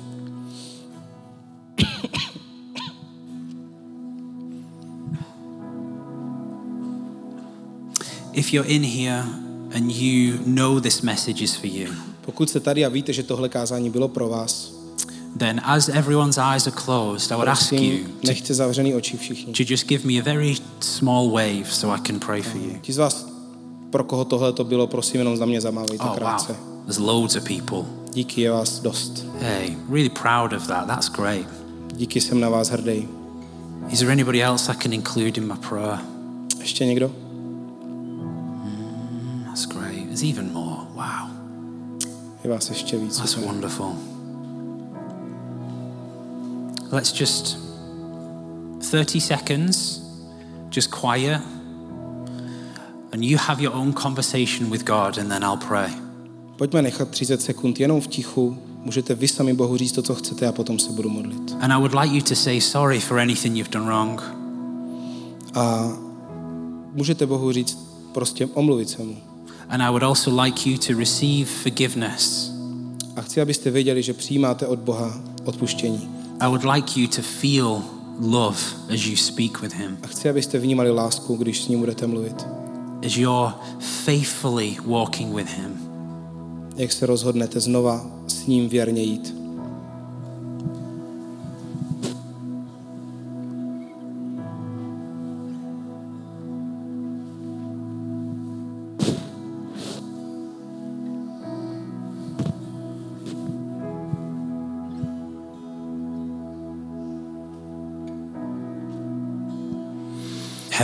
If 8.33 8.53
you're 8.53 8.69
in 8.69 8.83
here 8.83 9.23
and 9.75 9.91
you 9.91 10.37
know 10.45 10.79
this 10.79 11.01
message 11.01 11.43
is 11.43 11.55
for 11.55 11.65
you, 11.65 11.93
Pokud 12.25 12.49
jste 12.49 12.59
tady 12.59 12.85
a 12.85 12.89
víte, 12.89 13.13
že 13.13 13.23
tohle 13.23 13.49
kázání 13.49 13.89
bylo 13.89 14.07
pro 14.07 14.29
vás, 14.29 14.74
then 15.39 15.61
as 15.63 15.89
everyone's 15.89 16.37
eyes 16.37 16.67
are 16.67 16.75
closed, 16.75 17.31
I 17.31 17.35
would 17.35 17.47
ask 17.47 17.71
you 17.71 18.03
to, 18.21 18.27
nechte 18.27 18.53
zavřený 18.53 18.95
oči 18.95 19.17
všichni. 19.17 19.53
to 19.53 19.63
just 19.63 19.87
give 19.87 20.05
me 20.05 20.19
a 20.19 20.23
very 20.23 20.55
small 20.79 21.29
wave 21.29 21.71
so 21.71 21.95
I 21.95 21.99
can 21.99 22.19
pray 22.19 22.41
for 22.41 22.61
you. 22.61 22.77
Ti 22.81 22.93
z 22.93 22.97
vás, 22.97 23.27
pro 23.89 24.03
koho 24.03 24.25
tohle 24.25 24.53
to 24.53 24.63
bylo, 24.63 24.87
prosím, 24.87 25.19
jenom 25.19 25.37
za 25.37 25.45
mě 25.45 25.61
zamávejte 25.61 26.05
Oh, 26.05 26.19
wow. 26.19 26.55
There's 26.85 26.97
loads 26.97 27.35
of 27.35 27.43
people. 27.43 27.85
Díky, 28.13 28.41
je 28.41 28.51
vás 28.51 28.79
dost. 28.79 29.25
Hey, 29.39 29.77
really 29.89 30.09
proud 30.09 30.53
of 30.53 30.67
that. 30.67 30.87
That's 30.87 31.09
great. 31.09 31.45
Díky, 31.93 32.21
jsem 32.21 32.39
na 32.39 32.49
vás 32.49 32.69
hrdý. 32.69 33.07
Is 33.89 33.99
there 33.99 34.11
anybody 34.11 34.43
else 34.43 34.71
I 34.71 34.75
can 34.75 34.93
include 34.93 35.41
in 35.41 35.47
my 35.47 35.53
prayer? 35.69 35.99
Ještě 36.59 36.85
někdo? 36.85 37.07
Hmm, 38.63 39.43
that's 39.45 39.65
great. 39.65 40.05
There's 40.05 40.23
even 40.23 40.53
more. 40.53 40.81
Wow. 40.93 41.29
Je 42.43 42.49
vás 42.49 42.69
ještě 42.69 42.97
víc. 42.97 43.17
That's 43.17 43.35
wonderful. 43.35 43.95
Let's 46.95 47.11
just 47.11 47.57
30 48.79 49.19
seconds, 49.19 50.01
just 50.69 50.91
quiet. 50.91 51.41
And 53.11 53.25
you 53.25 53.37
have 53.37 53.61
your 53.63 53.73
own 53.73 53.93
conversation 53.93 54.69
with 54.69 54.85
God, 54.85 55.17
and 55.17 55.29
then 55.29 55.43
I'll 55.43 55.57
pray. 55.57 55.89
Pojďme 56.57 56.81
nechat 56.81 57.09
30 57.09 57.41
sekund 57.41 57.79
jenom 57.79 58.01
v 58.01 58.07
tichu. 58.07 58.57
Můžete 58.83 59.15
vy 59.15 59.27
sami 59.27 59.53
Bohu 59.53 59.77
říct 59.77 59.91
to, 59.91 60.01
co 60.01 60.15
chcete 60.15 60.47
a 60.47 60.51
potom 60.51 60.79
se 60.79 60.91
budu 60.91 61.09
modlit. 61.09 61.55
And 61.59 61.73
I 61.73 61.77
would 61.77 61.93
like 61.93 62.15
you 62.15 62.21
to 62.21 62.35
say 62.35 62.61
sorry 62.61 62.99
for 62.99 63.19
anything 63.19 63.57
you've 63.57 63.71
done 63.71 63.85
wrong. 63.85 64.21
A 65.53 65.91
můžete 66.93 67.25
Bohu 67.25 67.51
říct, 67.51 67.77
prostě 68.13 68.45
omluvit 68.53 68.89
se 68.89 69.03
mu. 69.03 69.17
And 69.69 69.81
I 69.81 69.89
would 69.89 70.03
also 70.03 70.41
like 70.41 70.69
you 70.69 70.77
to 70.77 70.99
receive 70.99 71.45
forgiveness. 71.45 72.51
A 73.15 73.21
chci, 73.21 73.41
abyste 73.41 73.71
věděli, 73.71 74.03
že 74.03 74.13
přijímáte 74.13 74.67
od 74.67 74.79
Boha 74.79 75.19
odpuštění. 75.45 76.14
I 76.41 76.47
would 76.47 76.63
like 76.63 76.99
you 76.99 77.07
to 77.07 77.21
feel 77.21 77.81
love 78.19 78.57
as 78.93 79.05
you 79.07 79.15
speak 79.17 79.61
with 79.61 79.73
Him, 79.73 79.97
A 80.03 80.07
chci, 80.07 80.29
abyste 80.29 80.59
vnímali 80.59 80.91
lásku, 80.91 81.35
když 81.35 81.63
s 81.63 81.67
ním 81.67 81.79
budete 81.79 82.07
mluvit. 82.07 82.45
as 83.05 83.17
you're 83.17 83.53
faithfully 83.79 84.77
walking 84.85 85.35
with 85.35 85.49
Him. 85.57 85.79
Jak 86.75 86.91
se 86.91 87.05
rozhodnete 87.05 87.59
znova 87.59 88.05
s 88.27 88.45
ním 88.47 88.69
věrně 88.69 89.03
jít. 89.03 89.44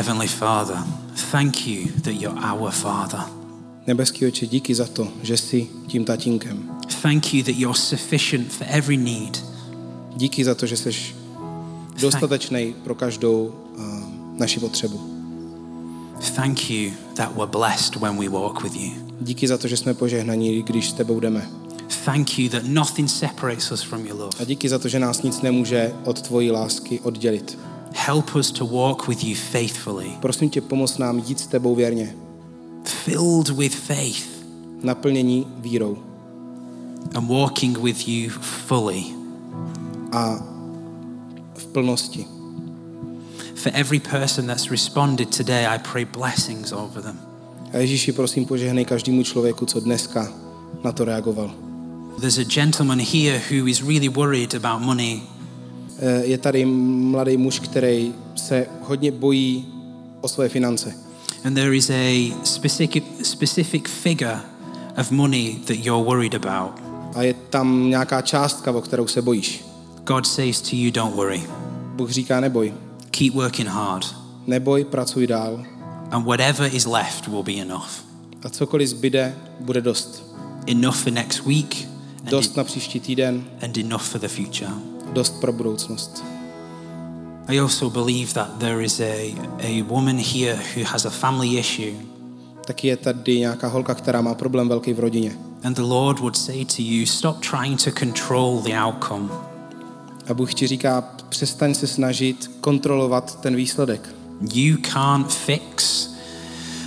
Heavenly 0.02 0.28
Father, 0.28 0.78
thank 1.32 1.68
you 1.68 1.91
that 2.02 2.14
you're 2.14 2.39
our 2.39 2.72
Father. 2.72 3.20
Nebeský 3.88 4.26
oče, 4.28 4.47
díky 4.47 4.76
za 4.76 4.88
to, 4.88 5.08
že 5.24 5.38
jsi 5.38 5.68
tím 5.88 6.06
tatínkem. 6.06 6.70
Thank 7.02 7.34
you 7.34 7.43
that 7.43 7.56
you're 7.56 7.80
sufficient 7.80 8.54
for 8.54 8.68
every 8.70 8.97
need. 8.97 9.45
Díky 10.16 10.45
za 10.45 10.56
to, 10.56 10.66
že 10.66 10.78
jsi 10.78 11.16
dostatečný 12.02 12.76
pro 12.84 12.95
každou 12.95 13.54
uh, 13.78 13.84
naši 14.39 14.60
potřebu. 14.60 15.02
Thank 16.36 16.70
you 16.70 16.91
that 17.16 17.36
we're 17.36 17.52
blessed 17.52 17.95
when 17.95 18.18
we 18.18 18.30
walk 18.30 18.64
with 18.64 18.76
you. 18.76 18.91
Díky 19.22 19.47
za 19.47 19.58
to, 19.58 19.68
že 19.68 19.78
jsme 19.78 19.93
požehnaní, 19.93 20.64
když 20.64 20.89
s 20.89 20.93
tebou 20.93 21.20
jdeme. 21.20 21.49
Thank 22.06 22.39
you 22.39 22.49
that 22.49 22.64
nothing 22.64 23.10
separates 23.10 23.72
us 23.72 23.82
from 23.82 24.06
your 24.06 24.20
love. 24.20 24.38
A 24.39 24.43
díky 24.43 24.70
za 24.70 24.80
to, 24.80 24.88
že 24.88 24.99
nás 24.99 25.22
nic 25.22 25.41
nemůže 25.41 25.93
od 26.04 26.22
tvojí 26.22 26.52
lásky 26.52 26.99
oddělit. 26.99 27.58
Help 27.94 28.36
us 28.36 28.52
to 28.52 28.66
walk 28.66 29.08
with 29.08 29.24
you 29.24 29.36
faithfully, 29.36 30.12
Prosím 30.22 30.50
tě, 30.50 30.62
pomoz 30.62 30.98
nám 30.98 31.20
jít 31.20 31.39
s 31.39 31.48
tebou 31.48 31.76
věrně. 31.76 32.16
filled 32.84 33.50
with 33.50 33.76
faith, 33.76 34.28
Naplnění 34.84 35.48
vírou. 35.58 35.98
and 37.16 37.28
walking 37.28 37.78
with 37.78 38.08
you 38.08 38.30
fully 38.68 39.04
a 40.12 40.36
v 41.56 41.66
plnosti. 41.68 42.26
For 43.56 43.72
every 43.76 44.00
person 44.00 44.48
that's 44.48 44.72
responded 44.72 45.30
today, 45.38 45.66
I 45.68 45.78
pray 45.92 46.06
blessings 46.06 46.72
over 46.72 47.04
them. 47.04 47.20
A 47.74 47.78
Ježíši, 47.78 48.12
prosím, 48.12 48.46
požehnej 48.46 48.86
každému 48.86 49.24
člověku, 49.24 49.66
co 49.66 49.80
dneska 49.80 50.34
na 50.84 50.92
to 50.92 51.06
reagoval. 51.06 51.52
There's 52.20 52.38
a 52.38 52.44
gentleman 52.44 53.00
here 53.00 53.42
who 53.52 53.68
is 53.68 53.82
really 53.82 54.10
worried 54.10 54.56
about 54.56 54.82
money. 54.86 55.22
Eh, 56.02 56.26
Je 56.26 56.38
tady 56.38 56.66
mladý 56.66 57.38
muž, 57.38 57.60
který 57.60 58.14
se 58.36 58.68
hodně 58.82 59.12
bojí 59.12 59.66
o 60.22 60.28
své 60.28 60.49
finance. 60.49 60.93
And 61.45 61.54
there 61.54 61.76
is 61.78 61.89
a 61.89 62.34
specific, 62.43 63.04
specific 63.24 63.88
figure 63.88 64.39
of 64.97 65.12
money 65.12 65.56
that 65.66 65.78
you're 65.78 66.06
worried 66.06 66.36
about. 66.36 66.72
A 67.16 67.24
je 67.24 67.34
tam 67.34 67.89
nějaká 67.89 68.22
částka, 68.22 68.72
o 68.72 68.82
kterou 68.82 69.08
se 69.08 69.22
bojíš. 69.22 69.66
God 70.08 70.28
says 70.28 70.62
to 70.62 70.70
you, 70.72 70.91
don't 70.91 71.16
worry. 71.16 71.43
Bůh 71.95 72.10
říká, 72.10 72.39
neboj. 72.39 72.74
Keep 73.12 73.34
working 73.34 73.70
hard. 73.70 74.16
Neboj, 74.47 74.84
pracuj 74.86 75.28
dál. 75.28 75.66
And 76.12 76.26
whatever 76.26 76.76
is 76.76 76.86
left 76.86 77.28
will 77.28 77.43
be 77.43 77.54
enough. 77.54 78.04
A 78.43 78.49
cokoliv 78.49 78.89
zbyde, 78.89 79.36
bude 79.60 79.82
dost. 79.82 80.24
Enough 80.68 80.95
for 80.95 81.14
next 81.14 81.45
week 81.45 81.88
and, 82.24 82.30
Dost 82.30 82.58
na 82.58 82.64
příští 82.64 82.99
týden, 82.99 83.43
and 83.62 83.78
enough 83.78 84.02
for 84.04 84.22
the 84.22 84.28
future. 84.28 84.72
Dost 85.14 85.41
pro 85.41 85.53
budoucnost. 85.53 86.24
I 87.47 87.59
also 87.59 87.89
believe 87.89 88.34
that 88.34 88.59
there 88.59 88.84
is 88.84 88.99
a, 88.99 89.36
a 89.59 89.84
woman 89.88 90.18
here 90.18 90.59
who 90.76 90.84
has 90.86 91.05
a 91.05 91.09
family 91.09 91.57
issue. 91.57 91.93
Taky 92.66 92.88
je 92.88 92.97
tady 92.97 93.39
nějaká 93.39 93.68
holka, 93.68 93.95
která 93.95 94.22
má 94.22 94.36
problém 94.36 94.70
velký 94.70 94.93
v 94.93 94.99
rodině. 94.99 95.38
And 95.64 95.74
the 95.74 95.82
Lord 95.82 96.20
would 96.20 96.38
say 96.38 96.66
to 96.66 96.76
you, 96.78 97.05
stop 97.05 97.45
trying 97.49 97.84
to 97.84 97.91
control 97.91 98.62
the 98.62 98.74
outcome. 98.86 99.30
A 100.30 100.34
Bůh 100.34 100.53
ti 100.53 100.68
říká, 100.68 101.03
přestaň 101.30 101.74
se 101.74 101.88
snažit 101.88 102.51
kontrolovat 102.62 103.41
ten 103.41 103.55
výsledek. 103.55 104.09
You 104.53 104.78
can't 104.93 105.34
fix 105.34 106.09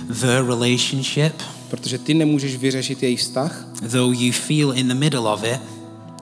the 0.07 0.41
relationship, 0.47 1.33
Protože 1.69 1.97
ty 1.97 2.13
nemůžeš 2.13 2.55
vyřešit 2.55 3.03
její 3.03 3.15
vztah 3.15 3.65
though 3.91 4.21
you 4.21 4.31
feel 4.31 4.73
in 4.73 4.87
the 4.87 4.93
middle 4.93 5.33
of 5.33 5.43
it. 5.43 5.59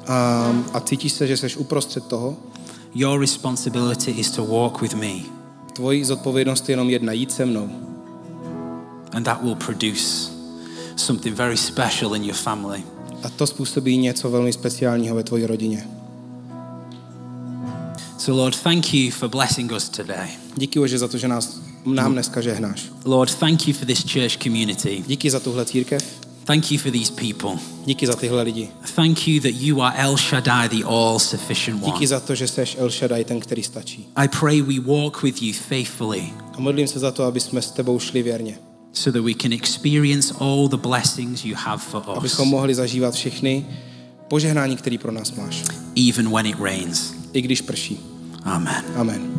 A, 0.08 0.52
a 0.74 0.80
cítíš 0.80 1.12
se, 1.14 1.28
že 1.28 1.38
jsi 1.38 1.56
uprostřed 1.56 2.06
toho. 2.08 2.38
Your 2.96 3.20
responsibility 3.20 4.12
is 4.12 4.32
to 4.32 4.46
walk 4.46 4.82
with 4.82 4.94
me, 4.94 5.14
Tvojí 5.74 6.04
zodpovědnost 6.04 6.70
je 6.70 6.74
jenom 6.74 6.90
jedna, 6.90 7.14
jít 7.14 7.32
se 7.32 7.46
mnou. 7.46 7.70
and 9.14 9.24
that 9.24 9.44
will 9.44 9.56
produce 9.56 10.32
something 10.96 11.36
very 11.36 11.58
special 11.58 12.16
in 12.16 12.24
your 12.24 12.36
family. 12.36 12.84
A 13.24 13.30
to 13.30 13.48
způsobí 13.48 13.98
něco 13.98 14.30
velmi 14.32 14.54
speciálního 14.54 15.16
ve 15.16 15.24
tvojí 15.24 15.46
rodině. 15.46 15.88
So, 18.18 18.42
Lord, 18.42 18.60
thank 18.64 18.94
you 18.94 19.12
for 19.12 19.30
blessing 19.30 19.72
us 19.72 19.90
today. 19.90 20.28
Díky 20.58 20.80
Bože 20.80 20.98
za 21.00 21.08
to, 21.08 21.18
že 21.18 21.28
nás, 21.28 21.62
nám 21.86 22.14
dneska 22.14 22.42
žehnáš. 22.42 22.86
Lord, 23.06 23.36
thank 23.36 23.68
you 23.68 23.74
for 23.74 23.86
this 23.86 24.14
church 24.14 24.38
community. 24.44 25.04
Díky 25.08 25.32
za 25.32 25.40
tuhle 25.40 25.66
církev, 25.66 26.06
Thank 26.46 26.72
you 26.72 26.78
for 26.80 26.92
these 26.92 27.12
people. 27.14 27.50
díky 27.86 28.08
za 28.08 28.16
tyhle 28.16 28.42
lidi. 28.44 28.70
Thank 28.96 29.28
you 29.28 29.42
that 29.42 29.52
you 29.62 29.82
are 29.82 29.96
El 29.98 30.18
Shaddai, 30.18 30.70
the 30.70 30.86
all 30.86 31.20
sufficient 31.20 31.84
one. 31.84 31.94
Díky 31.94 32.08
za 32.08 32.20
to, 32.20 32.36
že 32.36 32.48
seš 32.48 32.76
El 32.80 32.90
Shaddai, 32.90 33.24
ten, 33.24 33.40
který 33.40 33.64
stačí. 33.64 34.08
I 34.16 34.28
pray 34.28 34.62
we 34.62 34.80
walk 34.80 35.24
with 35.24 35.42
you 35.42 35.54
faithfully 35.54 36.24
A 36.58 36.60
modlím 36.60 36.88
se 36.88 37.00
za 37.00 37.12
to, 37.12 37.24
aby 37.24 37.40
jsme 37.40 37.62
s 37.62 37.72
tebou 37.72 38.00
šli 38.00 38.24
věrně. 38.24 38.58
so 38.94 39.20
that 39.20 39.26
we 39.26 39.34
can 39.34 39.54
experience 39.54 40.34
all 40.40 40.68
the 40.70 40.78
blessings 40.78 41.46
you 41.46 41.56
have 41.56 41.78
for 41.84 42.02
us, 42.12 42.18
Abychom 42.18 42.48
mohli 42.48 42.76
zažívat 42.76 43.14
všechny 43.14 43.66
požehnání, 44.28 44.76
který 44.78 44.98
pro 44.98 45.12
nás 45.12 45.32
máš. 45.32 45.64
even 46.10 46.30
when 46.32 46.46
it 46.46 46.56
rains. 46.60 47.14
I 47.34 47.42
když 47.42 47.62
prší. 47.62 48.00
Amen. 48.44 48.84
Amen. 48.96 49.32